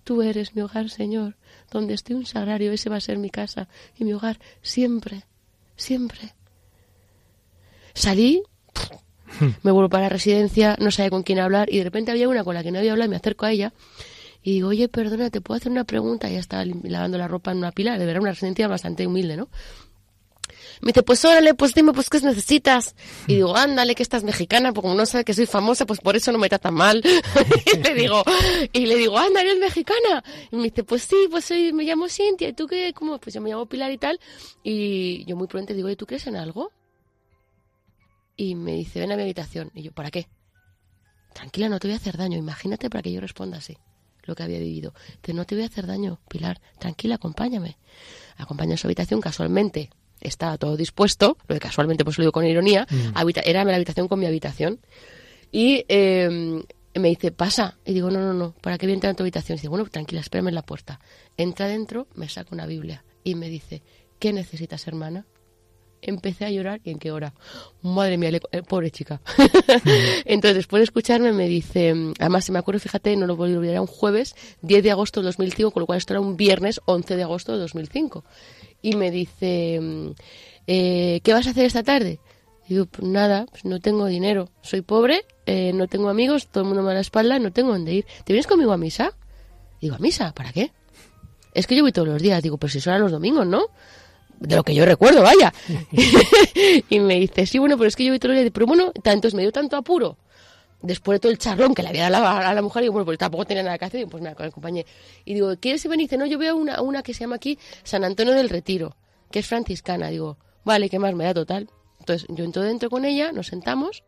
tú 0.05 0.23
eres 0.23 0.55
mi 0.55 0.63
hogar, 0.63 0.91
Señor. 0.91 1.37
Donde 1.71 1.95
esté 1.95 2.15
un 2.15 2.27
sagrario, 2.27 2.73
ese 2.73 2.91
va 2.91 2.97
a 2.97 3.01
ser 3.01 3.19
mi 3.19 3.31
casa 3.31 3.69
y 3.97 4.05
mi 4.05 4.13
hogar 4.13 4.39
siempre, 4.61 5.25
siempre. 5.77 6.35
Salí, 7.95 8.43
me 9.63 9.71
vuelvo 9.71 9.89
para 9.89 10.05
la 10.05 10.09
residencia, 10.09 10.77
no 10.81 10.91
sabía 10.91 11.11
con 11.11 11.23
quién 11.23 11.39
hablar 11.39 11.73
y 11.73 11.79
de 11.79 11.85
repente 11.85 12.11
había 12.11 12.29
una 12.29 12.43
con 12.45 12.55
la 12.55 12.63
que 12.63 12.73
no 12.73 12.79
había 12.79 12.93
hablado 12.93 13.07
y 13.07 13.11
me 13.11 13.17
acerco 13.17 13.47
a 13.47 13.53
ella 13.53 13.73
y 14.43 14.55
digo, 14.55 14.69
oye, 14.69 14.89
perdona, 14.89 15.31
¿te 15.31 15.41
puedo 15.41 15.57
hacer 15.57 15.71
una 15.71 15.85
pregunta? 15.85 16.29
Ya 16.29 16.41
estaba 16.41 16.65
lavando 16.65 17.17
la 17.17 17.29
ropa 17.29 17.53
en 17.53 17.59
una 17.59 17.71
pila, 17.71 17.97
de 17.97 18.05
verdad 18.05 18.23
una 18.23 18.33
residencia 18.33 18.67
bastante 18.67 19.07
humilde, 19.07 19.37
¿no? 19.37 19.49
Me 20.81 20.89
dice, 20.89 21.05
pues 21.05 21.25
órale, 21.25 21.55
pues 21.55 21.75
dime, 21.75 21.93
pues 21.93 22.11
qué 22.11 22.19
necesitas. 22.21 22.97
Y 23.29 23.37
digo, 23.37 23.57
ándale, 23.57 23.95
que 23.95 24.03
estás 24.03 24.25
mexicana, 24.25 24.73
porque 24.73 24.87
como 24.87 24.97
no 24.97 25.07
sabe 25.07 25.25
que 25.25 25.33
soy 25.33 25.47
famosa, 25.47 25.87
pues 25.87 26.01
por 26.01 26.17
eso 26.17 26.33
no 26.33 26.39
me 26.39 26.49
trata 26.49 26.73
mal. 26.73 27.01
y 27.73 27.79
le 27.79 27.95
digo, 27.95 28.25
y 28.73 28.87
le 28.87 28.97
digo, 28.97 29.17
anda, 29.17 29.43
eres 29.43 29.61
mexicana. 29.61 30.25
Y 30.51 30.57
me 30.57 30.65
dice, 30.65 30.83
pues 30.83 31.05
sí, 31.05 31.29
pues 31.31 31.45
soy, 31.45 31.73
me 31.73 31.85
llamo 31.85 32.09
Cintia, 32.09 32.49
¿y 32.49 32.53
tú 32.53 32.67
qué? 32.67 32.93
¿Cómo? 32.93 33.21
Pues 33.21 33.35
yo 33.35 33.41
me 33.41 33.51
llamo 33.51 33.67
Pilar 33.67 33.93
y 33.93 33.99
tal. 33.99 34.19
Y 34.65 35.25
yo 35.25 35.37
muy 35.37 35.47
prudente 35.47 35.73
digo, 35.73 35.89
¿y 35.89 35.95
tú 35.95 36.05
crees 36.05 36.27
en 36.27 36.35
algo? 36.35 36.73
Y 38.37 38.57
me 38.57 38.73
dice, 38.73 38.99
ven 38.99 39.13
a 39.13 39.17
mi 39.17 39.23
habitación. 39.23 39.71
Y 39.75 39.83
yo, 39.83 39.93
¿para 39.93 40.11
qué? 40.11 40.27
Tranquila, 41.33 41.69
no 41.69 41.79
te 41.79 41.87
voy 41.87 41.95
a 41.95 41.99
hacer 41.99 42.17
daño. 42.17 42.37
Imagínate 42.37 42.91
para 42.91 43.03
que 43.03 43.13
yo 43.13 43.21
responda 43.21 43.59
así 43.59 43.77
lo 44.25 44.35
que 44.35 44.43
había 44.43 44.59
vivido. 44.59 44.95
Dice, 45.23 45.35
no 45.35 45.45
te 45.45 45.55
voy 45.55 45.65
a 45.65 45.67
hacer 45.67 45.87
daño, 45.87 46.19
Pilar. 46.29 46.61
Tranquila, 46.79 47.17
acompáñame. 47.17 47.77
Acompaña 48.37 48.75
a 48.75 48.77
su 48.77 48.87
habitación 48.87 49.21
casualmente. 49.21 49.91
Estaba 50.21 50.57
todo 50.59 50.77
dispuesto, 50.77 51.37
lo 51.49 51.55
que 51.57 51.61
casualmente 51.61 52.05
pues 52.05 52.17
lo 52.19 52.23
digo 52.23 52.33
con 52.33 52.47
ironía, 52.47 52.87
habita- 53.15 53.41
era 53.41 53.65
la 53.65 53.75
habitación 53.75 54.07
con 54.09 54.21
mi 54.21 54.27
habitación. 54.27 54.79
Y 55.51 55.85
eh, 55.89 56.63
me 56.95 57.09
dice, 57.09 57.33
pasa. 57.33 57.77
Y 57.85 57.93
digo, 57.93 58.11
no, 58.11 58.21
no, 58.21 58.33
no, 58.33 58.53
¿para 58.61 58.79
qué 58.79 58.87
voy 58.87 58.93
a 58.93 58.95
entrar 58.95 59.11
en 59.11 59.17
tu 59.17 59.23
habitación? 59.25 59.57
Y 59.57 59.59
dice, 59.59 59.69
bueno, 59.69 59.85
tranquila, 59.87 60.21
espérame 60.21 60.49
en 60.49 60.55
la 60.55 60.63
puerta. 60.63 61.01
Entra 61.37 61.67
dentro, 61.67 62.07
me 62.15 62.29
saca 62.29 62.51
una 62.55 62.67
Biblia 62.67 63.05
y 63.25 63.35
me 63.35 63.49
dice, 63.49 63.83
¿qué 64.19 64.33
necesitas, 64.33 64.87
hermana? 64.87 65.27
Empecé 66.03 66.45
a 66.45 66.51
llorar. 66.51 66.81
¿Y 66.85 66.91
en 66.91 66.99
qué 66.99 67.11
hora? 67.13 67.33
Madre 67.81 68.19
mía, 68.19 68.31
le- 68.31 68.41
eh, 68.53 68.63
pobre 68.63 68.91
chica. 68.91 69.21
Entonces, 70.25 70.57
después 70.57 70.81
de 70.81 70.85
escucharme, 70.85 71.33
me 71.33 71.49
dice, 71.49 71.95
además, 72.19 72.45
se 72.45 72.53
me 72.53 72.59
acuerdo, 72.59 72.81
fíjate, 72.81 73.17
no 73.17 73.27
lo 73.27 73.37
voy 73.37 73.55
a 73.55 73.59
olvidar, 73.59 73.81
un 73.81 73.87
jueves 73.87 74.35
10 74.63 74.83
de 74.83 74.91
agosto 74.91 75.21
de 75.21 75.27
2005, 75.27 75.71
con 75.71 75.81
lo 75.81 75.87
cual 75.87 75.99
esto 75.99 76.13
era 76.13 76.21
un 76.21 76.37
viernes 76.37 76.81
11 76.85 77.17
de 77.17 77.23
agosto 77.23 77.53
de 77.53 77.59
2005. 77.59 78.25
Y 78.83 78.97
me 78.97 79.11
dice, 79.11 79.81
eh, 80.67 81.21
¿qué 81.23 81.33
vas 81.33 81.47
a 81.47 81.51
hacer 81.51 81.65
esta 81.67 81.83
tarde? 81.83 82.19
Digo, 82.69 82.87
pues 82.87 83.07
nada, 83.07 83.47
pues 83.51 83.65
no 83.65 83.81
tengo 83.81 84.07
dinero, 84.07 84.49
soy 84.63 84.83
pobre, 84.83 85.25
eh, 85.47 85.73
no 85.75 85.89
tengo 85.89 86.09
amigos, 86.09 86.47
todo 86.49 86.63
el 86.63 86.69
mundo 86.69 86.83
me 86.83 86.89
da 86.89 86.95
la 86.95 87.01
espalda, 87.01 87.39
no 87.39 87.53
tengo 87.53 87.73
dónde 87.73 87.93
ir. 87.93 88.07
¿Te 88.25 88.33
vienes 88.33 88.47
conmigo 88.47 88.73
a 88.73 88.77
misa? 88.77 89.13
Digo, 89.81 89.97
¿a 89.97 89.99
misa? 89.99 90.33
¿Para 90.33 90.53
qué? 90.53 90.73
Es 91.55 91.67
que 91.67 91.77
yo 91.77 91.83
voy 91.83 91.93
todos 91.93 92.09
los 92.09 92.23
días. 92.23 92.43
Digo, 92.43 92.57
pues 92.57 92.73
si 92.73 92.81
son 92.81 92.99
los 93.01 93.11
domingos, 93.13 93.47
¿no? 93.47 93.67
De 94.43 94.57
lo 94.57 94.65
que 94.65 94.75
yo 94.75 94.85
recuerdo, 94.85 95.23
vaya. 95.23 95.53
y 96.91 97.01
me 97.01 97.21
dice, 97.21 97.47
sí, 97.47 97.59
bueno, 97.59 97.77
pero 97.77 97.89
es 97.89 97.97
que 97.97 98.05
yo 98.05 98.11
voy 98.11 98.19
todos 98.19 98.35
los 98.35 98.43
días. 98.43 98.53
Pero 98.53 98.67
bueno, 98.67 98.93
tanto, 99.03 99.29
me 99.35 99.43
dio 99.43 99.53
tanto 99.53 99.77
apuro. 99.77 100.19
Después 100.81 101.17
de 101.17 101.21
todo 101.21 101.31
el 101.31 101.39
charlón 101.39 101.75
que 101.75 101.83
le 101.83 101.91
había 101.91 102.11
dado 102.11 102.27
a 102.27 102.41
la, 102.41 102.49
a 102.49 102.55
la 102.55 102.63
mujer, 102.63 102.83
digo, 102.83 102.93
bueno, 102.93 103.05
pues 103.05 103.19
tampoco 103.19 103.45
tenía 103.45 103.63
nada 103.63 103.79
que 103.79 103.85
hacer. 103.85 103.99
Digo, 103.99 104.11
pues 104.11 104.23
nada, 104.23 104.45
acompañé. 104.45 104.85
Y 105.25 105.35
digo, 105.35 105.55
¿quieres 105.61 105.87
venir? 105.87 106.07
Dice, 106.07 106.19
no, 106.19 106.27
yo 106.27 106.39
veo 106.39 106.57
una, 106.57 106.83
una 106.83 107.03
que 107.05 107.15
se 107.15 107.21
llama 107.21 107.37
aquí 107.37 107.57
San 107.85 108.03
Antonio 108.03 108.35
del 108.35 108.49
Retiro, 108.49 108.97
que 109.31 109.39
es 109.39 109.47
franciscana. 109.47 110.09
Digo, 110.09 110.39
vale, 110.65 110.91
¿qué 110.91 110.99
más 110.99 111.15
me 111.15 111.25
da 111.25 111.35
total? 111.35 111.69
Entonces 112.01 112.27
yo 112.29 112.45
entro 112.45 112.63
dentro 112.63 112.91
con 112.91 113.05
ella, 113.05 113.31
nos 113.31 113.47
sentamos. 113.47 114.03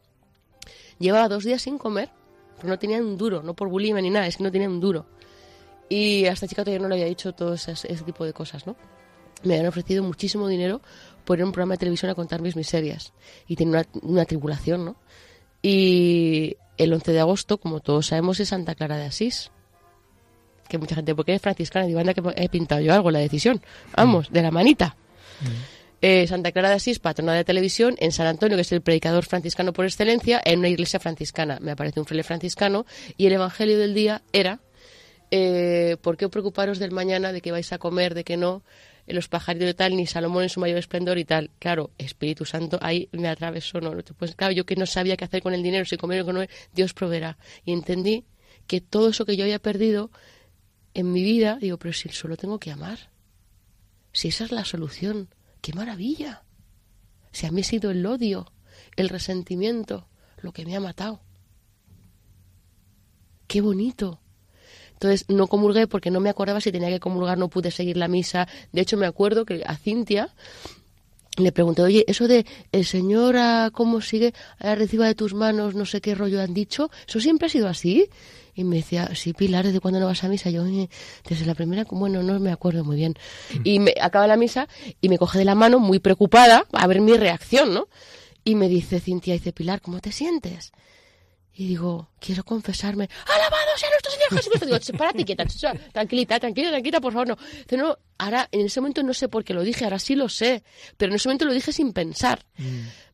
Llevaba 0.99 1.29
dos 1.29 1.45
días 1.45 1.63
sin 1.63 1.79
comer, 1.79 2.11
pero 2.57 2.69
no 2.69 2.79
tenía 2.79 2.99
un 2.99 3.17
duro, 3.17 3.43
no 3.43 3.55
por 3.55 3.69
bulimia 3.69 4.03
ni 4.03 4.11
nada, 4.11 4.27
es 4.27 4.37
que 4.37 4.43
no 4.43 4.51
tenía 4.51 4.69
un 4.69 4.81
duro. 4.81 5.07
Y 5.89 6.25
a 6.27 6.33
esta 6.33 6.49
chica 6.49 6.65
todavía 6.65 6.83
no 6.83 6.89
le 6.89 6.97
había 6.97 7.07
dicho 7.07 7.33
todo 7.35 7.55
ese, 7.55 7.73
ese 7.73 8.03
tipo 8.05 8.25
de 8.25 8.33
cosas, 8.33 8.67
¿no? 8.67 8.75
Me 9.45 9.55
habían 9.55 9.69
ofrecido 9.69 10.03
muchísimo 10.03 10.49
dinero 10.49 10.81
por 11.25 11.39
ir 11.39 11.43
a 11.43 11.47
un 11.47 11.53
programa 11.53 11.75
de 11.75 11.79
televisión 11.79 12.11
a 12.11 12.15
contar 12.15 12.43
mis 12.43 12.57
miserias. 12.57 13.13
Y 13.47 13.57
tenía 13.57 13.81
una, 13.81 13.87
una 14.03 14.25
tribulación, 14.25 14.85
¿no? 14.85 14.97
Y 15.63 16.57
el 16.77 16.93
11 16.93 17.13
de 17.13 17.21
agosto, 17.21 17.59
como 17.59 17.81
todos 17.81 18.07
sabemos, 18.09 18.41
es 18.41 18.49
Santa 18.49 18.75
Clara 18.75 18.97
de 18.97 19.05
Asís. 19.05 19.51
Que 20.69 20.79
mucha 20.79 20.95
gente, 20.95 21.15
porque 21.15 21.35
es 21.35 21.43
franciscana, 21.43 21.87
digo, 21.87 22.01
anda 22.01 22.15
que 22.15 22.23
he 22.37 22.49
pintado 22.49 22.81
yo 22.81 22.93
algo, 22.93 23.11
la 23.11 23.21
decisión. 23.21 23.63
Vamos, 23.97 24.31
de 24.31 24.43
la 24.43 24.51
manita. 24.51 24.97
Eh, 26.01 26.27
Santa 26.27 26.53
Clara 26.53 26.71
de 26.71 26.75
Asís, 26.77 26.99
patrona 26.99 27.35
de 27.35 27.45
televisión, 27.45 27.97
en 27.99 28.13
San 28.13 28.27
Antonio, 28.27 28.57
que 28.57 28.63
es 28.63 28.73
el 28.73 28.83
predicador 28.83 29.25
franciscano 29.25 29.73
por 29.73 29.85
excelencia, 29.85 30.41
en 30.45 30.59
una 30.59 30.69
iglesia 30.69 31.01
franciscana. 31.01 31.59
Me 31.61 31.71
aparece 31.71 32.01
un 32.01 32.07
fraile 32.07 32.25
franciscano 32.25 32.85
y 33.17 33.27
el 33.27 33.33
evangelio 33.33 33.79
del 33.79 33.95
día 33.95 34.23
era 34.33 34.61
eh, 35.31 35.97
¿por 36.01 36.17
qué 36.17 36.27
os 36.27 36.31
preocuparos 36.31 36.79
del 36.79 36.93
mañana, 36.93 37.33
de 37.33 37.41
que 37.41 37.51
vais 37.51 37.73
a 37.73 37.79
comer, 37.79 38.15
de 38.15 38.23
que 38.23 38.37
no? 38.37 38.63
Eh, 39.07 39.15
Los 39.15 39.29
pajaritos 39.29 39.71
y 39.71 39.75
tal, 39.75 39.97
ni 39.97 40.07
Salomón 40.07 40.45
en 40.45 40.49
su 40.49 40.61
mayor 40.61 40.79
esplendor 40.79 41.19
y 41.19 41.25
tal. 41.25 41.51
Claro, 41.59 41.91
Espíritu 41.99 42.45
Santo, 42.45 42.79
ahí 42.81 43.09
me 43.13 43.29
atravesó, 43.29 43.81
¿no? 43.81 43.93
Pues 44.19 44.35
claro, 44.35 44.53
yo 44.53 44.67
que 44.67 44.77
no 44.77 44.87
sabía 44.87 45.17
qué 45.17 45.25
hacer 45.25 45.43
con 45.43 45.55
el 45.55 45.63
dinero, 45.63 45.85
si 45.85 45.97
comer 45.97 46.23
o 46.23 46.33
no, 46.33 46.45
Dios 46.75 46.95
proveerá. 46.95 47.39
Y 47.65 47.73
entendí 47.73 48.25
que 48.67 48.81
todo 48.81 49.11
eso 49.11 49.27
que 49.27 49.37
yo 49.37 49.45
había 49.45 49.59
perdido 49.59 50.11
en 50.95 51.13
mi 51.13 51.23
vida, 51.23 51.59
digo, 51.61 51.79
pero 51.79 51.93
si 51.93 52.09
solo 52.11 52.37
tengo 52.37 52.59
que 52.59 52.71
amar. 52.71 53.11
Si 54.13 54.29
esa 54.29 54.45
es 54.45 54.53
la 54.53 54.65
solución, 54.65 55.29
qué 55.61 55.73
maravilla. 55.73 56.45
Si 57.33 57.47
a 57.47 57.51
mí 57.51 57.63
ha 57.63 57.65
sido 57.65 57.91
el 57.91 58.07
odio, 58.07 58.53
el 58.97 59.09
resentimiento, 59.09 60.09
lo 60.41 60.53
que 60.53 60.65
me 60.65 60.77
ha 60.77 60.81
matado. 60.81 61.21
Qué 63.49 63.61
bonito. 63.61 64.21
Entonces 64.95 65.25
no 65.29 65.47
comulgué 65.47 65.87
porque 65.87 66.11
no 66.11 66.21
me 66.21 66.31
acordaba 66.31 66.61
si 66.61 66.73
tenía 66.73 66.89
que 66.89 67.01
comulgar, 67.01 67.37
no 67.39 67.49
pude 67.49 67.71
seguir 67.71 67.97
la 67.97 68.09
misa. 68.09 68.49
De 68.73 68.81
hecho, 68.81 68.97
me 68.97 69.07
acuerdo 69.07 69.45
que 69.45 69.63
a 69.67 69.77
Cintia 69.77 70.31
le 71.37 71.51
pregunté, 71.53 71.83
oye, 71.83 72.05
eso 72.07 72.29
de 72.29 72.47
el 72.71 72.85
Señor, 72.85 73.37
ah, 73.37 73.71
¿cómo 73.73 74.01
sigue? 74.01 74.33
Ah, 74.59 74.77
reciba 74.77 75.07
de 75.07 75.15
tus 75.17 75.35
manos, 75.35 75.75
no 75.75 75.85
sé 75.85 76.01
qué 76.01 76.15
rollo 76.15 76.41
han 76.41 76.55
dicho, 76.55 76.91
¿eso 77.09 77.19
siempre 77.21 77.47
ha 77.47 77.51
sido 77.51 77.69
así? 77.69 78.09
Y 78.55 78.63
me 78.63 78.77
decía, 78.77 79.11
sí, 79.17 79.33
Pilar, 79.33 79.67
¿desde 79.67 79.81
cuándo 79.81 79.99
no 79.99 80.07
vas 80.07 80.23
a 80.23 80.29
misa? 80.29 80.49
Yo, 80.49 80.65
"Eh, 80.65 80.89
desde 81.29 81.45
la 81.45 81.57
primera, 81.57 81.85
bueno, 81.91 82.23
no 82.23 82.39
me 82.39 82.53
acuerdo 82.53 82.85
muy 82.85 82.95
bien. 82.95 83.15
Y 83.65 83.81
me 83.81 83.95
acaba 84.01 84.29
la 84.29 84.37
misa 84.37 84.69
y 85.01 85.09
me 85.09 85.19
coge 85.19 85.39
de 85.41 85.45
la 85.45 85.57
mano, 85.57 85.81
muy 85.81 85.99
preocupada, 85.99 86.65
a 86.73 86.87
ver 86.87 87.01
mi 87.01 87.15
reacción, 87.17 87.75
¿no? 87.75 87.89
Y 88.45 88.55
me 88.55 88.69
dice 88.69 89.01
Cintia, 89.01 89.35
dice, 89.35 89.53
Pilar, 89.53 89.81
¿cómo 89.81 89.99
te 89.99 90.13
sientes? 90.13 90.71
Y 91.57 91.69
digo, 91.69 92.09
quiero 92.19 92.43
confesarme. 92.45 93.09
¡Alabado 93.33 93.77
sea 93.77 93.89
nuestro 93.91 94.11
Señor 94.11 94.29
Jesucristo! 94.31 94.67
Digo, 94.67 94.79
sepárate, 94.81 95.25
quieta, 95.25 95.45
tranquilita, 95.93 96.41
tranquila, 96.41 96.71
tranquila, 96.71 97.01
por 97.01 97.13
favor, 97.13 97.29
no. 97.29 97.37
Dice, 97.37 97.77
no, 97.77 97.97
ahora, 98.19 98.49
en 98.51 98.67
ese 98.67 98.81
momento 98.81 99.05
no 99.05 99.15
sé 99.15 99.29
por 99.29 99.45
qué 99.45 99.55
lo 99.55 99.63
dije, 99.63 99.85
ahora 99.85 100.01
sí 100.01 100.17
lo 100.17 100.29
sé. 100.29 100.65
Pero 100.97 101.13
en 101.13 101.17
ese 101.17 101.29
momento 101.29 101.45
lo 101.45 101.53
dije 101.53 101.73
sin 101.73 101.93
pensar. 101.93 102.45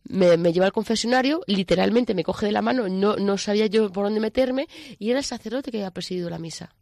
Me, 0.05 0.39
me 0.39 0.55
lleva 0.55 0.65
al 0.65 0.73
confesionario, 0.73 1.43
literalmente 1.47 2.15
me 2.15 2.25
coge 2.25 2.47
de 2.47 2.53
la 2.53 2.63
mano, 2.63 2.89
no, 2.89 3.17
no 3.17 3.37
sabía 3.37 3.67
yo 3.67 3.93
por 3.93 4.05
dónde 4.05 4.21
meterme, 4.21 4.69
y 4.99 5.11
era 5.11 5.19
el 5.19 5.25
sacerdote 5.25 5.71
que 5.71 5.77
había 5.79 5.91
presidido 5.91 6.31
la 6.31 6.39
misa. 6.39 6.75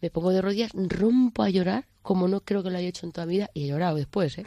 Me 0.00 0.10
pongo 0.10 0.30
de 0.30 0.40
rodillas, 0.40 0.70
rompo 0.74 1.42
a 1.42 1.50
llorar, 1.50 1.88
como 2.02 2.28
no 2.28 2.40
creo 2.42 2.62
que 2.62 2.70
lo 2.70 2.78
haya 2.78 2.88
hecho 2.88 3.04
en 3.04 3.10
toda 3.10 3.26
mi 3.26 3.34
vida, 3.34 3.50
y 3.52 3.64
he 3.64 3.66
llorado 3.66 3.96
después, 3.96 4.38
¿eh? 4.38 4.44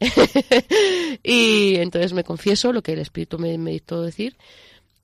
y 1.22 1.76
entonces 1.76 2.14
me 2.14 2.24
confieso 2.24 2.72
lo 2.72 2.82
que 2.82 2.94
el 2.94 3.00
Espíritu 3.00 3.38
me, 3.38 3.58
me 3.58 3.74
hizo 3.74 4.00
decir, 4.00 4.38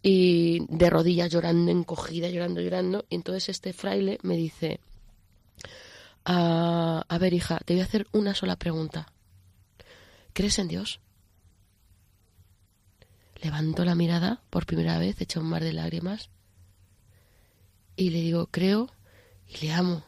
y 0.06 0.66
de 0.68 0.90
rodillas 0.90 1.30
llorando, 1.30 1.72
encogida, 1.72 2.28
llorando, 2.28 2.60
llorando. 2.60 3.06
Y 3.08 3.14
entonces 3.14 3.48
este 3.48 3.72
fraile 3.72 4.18
me 4.22 4.36
dice, 4.36 4.78
"Ah, 6.26 7.06
a 7.08 7.18
ver 7.18 7.32
hija, 7.32 7.58
te 7.64 7.72
voy 7.72 7.80
a 7.80 7.84
hacer 7.84 8.06
una 8.12 8.34
sola 8.34 8.56
pregunta. 8.56 9.06
¿Crees 10.34 10.58
en 10.58 10.68
Dios? 10.68 11.00
Levanto 13.42 13.86
la 13.86 13.94
mirada 13.94 14.42
por 14.50 14.66
primera 14.66 14.98
vez, 14.98 15.22
echa 15.22 15.40
un 15.40 15.46
mar 15.48 15.64
de 15.64 15.72
lágrimas, 15.72 16.28
y 17.96 18.10
le 18.10 18.20
digo, 18.20 18.48
creo 18.48 18.90
y 19.48 19.64
le 19.64 19.72
amo 19.72 20.04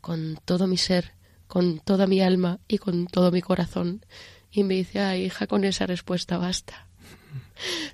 con 0.00 0.38
todo 0.44 0.68
mi 0.68 0.76
ser, 0.76 1.14
con 1.48 1.80
toda 1.80 2.06
mi 2.06 2.20
alma 2.20 2.60
y 2.68 2.78
con 2.78 3.08
todo 3.08 3.32
mi 3.32 3.42
corazón. 3.42 4.06
Y 4.52 4.62
me 4.62 4.74
dice, 4.74 5.00
ay 5.00 5.24
hija, 5.24 5.48
con 5.48 5.64
esa 5.64 5.86
respuesta 5.86 6.38
basta. 6.38 6.86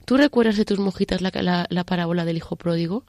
¿Tú 0.04 0.16
recuerdas 0.16 0.56
de 0.56 0.64
tus 0.64 0.78
mojitas 0.78 1.20
la, 1.20 1.30
la, 1.34 1.66
la 1.68 1.84
parábola 1.84 2.24
del 2.24 2.36
hijo 2.36 2.56
pródigo? 2.56 3.04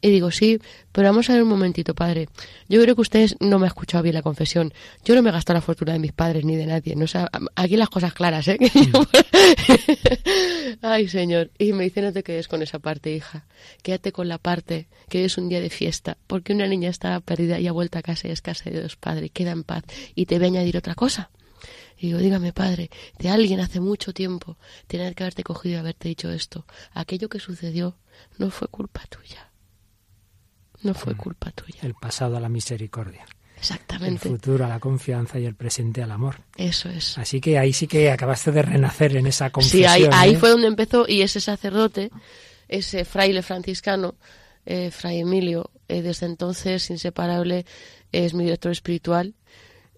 Y 0.00 0.10
digo, 0.10 0.30
sí, 0.30 0.60
pero 0.92 1.08
vamos 1.08 1.28
a 1.28 1.32
ver 1.32 1.42
un 1.42 1.48
momentito, 1.48 1.94
padre. 1.94 2.28
Yo 2.68 2.80
creo 2.80 2.94
que 2.94 3.00
ustedes 3.00 3.36
no 3.40 3.58
me 3.58 3.66
han 3.66 3.68
escuchado 3.68 4.02
bien 4.02 4.14
la 4.14 4.22
confesión. 4.22 4.72
Yo 5.04 5.14
no 5.14 5.22
me 5.22 5.30
he 5.30 5.32
gastado 5.32 5.56
la 5.56 5.60
fortuna 5.60 5.92
de 5.92 5.98
mis 5.98 6.12
padres 6.12 6.44
ni 6.44 6.56
de 6.56 6.66
nadie. 6.66 6.94
No, 6.94 7.04
o 7.04 7.08
sea, 7.08 7.28
aquí 7.56 7.76
las 7.76 7.88
cosas 7.88 8.14
claras, 8.14 8.46
¿eh? 8.48 8.58
Ay, 10.82 11.08
señor. 11.08 11.50
Y 11.58 11.72
me 11.72 11.84
dice, 11.84 12.02
no 12.02 12.12
te 12.12 12.22
quedes 12.22 12.46
con 12.46 12.62
esa 12.62 12.78
parte, 12.78 13.12
hija. 13.12 13.46
Quédate 13.82 14.12
con 14.12 14.28
la 14.28 14.38
parte 14.38 14.86
que 15.08 15.18
hoy 15.18 15.24
es 15.24 15.36
un 15.36 15.48
día 15.48 15.60
de 15.60 15.70
fiesta. 15.70 16.16
Porque 16.26 16.52
una 16.52 16.68
niña 16.68 16.90
está 16.90 17.18
perdida 17.20 17.58
y 17.58 17.66
ha 17.66 17.72
vuelto 17.72 17.98
a 17.98 18.02
casa 18.02 18.28
y 18.28 18.30
es 18.30 18.40
casa 18.40 18.70
de 18.70 18.80
Dios, 18.80 18.96
padre. 18.96 19.30
Queda 19.30 19.50
en 19.50 19.64
paz. 19.64 19.82
Y 20.14 20.26
te 20.26 20.38
voy 20.38 20.44
a 20.44 20.48
añadir 20.48 20.76
otra 20.76 20.94
cosa. 20.94 21.30
Y 21.98 22.06
digo, 22.08 22.18
dígame, 22.18 22.52
padre, 22.52 22.90
de 23.18 23.28
alguien 23.28 23.60
hace 23.60 23.80
mucho 23.80 24.12
tiempo 24.14 24.56
tener 24.86 25.14
que 25.14 25.24
haberte 25.24 25.42
cogido 25.42 25.74
y 25.74 25.78
haberte 25.78 26.08
dicho 26.08 26.30
esto. 26.30 26.64
Aquello 26.92 27.28
que 27.28 27.40
sucedió 27.40 27.96
no 28.38 28.50
fue 28.50 28.68
culpa 28.68 29.02
tuya. 29.08 29.50
No 30.82 30.94
fue 30.94 31.16
culpa 31.16 31.50
tuya. 31.50 31.80
El 31.82 31.94
pasado 31.94 32.36
a 32.36 32.40
la 32.40 32.48
misericordia. 32.48 33.24
El 33.24 33.58
Exactamente. 33.58 34.28
futuro 34.28 34.64
a 34.64 34.68
la 34.68 34.78
confianza 34.78 35.40
y 35.40 35.44
el 35.44 35.56
presente 35.56 36.00
al 36.00 36.12
amor. 36.12 36.36
Eso 36.56 36.88
es. 36.88 37.18
Así 37.18 37.40
que 37.40 37.58
ahí 37.58 37.72
sí 37.72 37.88
que 37.88 38.12
acabaste 38.12 38.52
de 38.52 38.62
renacer 38.62 39.16
en 39.16 39.26
esa 39.26 39.46
Sí, 39.46 39.52
confesión. 39.52 39.90
ahí, 39.90 40.08
ahí 40.12 40.34
¿eh? 40.34 40.38
fue 40.38 40.50
donde 40.50 40.68
empezó 40.68 41.04
y 41.08 41.22
ese 41.22 41.40
sacerdote, 41.40 42.10
ese 42.68 43.04
fraile 43.04 43.42
franciscano, 43.42 44.14
eh, 44.64 44.92
Fray 44.92 45.18
Emilio, 45.18 45.72
eh, 45.88 46.02
desde 46.02 46.26
entonces 46.26 46.88
inseparable, 46.90 47.66
es 48.12 48.34
mi 48.34 48.44
director 48.44 48.70
espiritual. 48.70 49.34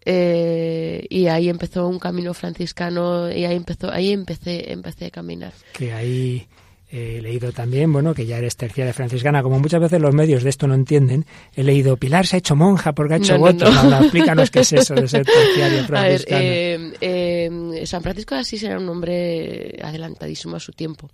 Eh, 0.05 1.07
y 1.11 1.27
ahí 1.27 1.49
empezó 1.49 1.87
un 1.89 1.99
camino 1.99 2.33
franciscano 2.35 3.31
y 3.31 3.45
ahí 3.45 3.57
empezó 3.57 3.91
ahí 3.91 4.13
empecé 4.13 4.73
empecé 4.73 5.07
a 5.07 5.11
caminar 5.11 5.53
que 5.73 5.93
ahí 5.93 6.47
eh, 6.93 7.19
he 7.19 7.23
leído 7.23 7.53
también, 7.53 7.93
bueno, 7.93 8.15
que 8.15 8.27
ya 8.27 8.39
eres 8.39 8.57
terciaria 8.57 8.93
franciscana, 8.93 9.45
como 9.45 9.61
muchas 9.61 9.81
veces 9.81 10.01
los 10.01 10.13
medios 10.13 10.43
de 10.43 10.51
esto 10.51 10.67
no 10.67 10.75
entienden, 10.75 11.25
he 11.55 11.63
leído 11.63 11.97
Pilar 11.97 12.27
se 12.27 12.35
ha 12.35 12.39
hecho 12.41 12.57
monja 12.57 12.93
porque 12.95 13.15
ha 13.15 13.17
hecho 13.19 13.35
No, 13.35 13.39
votos. 13.41 13.73
no. 13.73 13.85
No, 13.85 13.91
no, 13.91 14.01
explícanos 14.01 14.51
qué 14.51 14.59
es 14.61 14.73
eso 14.73 14.95
de 14.97 15.07
ser 15.07 15.25
terciaria 15.33 15.79
A 15.79 15.83
ver, 15.83 15.87
franciscana. 15.87 16.41
eh, 16.43 16.93
eh, 17.01 17.87
San 17.87 18.03
Francisco 18.03 18.35
de 18.35 18.41
Asís 18.41 18.65
era 18.65 18.77
un 18.77 18.89
hombre 18.89 19.77
adelantadísimo 19.81 20.57
a 20.57 20.61
su 20.61 20.73
tiempo. 20.73 21.09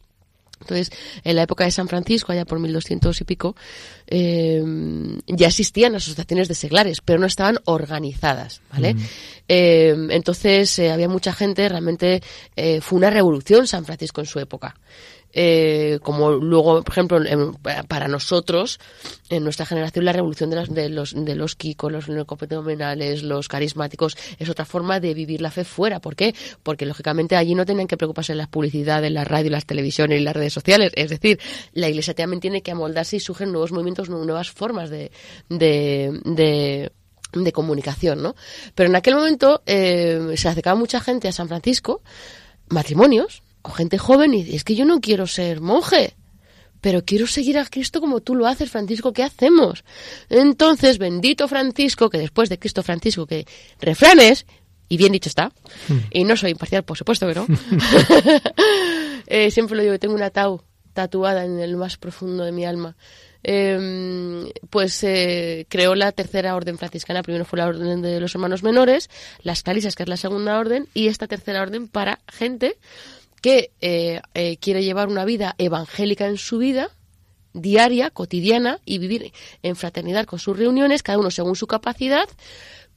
Entonces, 0.60 0.90
en 1.22 1.36
la 1.36 1.42
época 1.42 1.64
de 1.64 1.70
San 1.70 1.86
Francisco, 1.86 2.32
allá 2.32 2.44
por 2.44 2.58
1200 2.58 3.20
y 3.20 3.24
pico, 3.24 3.56
eh, 4.06 4.62
ya 5.26 5.48
existían 5.48 5.94
asociaciones 5.94 6.48
de 6.48 6.54
seglares, 6.54 7.00
pero 7.04 7.18
no 7.18 7.26
estaban 7.26 7.58
organizadas, 7.64 8.62
¿vale? 8.72 8.96
Eh, 9.48 9.94
entonces, 10.10 10.78
eh, 10.78 10.90
había 10.90 11.08
mucha 11.08 11.32
gente, 11.32 11.68
realmente 11.68 12.22
eh, 12.56 12.80
fue 12.80 12.98
una 12.98 13.10
revolución 13.10 13.66
San 13.66 13.84
Francisco 13.84 14.20
en 14.20 14.26
su 14.26 14.38
época. 14.40 14.76
Eh, 15.38 15.98
como 16.02 16.32
luego, 16.32 16.82
por 16.82 16.92
ejemplo, 16.92 17.22
en- 17.24 17.52
para 17.88 18.08
nosotros, 18.08 18.80
en 19.28 19.44
nuestra 19.44 19.66
generación, 19.66 20.06
la 20.06 20.12
revolución 20.14 20.48
de, 20.48 20.56
las- 20.56 20.72
de 20.72 20.88
los 20.88 21.12
de 21.14 21.34
los 21.36 21.54
kikos, 21.56 21.92
los 21.92 22.08
neocopenomenales, 22.08 23.22
los 23.22 23.48
carismáticos, 23.48 24.16
es 24.38 24.48
otra 24.48 24.64
forma 24.64 24.98
de 24.98 25.12
vivir 25.12 25.42
la 25.42 25.50
fe 25.50 25.64
fuera. 25.64 26.00
¿Por 26.00 26.16
qué? 26.16 26.34
Porque 26.62 26.86
lógicamente 26.86 27.36
allí 27.36 27.54
no 27.54 27.66
tenían 27.66 27.86
que 27.86 27.98
preocuparse 27.98 28.32
de 28.32 28.38
las 28.38 28.48
publicidades, 28.48 29.12
las 29.12 29.28
radios, 29.28 29.52
las 29.52 29.66
televisiones 29.66 30.20
y 30.20 30.24
las 30.24 30.34
redes 30.34 30.54
sociales. 30.54 30.90
Es 30.96 31.10
decir, 31.10 31.38
la 31.74 31.88
Iglesia 31.90 32.14
también 32.14 32.40
tiene 32.40 32.62
que 32.62 32.70
amoldarse 32.70 33.16
y 33.16 33.20
surgen 33.20 33.52
nuevos 33.52 33.72
movimientos, 33.72 34.08
nu- 34.08 34.24
nuevas 34.24 34.50
formas 34.50 34.88
de, 34.88 35.10
de, 35.50 36.18
de 36.24 36.90
de 37.32 37.52
comunicación, 37.52 38.22
¿no? 38.22 38.34
Pero 38.74 38.88
en 38.88 38.96
aquel 38.96 39.14
momento 39.14 39.62
eh, 39.66 40.32
se 40.36 40.48
acercaba 40.48 40.78
mucha 40.78 41.00
gente 41.00 41.28
a 41.28 41.32
San 41.32 41.48
Francisco, 41.48 42.00
matrimonios, 42.68 43.42
o 43.66 43.70
gente 43.72 43.98
joven, 43.98 44.32
y 44.34 44.54
es 44.54 44.64
que 44.64 44.76
yo 44.76 44.84
no 44.84 45.00
quiero 45.00 45.26
ser 45.26 45.60
monje, 45.60 46.14
pero 46.80 47.04
quiero 47.04 47.26
seguir 47.26 47.58
a 47.58 47.66
Cristo 47.66 48.00
como 48.00 48.20
tú 48.20 48.34
lo 48.34 48.46
haces, 48.46 48.70
Francisco, 48.70 49.12
¿qué 49.12 49.24
hacemos? 49.24 49.84
Entonces, 50.28 50.98
bendito 50.98 51.48
Francisco, 51.48 52.08
que 52.08 52.18
después 52.18 52.48
de 52.48 52.58
Cristo 52.58 52.82
Francisco, 52.82 53.26
que 53.26 53.46
refranes, 53.80 54.46
y 54.88 54.96
bien 54.96 55.12
dicho 55.12 55.28
está, 55.28 55.52
y 56.10 56.22
no 56.24 56.36
soy 56.36 56.52
imparcial, 56.52 56.84
por 56.84 56.96
supuesto 56.96 57.26
que 57.26 57.34
no, 57.34 57.46
Eh, 59.28 59.50
siempre 59.50 59.76
lo 59.76 59.82
digo, 59.82 59.98
tengo 59.98 60.14
una 60.14 60.30
tau 60.30 60.62
tatuada 60.92 61.44
en 61.44 61.58
el 61.58 61.76
más 61.76 61.96
profundo 61.96 62.44
de 62.44 62.52
mi 62.52 62.64
alma. 62.64 62.96
Eh, 63.42 64.50
pues 64.70 65.02
eh, 65.02 65.66
creó 65.68 65.94
la 65.94 66.12
tercera 66.12 66.54
orden 66.54 66.78
franciscana. 66.78 67.22
Primero 67.22 67.44
fue 67.44 67.58
la 67.58 67.66
orden 67.66 68.02
de 68.02 68.20
los 68.20 68.34
hermanos 68.34 68.62
menores, 68.62 69.10
las 69.42 69.62
clarisas, 69.62 69.96
que 69.96 70.04
es 70.04 70.08
la 70.08 70.16
segunda 70.16 70.58
orden, 70.58 70.88
y 70.94 71.08
esta 71.08 71.26
tercera 71.26 71.62
orden 71.62 71.88
para 71.88 72.20
gente 72.28 72.76
que 73.46 73.70
eh, 73.80 74.20
eh, 74.34 74.56
quiere 74.56 74.82
llevar 74.82 75.06
una 75.06 75.24
vida 75.24 75.54
evangélica 75.58 76.26
en 76.26 76.36
su 76.36 76.58
vida, 76.58 76.90
diaria, 77.52 78.10
cotidiana, 78.10 78.80
y 78.84 78.98
vivir 78.98 79.32
en 79.62 79.76
fraternidad 79.76 80.24
con 80.24 80.40
sus 80.40 80.58
reuniones, 80.58 81.04
cada 81.04 81.18
uno 81.18 81.30
según 81.30 81.54
su 81.54 81.68
capacidad, 81.68 82.28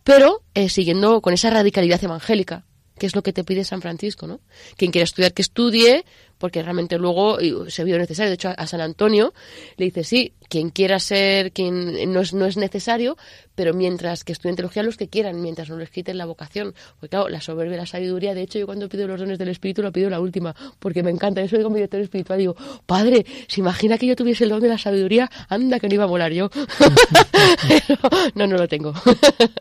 pero 0.04 0.42
eh, 0.56 0.70
siguiendo 0.70 1.22
con 1.22 1.36
esa 1.36 1.52
radicalidad 1.52 2.04
evangélica, 2.04 2.66
que 2.98 3.06
es 3.06 3.16
lo 3.16 3.22
que 3.22 3.32
te 3.32 3.44
pide 3.44 3.64
San 3.64 3.80
Francisco, 3.80 4.26
¿no? 4.26 4.40
Quien 4.76 4.90
quiera 4.90 5.04
estudiar, 5.04 5.36
que 5.36 5.44
estudie, 5.44 6.04
porque 6.40 6.64
realmente 6.64 6.98
luego 6.98 7.38
se 7.68 7.84
vio 7.84 8.00
necesario. 8.00 8.30
De 8.30 8.36
hecho, 8.36 8.50
a, 8.56 8.66
San 8.66 8.82
Antonio 8.82 9.34
le 9.78 9.86
dice, 9.86 10.04
sí, 10.04 10.34
quien 10.48 10.72
quiera 10.72 10.98
ser, 11.00 11.52
quien 11.52 12.12
no 12.12 12.22
es, 12.22 12.34
no 12.34 12.46
es 12.46 12.58
necesario, 12.58 13.18
pero 13.54 13.74
mientras 13.74 14.24
que 14.24 14.32
estudien 14.32 14.56
teología 14.56 14.82
los 14.82 14.98
que 14.98 15.10
quieran, 15.10 15.42
mientras 15.42 15.70
no 15.70 15.78
les 15.78 15.92
quiten 15.92 16.18
la 16.18 16.26
vocación. 16.26 16.74
Porque 17.00 17.10
claro, 17.10 17.30
la 17.30 17.42
soberbia 17.42 17.78
la 17.78 17.86
sabiduría, 17.86 18.34
de 18.34 18.42
hecho, 18.42 18.58
yo 18.58 18.66
cuando 18.66 18.90
pido 18.90 19.08
los 19.08 19.20
dones 19.20 19.38
del 19.38 19.50
Espíritu, 19.50 19.84
lo 19.84 19.92
pido 19.92 20.10
la 20.10 20.20
última, 20.20 20.56
porque 20.80 21.04
me 21.04 21.12
encanta. 21.12 21.42
Yo 21.42 21.50
soy 21.50 21.62
como 21.62 21.76
director 21.76 22.00
espiritual 22.00 22.40
digo, 22.40 22.56
padre, 22.86 23.26
¿se 23.48 23.60
imagina 23.60 23.98
que 23.98 24.08
yo 24.08 24.16
tuviese 24.16 24.46
el 24.46 24.50
don 24.50 24.62
de 24.62 24.70
la 24.70 24.78
sabiduría? 24.78 25.30
Anda, 25.50 25.80
que 25.80 25.88
no 25.90 25.94
iba 25.94 26.06
a 26.06 26.08
molar 26.08 26.32
yo. 26.32 26.50
Pero 27.68 28.00
no, 28.36 28.48
no 28.48 28.58
lo 28.58 28.68
tengo. 28.68 28.94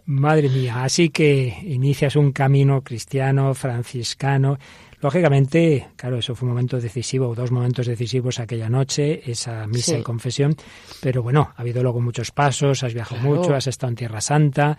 Madre 0.06 0.48
mía, 0.48 0.84
así 0.84 1.10
que 1.10 1.58
inicias 1.64 2.14
un 2.16 2.32
camino 2.32 2.82
cristiano, 2.82 3.52
franciscano. 3.54 4.58
Lógicamente, 5.00 5.88
claro, 5.96 6.18
eso 6.18 6.34
fue 6.34 6.46
un 6.46 6.54
momento 6.54 6.80
decisivo, 6.80 7.34
dos 7.34 7.52
momentos 7.52 7.86
decisivos 7.86 8.40
aquella 8.40 8.68
noche, 8.68 9.22
esa 9.30 9.66
misa 9.66 9.92
Sí. 9.94 9.98
y 10.00 10.02
confesión, 10.02 10.56
pero 11.00 11.22
bueno, 11.22 11.52
ha 11.56 11.60
habido 11.60 11.82
luego 11.82 12.00
muchos 12.00 12.32
pasos, 12.32 12.82
has 12.82 12.94
viajado 12.94 13.20
Claro. 13.20 13.36
mucho, 13.36 13.54
has 13.54 13.66
estado 13.68 13.90
en 13.90 13.96
Tierra 13.96 14.20
Santa. 14.20 14.76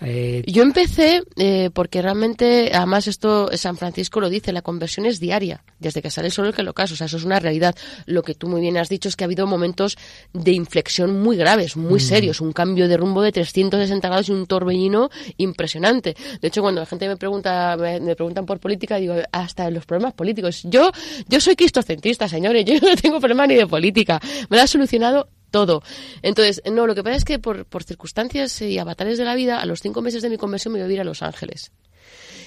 Eh, 0.00 0.42
Yo 0.46 0.62
empecé 0.62 1.22
eh, 1.36 1.70
porque 1.72 2.02
realmente, 2.02 2.70
además 2.72 3.06
esto 3.06 3.50
San 3.56 3.76
Francisco 3.76 4.20
lo 4.20 4.28
dice, 4.28 4.52
la 4.52 4.62
conversión 4.62 5.06
es 5.06 5.20
diaria, 5.20 5.64
desde 5.78 6.02
que 6.02 6.10
sale 6.10 6.28
el 6.28 6.32
sol 6.32 6.54
que 6.54 6.62
lo 6.62 6.74
caso, 6.74 6.94
o 6.94 6.96
sea, 6.96 7.06
eso 7.06 7.16
es 7.16 7.24
una 7.24 7.40
realidad. 7.40 7.74
Lo 8.06 8.22
que 8.22 8.34
tú 8.34 8.48
muy 8.48 8.60
bien 8.60 8.76
has 8.78 8.88
dicho 8.88 9.08
es 9.08 9.16
que 9.16 9.24
ha 9.24 9.26
habido 9.26 9.46
momentos 9.46 9.98
de 10.32 10.52
inflexión 10.52 11.20
muy 11.20 11.36
graves, 11.36 11.76
muy 11.76 12.00
serios, 12.00 12.40
un 12.40 12.52
cambio 12.52 12.88
de 12.88 12.96
rumbo 12.96 13.22
de 13.22 13.32
360 13.32 14.08
grados 14.08 14.28
y 14.28 14.32
un 14.32 14.46
torbellino 14.46 15.10
impresionante. 15.36 16.16
De 16.40 16.48
hecho, 16.48 16.62
cuando 16.62 16.80
la 16.80 16.86
gente 16.86 17.08
me 17.08 17.16
pregunta, 17.16 17.76
me, 17.76 18.00
me 18.00 18.14
preguntan 18.14 18.46
por 18.46 18.60
política, 18.60 18.96
digo, 18.96 19.14
hasta 19.32 19.70
los 19.70 19.84
problemas 19.86 20.14
políticos. 20.14 20.62
Yo, 20.64 20.90
yo 21.28 21.40
soy 21.40 21.56
cristocentrista, 21.56 22.28
señores, 22.28 22.64
yo 22.66 22.74
no 22.80 22.94
tengo 22.96 23.20
problema 23.20 23.46
ni 23.46 23.54
de 23.54 23.66
política. 23.66 24.20
Me 24.48 24.56
lo 24.56 24.62
ha 24.62 24.66
solucionado 24.66 25.28
todo. 25.50 25.82
Entonces, 26.22 26.62
no, 26.70 26.86
lo 26.86 26.94
que 26.94 27.02
pasa 27.02 27.16
es 27.16 27.24
que 27.24 27.38
por, 27.38 27.64
por 27.66 27.84
circunstancias 27.84 28.60
y 28.62 28.78
avatares 28.78 29.18
de 29.18 29.24
la 29.24 29.34
vida, 29.34 29.60
a 29.60 29.66
los 29.66 29.80
cinco 29.80 30.02
meses 30.02 30.22
de 30.22 30.30
mi 30.30 30.36
conversión 30.36 30.72
me 30.74 30.82
voy 30.82 30.90
a 30.90 30.94
ir 30.94 31.00
a 31.00 31.04
Los 31.04 31.22
Ángeles. 31.22 31.72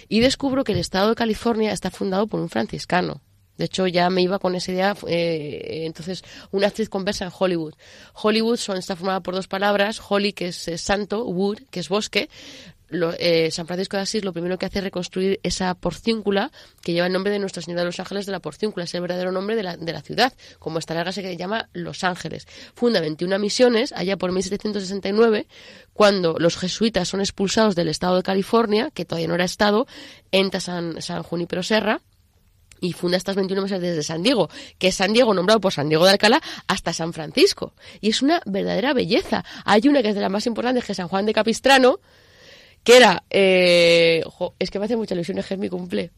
Y 0.10 0.20
descubro 0.20 0.64
que 0.64 0.74
el 0.74 0.80
estado 0.80 1.10
de 1.10 1.16
California 1.16 1.72
está 1.72 1.90
fundado 1.90 2.28
por 2.28 2.40
un 2.40 2.50
franciscano. 2.50 3.22
De 3.58 3.66
hecho, 3.66 3.86
ya 3.86 4.10
me 4.10 4.22
iba 4.22 4.40
con 4.40 4.56
esa 4.56 4.72
idea. 4.72 4.96
eh, 5.08 5.84
entonces, 5.86 6.24
una 6.52 6.68
actriz 6.68 6.90
conversa 6.90 7.26
en 7.26 7.32
Hollywood. 7.38 7.76
Hollywood 8.14 8.58
son, 8.58 8.78
está 8.78 8.96
formada 8.96 9.20
por 9.20 9.36
dos 9.36 9.48
palabras. 9.48 10.02
Holly, 10.08 10.34
que 10.34 10.48
es 10.48 10.70
santo, 10.78 11.26
wood, 11.26 11.60
que 11.70 11.80
es 11.80 11.88
bosque. 11.88 12.30
Lo- 12.92 13.14
eh, 13.18 13.50
San 13.52 13.66
Francisco 13.68 13.98
de 13.98 14.04
Asís 14.04 14.24
lo 14.24 14.34
primero 14.34 14.58
que 14.60 14.66
hace 14.68 14.80
es 14.80 14.84
reconstruir 14.84 15.40
esa 15.44 15.74
porciúncula 15.76 16.52
que 16.84 16.94
lleva 16.94 17.08
el 17.08 17.14
nombre 17.14 17.32
de 17.32 17.40
Nuestra 17.40 17.62
Señora 17.64 17.82
de 17.82 17.86
los 17.88 18.00
Ángeles 18.00 18.26
de 18.26 18.32
la 18.34 18.40
Porciúncula, 18.40 18.84
es 18.84 18.94
el 18.94 19.02
verdadero 19.02 19.32
nombre 19.32 19.56
de 19.56 19.64
la, 19.64 19.78
de 19.78 19.92
la 19.94 20.02
ciudad, 20.02 20.34
como 20.60 20.78
esta 20.78 20.94
larga 20.94 21.12
se 21.12 21.36
llama 21.38 21.70
Los 21.74 22.04
Ángeles. 22.04 22.48
Funda 22.76 23.00
21 23.02 23.40
misiones 23.40 23.92
allá 23.94 24.18
por 24.18 24.32
1769, 24.32 25.48
cuando 25.94 26.36
los 26.38 26.58
jesuitas 26.58 27.08
son 27.08 27.22
expulsados 27.22 27.76
del 27.76 27.88
estado 27.88 28.18
de 28.18 28.24
California, 28.24 28.92
que 28.94 29.06
todavía 29.06 29.28
no 29.28 29.36
era 29.36 29.46
estado, 29.46 29.88
entra 30.32 30.60
San, 30.60 31.02
San 31.02 31.24
Junípero 31.24 31.64
Serra, 31.64 32.02
y 32.84 32.94
funda 32.94 33.16
estas 33.16 33.36
21 33.36 33.62
mesas 33.62 33.80
desde 33.80 34.02
San 34.02 34.24
Diego, 34.24 34.50
que 34.80 34.88
es 34.88 34.96
San 34.96 35.14
Diego 35.14 35.34
nombrado 35.36 35.62
por 35.62 35.72
San 35.72 35.88
Diego 35.88 36.04
de 36.06 36.12
Alcalá, 36.14 36.42
hasta 36.68 36.92
San 36.94 37.14
Francisco. 37.14 37.74
Y 38.02 38.10
es 38.10 38.24
una 38.24 38.42
verdadera 38.48 38.94
belleza. 38.94 39.46
Hay 39.66 39.88
una 39.88 40.02
que 40.02 40.10
es 40.10 40.16
de 40.16 40.22
las 40.22 40.32
más 40.32 40.48
importantes, 40.48 40.84
que 40.84 40.94
es 40.94 40.96
San 40.98 41.08
Juan 41.08 41.28
de 41.28 41.34
Capistrano, 41.34 42.00
que 42.84 42.98
era, 42.98 43.24
eh, 43.30 44.24
jo, 44.26 44.56
es 44.60 44.72
que 44.72 44.80
me 44.80 44.86
hace 44.86 44.96
mucha 44.96 45.14
ilusión, 45.14 45.38
es 45.38 45.46
que 45.46 45.54
es 45.54 45.60
mi 45.60 45.70
cumple. 45.70 46.12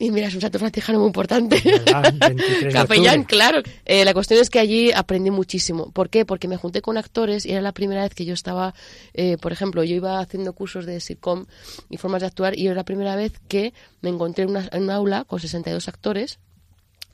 Y 0.00 0.10
mira, 0.10 0.28
es 0.28 0.34
un 0.34 0.40
santo 0.40 0.58
franciscano 0.58 0.98
muy 0.98 1.08
importante. 1.08 1.60
¿Verdad? 1.62 2.14
23 2.18 2.64
de 2.64 2.72
Capellán, 2.72 3.24
claro. 3.24 3.60
Eh, 3.84 4.02
la 4.06 4.14
cuestión 4.14 4.40
es 4.40 4.48
que 4.48 4.58
allí 4.58 4.90
aprendí 4.92 5.30
muchísimo. 5.30 5.90
¿Por 5.90 6.08
qué? 6.08 6.24
Porque 6.24 6.48
me 6.48 6.56
junté 6.56 6.80
con 6.80 6.96
actores 6.96 7.44
y 7.44 7.52
era 7.52 7.60
la 7.60 7.72
primera 7.72 8.02
vez 8.02 8.14
que 8.14 8.24
yo 8.24 8.32
estaba, 8.32 8.74
eh, 9.12 9.36
por 9.36 9.52
ejemplo, 9.52 9.84
yo 9.84 9.94
iba 9.94 10.18
haciendo 10.18 10.54
cursos 10.54 10.86
de 10.86 11.00
sitcom 11.00 11.44
y 11.90 11.98
formas 11.98 12.22
de 12.22 12.28
actuar 12.28 12.58
y 12.58 12.64
era 12.66 12.74
la 12.74 12.84
primera 12.84 13.14
vez 13.14 13.34
que 13.46 13.74
me 14.00 14.08
encontré 14.08 14.44
en, 14.44 14.50
una, 14.50 14.70
en 14.72 14.84
un 14.84 14.90
aula 14.90 15.24
con 15.24 15.38
62 15.38 15.86
actores, 15.88 16.38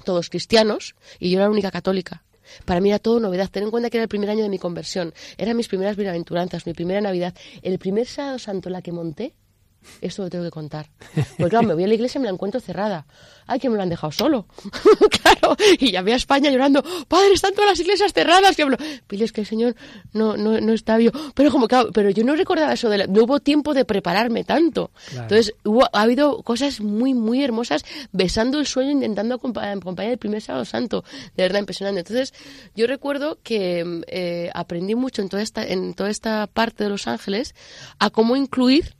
todos 0.05 0.31
cristianos, 0.31 0.95
y 1.19 1.31
yo 1.31 1.39
era 1.39 1.47
la 1.47 1.51
única 1.51 1.73
católica. 1.73 2.23
Para 2.65 2.81
mí 2.81 2.91
era 2.91 2.99
todo 2.99 3.21
novedad. 3.21 3.49
Ten 3.51 3.65
en 3.65 3.71
cuenta 3.71 3.91
que 3.91 3.99
era 3.99 4.03
el 4.03 4.09
primer 4.09 4.31
año 4.31 4.43
de 4.43 4.49
mi 4.49 4.59
conversión. 4.59 5.15
Eran 5.39 5.57
mis 5.57 5.69
primeras 5.69 5.97
bienaventuranzas, 5.97 6.67
mi 6.67 6.75
primera 6.75 7.01
Navidad. 7.01 7.35
El 7.63 7.79
primer 7.79 8.07
sábado 8.07 8.39
santo 8.39 8.71
la 8.71 8.83
que 8.83 8.93
monté, 8.93 9.35
esto 10.01 10.23
lo 10.23 10.31
tengo 10.31 10.45
que 10.45 10.51
contar. 10.51 10.89
Porque 11.39 11.51
claro, 11.51 11.67
me 11.67 11.75
voy 11.75 11.85
a 11.85 11.87
la 11.89 11.95
iglesia 11.95 12.19
y 12.19 12.23
me 12.23 12.27
la 12.29 12.33
encuentro 12.35 12.61
cerrada. 12.61 13.07
Ay, 13.49 13.61
que 13.61 13.69
me 13.71 13.77
lo 13.77 13.83
han 13.83 13.89
dejado 13.89 14.11
solo. 14.11 14.47
claro. 15.23 15.57
Y 15.79 15.93
llamé 15.93 16.13
a 16.13 16.17
España 16.17 16.51
llorando, 16.51 16.83
padre, 17.07 17.33
están 17.33 17.55
todas 17.55 17.71
las 17.71 17.81
iglesias 17.81 18.13
cerradas. 18.13 18.57
Que 18.57 18.63
hablo, 18.63 18.77
Pili, 19.07 19.25
es 19.25 19.33
que 19.33 19.43
el 19.43 19.47
Señor 19.47 19.77
no, 20.13 20.37
no, 20.37 20.61
no 20.61 20.73
está 20.73 20.97
vivo. 20.97 21.13
Pero 21.35 21.51
como 21.53 21.69
claro, 21.69 21.91
pero 21.93 22.11
yo 22.11 22.25
no 22.25 22.35
recordaba 22.35 22.73
eso 22.73 22.89
de 22.89 22.99
la- 22.99 23.07
no 23.07 23.23
hubo 23.25 23.39
tiempo 23.41 23.73
de 23.75 23.85
prepararme 23.85 24.43
tanto. 24.45 24.91
Claro. 25.11 25.23
Entonces, 25.23 25.55
hubo, 25.65 25.85
ha 25.93 26.03
habido 26.03 26.43
cosas 26.43 26.81
muy, 26.81 27.15
muy 27.15 27.43
hermosas, 27.45 27.85
besando 28.13 28.59
el 28.59 28.67
sueño, 28.67 28.91
intentando 28.91 29.39
acompa- 29.39 29.73
acompañar 29.77 30.13
el 30.13 30.19
primer 30.19 30.43
sábado 30.43 30.65
santo. 30.65 31.05
De 31.37 31.45
verdad, 31.45 31.61
impresionante. 31.61 32.01
Entonces, 32.01 32.35
yo 32.75 32.89
recuerdo 32.89 33.39
que 33.45 34.03
eh, 34.09 34.51
aprendí 34.55 34.95
mucho 34.97 35.23
en 35.23 35.29
toda 35.29 35.43
esta, 35.43 35.65
en 35.65 35.95
toda 35.95 36.11
esta 36.11 36.49
parte 36.49 36.83
de 36.85 36.91
Los 36.91 37.07
Ángeles 37.07 37.55
a 38.01 38.11
cómo 38.11 38.35
incluir 38.35 38.97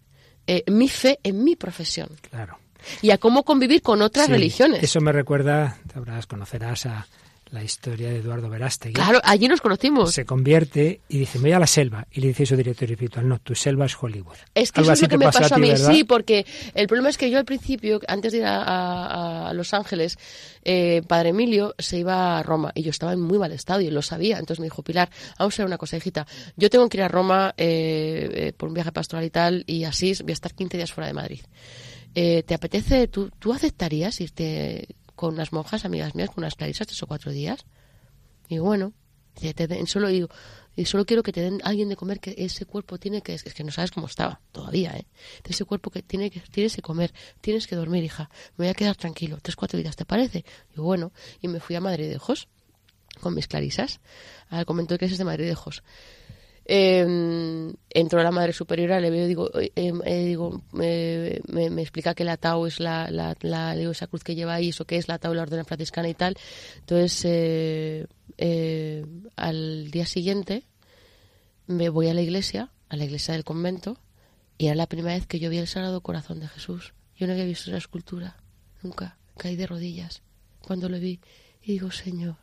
eh, 0.47 0.65
mi 0.69 0.89
fe 0.89 1.19
en 1.23 1.43
mi 1.45 1.57
profesión 1.57 2.09
Claro. 2.31 2.59
y 3.03 3.11
a 3.11 3.19
cómo 3.19 3.43
convivir 3.45 3.83
con 3.83 4.03
otras 4.03 4.27
Sí, 4.27 4.33
religiones. 4.33 4.83
Eso 4.83 5.01
me 5.01 5.13
recuerda, 5.13 5.79
sabrás, 5.93 6.27
conocerás 6.27 6.87
a 6.87 7.07
la 7.51 7.63
historia 7.63 8.09
de 8.11 8.17
Eduardo 8.17 8.49
Verástegui. 8.51 8.95
Claro, 8.95 9.21
allí 9.23 9.47
nos 9.47 9.61
conocimos. 9.61 10.13
Se 10.13 10.25
convierte 10.25 11.01
y 11.09 11.19
dice, 11.19 11.39
me 11.39 11.45
voy 11.45 11.53
a 11.53 11.59
la 11.61 11.67
selva. 11.67 12.07
Y 12.11 12.21
le 12.21 12.29
dice 12.29 12.45
su 12.45 12.57
director 12.57 12.91
espiritual, 12.91 13.29
no, 13.29 13.39
tu 13.39 13.55
selva 13.55 13.87
es 13.87 13.97
Hollywood. 14.01 14.35
Es 14.55 14.73
que 14.73 14.81
Algo 14.81 14.93
eso 14.93 15.05
es 15.07 15.13
lo 15.13 15.19
que 15.19 15.25
me 15.27 15.31
pasó 15.33 15.55
a 15.55 15.59
mí, 15.59 15.69
¿verdad? 15.69 15.93
sí, 15.93 16.03
porque 16.05 16.45
el 16.75 16.89
problema 16.89 17.09
es 17.09 17.17
que 17.17 17.31
yo 17.31 17.39
al 17.39 17.45
principio, 17.45 18.01
antes 18.09 18.33
de 18.33 18.39
ir 18.39 18.45
a, 18.45 18.63
a- 18.63 19.49
a 19.51 19.53
Los 19.55 19.73
Ángeles, 19.75 20.19
eh, 20.65 21.03
Padre 21.07 21.29
Emilio 21.29 21.75
se 21.79 21.99
iba 21.99 22.39
a 22.39 22.43
Roma 22.43 22.73
y 22.75 22.83
yo 22.83 22.91
estaba 22.91 23.13
en 23.13 23.21
muy 23.21 23.39
mal 23.39 23.53
estado 23.53 23.81
y 23.81 23.87
él 23.87 23.95
lo 23.95 24.03
sabía. 24.03 24.39
Entonces 24.39 24.59
me 24.59 24.67
dijo, 24.67 24.83
Pilar, 24.83 25.09
vamos 25.39 25.55
a 25.55 25.57
hacer 25.57 25.67
una 25.67 25.79
cosa, 25.79 25.97
hijita. 25.97 26.27
Yo 26.57 26.69
tengo 26.69 26.89
que 26.89 26.97
ir 26.97 27.03
a 27.05 27.09
Roma 27.09 27.55
eh, 27.57 28.29
eh, 28.49 28.53
por 28.57 28.69
un 28.69 28.75
viaje 28.75 28.91
pastoral 28.91 29.25
y 29.25 29.31
tal, 29.31 29.63
y 29.69 29.85
así 29.85 30.13
voy 30.23 30.33
a 30.33 30.35
estar 30.35 30.53
15 30.53 30.77
días 30.79 30.93
fuera 30.93 31.07
de 31.07 31.15
Madrid. 31.15 31.41
Eh, 32.15 32.43
¿Te 32.45 32.55
apetece, 32.55 33.09
tú, 33.09 33.31
tú 33.39 33.53
aceptarías 33.53 34.21
irte 34.21 34.89
con 35.17 35.35
unas 35.35 35.53
monjas, 35.53 35.85
amigas 35.85 36.15
mías, 36.15 36.31
con 36.31 36.45
unas 36.45 36.55
clarisas 36.55 36.87
tres 36.87 37.03
o 37.03 37.07
cuatro 37.07 37.33
días? 37.33 37.67
Y 38.49 38.59
bueno, 38.59 38.93
te 39.35 39.87
solo 39.87 40.09
digo, 40.09 40.29
y 40.77 40.85
solo 40.85 41.05
quiero 41.05 41.23
que 41.23 41.33
te 41.33 41.41
den 41.41 41.61
alguien 41.65 41.89
de 41.89 41.97
comer 41.97 42.21
que 42.21 42.35
ese 42.39 42.67
cuerpo 42.67 42.99
tiene 42.99 43.23
que 43.23 43.35
es 43.35 43.43
que 43.43 43.65
no 43.65 43.73
sabes 43.73 43.91
cómo 43.91 44.07
estaba 44.07 44.41
todavía 44.53 44.97
eh 44.97 45.07
ese 45.45 45.65
cuerpo 45.65 45.91
que 45.91 46.03
tiene 46.03 46.31
que 46.31 46.41
tienes 46.41 46.77
que 46.77 46.83
comer 46.83 47.13
tienes 47.41 47.67
que 47.67 47.77
dormir 47.77 48.05
hija. 48.05 48.31
Me 48.57 48.65
voy 48.65 48.69
a 48.69 48.75
quedar 48.75 48.97
tranquilo 48.97 49.39
tres 49.43 49.57
cuatro 49.57 49.79
días 49.79 49.97
te 49.97 50.05
parece 50.05 50.45
y 50.77 50.81
bueno 50.81 51.13
y 51.41 51.49
me 51.49 51.61
fui 51.61 51.77
a 51.77 51.81
Madrid 51.81 52.09
de 52.09 52.17
Ojos 52.17 52.49
con 53.21 53.35
mis 53.35 53.49
clarisas. 53.49 54.01
Al 54.49 54.67
convento 54.67 54.95
de 54.95 54.99
clases 54.99 55.19
de 55.19 55.25
Madrid 55.25 55.47
de 55.47 55.53
Ojos 55.53 55.83
eh, 56.69 57.73
entró 57.91 58.23
la 58.23 58.31
madre 58.31 58.53
superiora, 58.53 59.01
le 59.01 59.11
veo, 59.11 59.27
digo, 59.27 59.51
eh, 59.59 59.71
eh, 59.77 60.25
digo 60.25 60.63
me, 60.73 61.41
me 61.49 61.83
explica 61.83 62.15
que 62.15 62.25
la 62.25 62.37
Tau 62.37 62.67
es 62.67 62.81
la, 62.81 63.11
la, 63.11 63.37
la- 63.41 63.75
digo, 63.75 63.93
esa 63.93 64.07
cruz 64.07 64.23
que 64.25 64.35
lleva 64.35 64.55
ahí, 64.55 64.71
eso 64.71 64.85
que 64.85 64.97
es 64.97 65.09
la 65.09 65.19
Tau, 65.19 65.33
la 65.35 65.43
orden 65.43 65.65
franciscana 65.65 66.09
y 66.09 66.15
tal. 66.15 66.37
Entonces, 66.79 67.23
eh, 67.25 68.07
eh, 68.39 69.05
al 69.37 69.91
día 69.91 70.07
siguiente 70.07 70.65
me 71.67 71.89
voy 71.89 72.09
a 72.09 72.15
la 72.15 72.23
iglesia, 72.23 72.71
a 72.89 72.97
la 72.97 73.05
iglesia 73.05 73.35
del 73.35 73.45
convento, 73.45 73.99
y 74.59 74.67
era 74.67 74.75
la 74.75 74.87
primera 74.87 75.15
vez 75.15 75.27
que 75.27 75.39
yo 75.39 75.51
vi 75.51 75.59
el 75.59 75.67
Sagrado 75.67 76.01
Corazón 76.01 76.41
de 76.41 76.49
Jesús. 76.49 76.95
Yo 77.17 77.27
no 77.27 77.33
había 77.33 77.45
visto 77.45 77.71
esa 77.71 77.79
escultura, 77.79 78.37
nunca. 78.83 79.19
Caí 79.37 79.57
de 79.57 79.67
rodillas 79.67 80.23
cuando 80.63 80.89
lo 80.89 80.99
vi 80.99 81.21
y 81.63 81.73
digo, 81.73 81.91
Señor, 81.91 82.37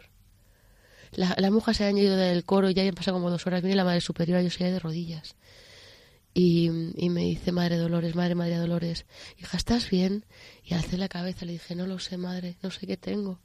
la, 1.15 1.35
la 1.37 1.51
monja 1.51 1.73
se 1.73 1.83
ha 1.83 1.91
ido 1.91 2.15
del 2.15 2.43
coro, 2.45 2.69
ya 2.69 2.83
han 2.83 2.93
pasado 2.93 3.17
como 3.17 3.29
dos 3.29 3.45
horas, 3.47 3.61
viene 3.61 3.75
la 3.75 3.83
madre 3.83 4.01
superiora, 4.01 4.41
yo 4.41 4.49
seguía 4.49 4.71
de 4.71 4.79
rodillas. 4.79 5.35
Y, 6.33 6.71
y 6.95 7.09
me 7.09 7.21
dice, 7.21 7.51
Madre 7.51 7.77
Dolores, 7.77 8.15
Madre 8.15 8.33
María 8.33 8.59
Dolores, 8.59 9.05
hija, 9.37 9.55
¿estás 9.55 9.89
bien? 9.89 10.25
Y 10.63 10.73
alcé 10.73 10.97
la 10.97 11.07
cabeza, 11.07 11.45
le 11.45 11.53
dije, 11.53 11.75
no 11.75 11.85
lo 11.85 11.99
sé, 11.99 12.17
madre, 12.17 12.57
no 12.63 12.71
sé 12.71 12.87
qué 12.87 12.97
tengo. 12.97 13.39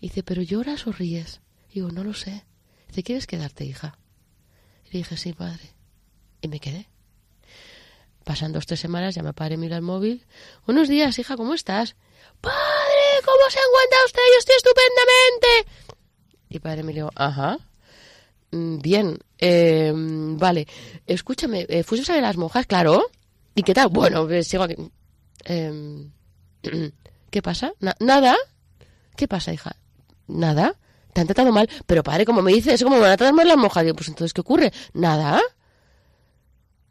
Y 0.00 0.08
dice, 0.08 0.22
¿pero 0.24 0.42
lloras 0.42 0.86
o 0.86 0.92
ríes? 0.92 1.40
Y 1.70 1.74
digo, 1.74 1.90
no 1.90 2.02
lo 2.02 2.14
sé. 2.14 2.44
Dice, 2.88 3.02
¿quieres 3.04 3.26
quedarte, 3.26 3.64
hija? 3.64 3.98
Y 4.86 4.94
le 4.94 4.98
dije, 4.98 5.16
sí, 5.16 5.34
madre. 5.38 5.74
Y 6.40 6.48
me 6.48 6.58
quedé. 6.58 6.88
Pasan 8.24 8.52
dos, 8.52 8.66
tres 8.66 8.80
semanas, 8.80 9.14
ya 9.14 9.22
me 9.22 9.56
mira 9.56 9.76
el 9.76 9.82
móvil. 9.82 10.26
Buenos 10.66 10.88
días, 10.88 11.18
hija, 11.18 11.36
¿cómo 11.36 11.54
estás? 11.54 11.94
Padre, 12.40 13.06
¿cómo 13.24 13.50
se 13.50 13.58
encuentra 13.58 13.98
usted? 14.06 14.22
Yo 14.32 14.38
estoy 14.38 14.56
estupendamente. 14.56 15.97
Y 16.48 16.58
padre 16.60 16.82
me 16.82 16.92
dijo, 16.92 17.10
ajá. 17.14 17.58
Mm, 18.50 18.78
Bien, 18.78 19.18
eh, 19.38 19.92
vale. 19.94 20.66
Escúchame, 21.06 21.66
eh, 21.68 21.82
¿fuiste 21.82 22.10
a 22.12 22.20
las 22.20 22.36
monjas? 22.36 22.66
Claro. 22.66 23.04
¿Y 23.54 23.62
qué 23.62 23.74
tal? 23.74 23.88
Bueno, 23.88 24.26
pues, 24.26 24.46
sigo 24.48 24.62
aquí. 24.62 24.76
Em, 25.44 26.10
¿Qué 27.30 27.42
pasa? 27.42 27.72
Na- 27.80 27.96
¿Nada? 28.00 28.36
¿Qué 29.16 29.28
pasa, 29.28 29.52
hija? 29.52 29.76
¿Nada? 30.28 30.74
¿Te 31.12 31.20
han 31.20 31.26
tratado 31.26 31.52
mal? 31.52 31.68
Pero 31.86 32.02
padre, 32.02 32.24
como 32.24 32.40
me 32.42 32.52
dices, 32.52 32.82
¿cómo 32.82 32.96
me 32.96 33.02
van 33.02 33.12
a 33.12 33.16
tratar 33.16 33.34
mal 33.34 33.46
las 33.48 33.56
monjas? 33.56 33.84
Digo, 33.84 33.96
pues 33.96 34.08
entonces, 34.08 34.32
¿qué 34.32 34.40
ocurre? 34.40 34.72
¿Nada? 34.94 35.40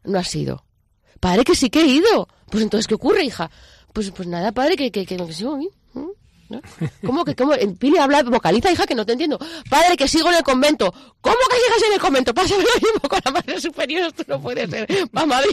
No 0.03 0.19
has 0.19 0.33
ido. 0.35 0.63
Padre, 1.19 1.43
que 1.43 1.55
sí 1.55 1.69
que 1.69 1.81
he 1.81 1.87
ido. 1.87 2.27
Pues 2.49 2.63
entonces, 2.63 2.87
¿qué 2.87 2.93
ocurre, 2.95 3.23
hija? 3.23 3.49
Pues, 3.93 4.11
pues 4.11 4.27
nada, 4.27 4.51
padre, 4.51 4.75
que, 4.75 4.91
que, 4.91 5.05
que, 5.05 5.17
que 5.17 5.33
sigo 5.33 5.55
aquí. 5.55 5.69
¿Cómo 7.05 7.25
que, 7.25 7.35
cómo? 7.35 7.53
Pili 7.79 7.97
habla, 7.97 8.23
vocaliza, 8.23 8.71
hija, 8.71 8.85
que 8.85 8.95
no 8.95 9.05
te 9.05 9.13
entiendo. 9.13 9.39
Padre, 9.69 9.97
que 9.97 10.07
sigo 10.07 10.29
en 10.29 10.35
el 10.35 10.43
convento. 10.43 10.91
¿Cómo 11.21 11.35
que 11.49 11.57
llegas 11.57 11.83
en 11.87 11.93
el 11.93 11.99
convento? 11.99 12.33
Pasa 12.33 12.55
lo 12.55 12.61
mismo 12.61 13.09
con 13.09 13.19
la 13.23 13.31
madre 13.31 13.59
superior, 13.59 14.07
esto 14.07 14.23
no 14.27 14.41
puede 14.41 14.67
ser. 14.67 14.87
Va 15.15 15.25
Madrid. 15.25 15.51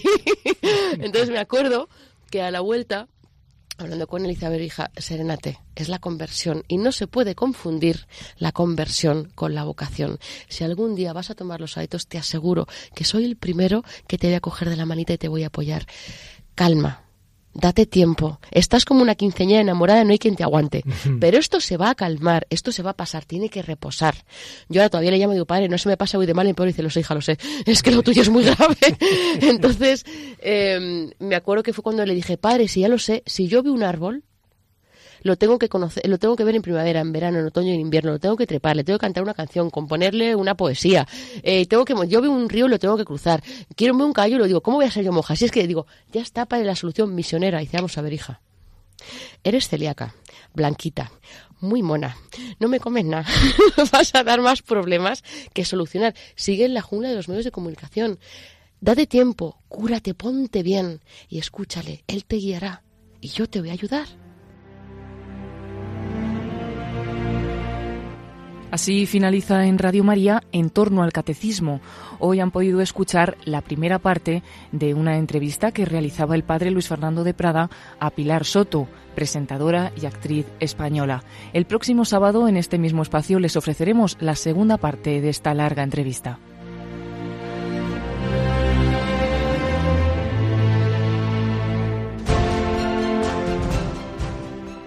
Entonces 0.92 1.30
me 1.30 1.38
acuerdo 1.38 1.88
que 2.30 2.42
a 2.42 2.50
la 2.50 2.60
vuelta, 2.60 3.08
hablando 3.78 4.06
con 4.06 4.22
ver, 4.22 4.60
hija, 4.60 4.90
serénate, 4.96 5.60
es 5.74 5.88
la 5.88 5.98
conversión. 5.98 6.64
Y 6.68 6.78
no 6.78 6.92
se 6.92 7.06
puede 7.06 7.34
confundir 7.34 8.06
la 8.38 8.52
conversión 8.52 9.30
con 9.34 9.54
la 9.54 9.64
vocación. 9.64 10.18
Si 10.48 10.64
algún 10.64 10.94
día 10.94 11.12
vas 11.12 11.30
a 11.30 11.34
tomar 11.34 11.60
los 11.60 11.76
hábitos, 11.76 12.06
te 12.06 12.18
aseguro 12.18 12.66
que 12.94 13.04
soy 13.04 13.24
el 13.24 13.36
primero 13.36 13.84
que 14.06 14.18
te 14.18 14.28
voy 14.28 14.34
a 14.34 14.40
coger 14.40 14.70
de 14.70 14.76
la 14.76 14.86
manita 14.86 15.12
y 15.12 15.18
te 15.18 15.28
voy 15.28 15.44
a 15.44 15.48
apoyar. 15.48 15.86
Calma, 16.54 17.03
Date 17.54 17.86
tiempo. 17.86 18.40
Estás 18.50 18.84
como 18.84 19.00
una 19.00 19.14
quinceañera 19.14 19.60
enamorada, 19.60 20.04
no 20.04 20.10
hay 20.10 20.18
quien 20.18 20.34
te 20.34 20.42
aguante. 20.42 20.82
Pero 21.20 21.38
esto 21.38 21.60
se 21.60 21.76
va 21.76 21.90
a 21.90 21.94
calmar, 21.94 22.46
esto 22.50 22.72
se 22.72 22.82
va 22.82 22.90
a 22.90 22.96
pasar, 22.96 23.24
tiene 23.24 23.48
que 23.48 23.62
reposar. 23.62 24.16
Yo 24.68 24.80
ahora 24.80 24.90
todavía 24.90 25.12
le 25.12 25.18
llamo 25.18 25.32
y 25.32 25.36
digo, 25.36 25.46
padre, 25.46 25.68
no 25.68 25.78
se 25.78 25.88
me 25.88 25.96
pasa 25.96 26.18
hoy 26.18 26.26
de 26.26 26.34
mal, 26.34 26.48
y 26.48 26.52
por 26.52 26.66
dice, 26.66 26.82
lo 26.82 26.90
sé, 26.90 27.00
hija, 27.00 27.14
lo 27.14 27.20
sé. 27.20 27.38
Es 27.66 27.82
que 27.82 27.92
lo 27.92 28.02
tuyo 28.02 28.22
es 28.22 28.28
muy 28.28 28.44
grave. 28.44 28.76
Entonces, 29.40 30.04
eh, 30.40 31.10
me 31.18 31.34
acuerdo 31.36 31.62
que 31.62 31.72
fue 31.72 31.84
cuando 31.84 32.04
le 32.04 32.14
dije, 32.14 32.36
padre, 32.36 32.68
si 32.68 32.80
ya 32.80 32.88
lo 32.88 32.98
sé, 32.98 33.22
si 33.24 33.46
yo 33.46 33.62
veo 33.62 33.72
un 33.72 33.84
árbol, 33.84 34.24
lo 35.24 35.36
tengo 35.36 35.58
que 35.58 35.68
conocer, 35.68 36.06
lo 36.06 36.18
tengo 36.18 36.36
que 36.36 36.44
ver 36.44 36.54
en 36.54 36.62
primavera, 36.62 37.00
en 37.00 37.10
verano, 37.10 37.40
en 37.40 37.46
otoño 37.46 37.72
en 37.72 37.80
invierno, 37.80 38.12
lo 38.12 38.20
tengo 38.20 38.36
que 38.36 38.46
trepar, 38.46 38.76
le 38.76 38.84
tengo 38.84 38.98
que 38.98 39.06
cantar 39.06 39.22
una 39.24 39.34
canción, 39.34 39.70
componerle 39.70 40.36
una 40.36 40.54
poesía, 40.54 41.08
eh, 41.42 41.66
tengo 41.66 41.84
que, 41.84 41.94
yo 42.06 42.20
veo 42.20 42.30
un 42.30 42.48
río 42.48 42.66
y 42.66 42.68
lo 42.68 42.78
tengo 42.78 42.96
que 42.96 43.04
cruzar, 43.04 43.42
quiero 43.74 43.96
ver 43.96 44.06
un 44.06 44.12
caballo 44.12 44.36
y 44.36 44.38
lo 44.38 44.46
digo, 44.46 44.60
¿cómo 44.60 44.76
voy 44.76 44.86
a 44.86 44.90
ser 44.90 45.02
yo 45.02 45.12
monja? 45.12 45.34
Si 45.34 45.46
es 45.46 45.50
que 45.50 45.66
digo, 45.66 45.86
ya 46.12 46.20
está 46.20 46.44
para 46.44 46.62
la 46.62 46.76
solución 46.76 47.14
misionera, 47.14 47.60
y 47.60 47.64
dice, 47.64 47.78
vamos 47.78 47.96
a 47.96 48.02
ver, 48.02 48.12
hija, 48.12 48.42
eres 49.42 49.66
celíaca, 49.68 50.14
blanquita, 50.52 51.10
muy 51.58 51.82
mona, 51.82 52.18
no 52.60 52.68
me 52.68 52.78
comes 52.78 53.06
nada, 53.06 53.26
vas 53.92 54.14
a 54.14 54.24
dar 54.24 54.42
más 54.42 54.60
problemas 54.60 55.24
que 55.54 55.64
solucionar, 55.64 56.14
sigue 56.36 56.66
en 56.66 56.74
la 56.74 56.82
jungla 56.82 57.08
de 57.08 57.14
los 57.14 57.30
medios 57.30 57.46
de 57.46 57.50
comunicación, 57.50 58.18
date 58.82 59.06
tiempo, 59.06 59.58
cúrate, 59.68 60.12
ponte 60.12 60.62
bien 60.62 61.00
y 61.30 61.38
escúchale, 61.38 62.04
él 62.08 62.26
te 62.26 62.36
guiará 62.36 62.82
y 63.22 63.28
yo 63.28 63.48
te 63.48 63.60
voy 63.60 63.70
a 63.70 63.72
ayudar. 63.72 64.23
Así 68.74 69.06
finaliza 69.06 69.66
en 69.66 69.78
Radio 69.78 70.02
María 70.02 70.42
en 70.50 70.68
torno 70.68 71.04
al 71.04 71.12
catecismo. 71.12 71.80
Hoy 72.18 72.40
han 72.40 72.50
podido 72.50 72.80
escuchar 72.80 73.36
la 73.44 73.60
primera 73.60 74.00
parte 74.00 74.42
de 74.72 74.94
una 74.94 75.16
entrevista 75.16 75.70
que 75.70 75.84
realizaba 75.84 76.34
el 76.34 76.42
padre 76.42 76.72
Luis 76.72 76.88
Fernando 76.88 77.22
de 77.22 77.34
Prada 77.34 77.70
a 78.00 78.10
Pilar 78.10 78.44
Soto, 78.44 78.88
presentadora 79.14 79.92
y 79.96 80.06
actriz 80.06 80.46
española. 80.58 81.22
El 81.52 81.66
próximo 81.66 82.04
sábado 82.04 82.48
en 82.48 82.56
este 82.56 82.78
mismo 82.78 83.02
espacio 83.02 83.38
les 83.38 83.54
ofreceremos 83.56 84.16
la 84.18 84.34
segunda 84.34 84.76
parte 84.76 85.20
de 85.20 85.28
esta 85.28 85.54
larga 85.54 85.84
entrevista. 85.84 86.40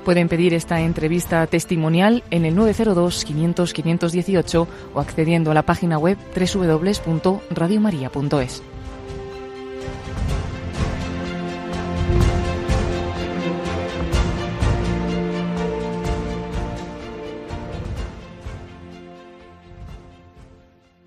Pueden 0.08 0.30
pedir 0.30 0.54
esta 0.54 0.80
entrevista 0.80 1.46
testimonial 1.48 2.24
en 2.32 2.46
el 2.46 2.56
902-500-518 2.56 4.68
o 4.94 5.00
accediendo 5.02 5.52
a 5.52 5.54
la 5.54 5.64
página 5.64 5.98
web 5.98 6.18
www.radiomaria.es. 6.34 8.64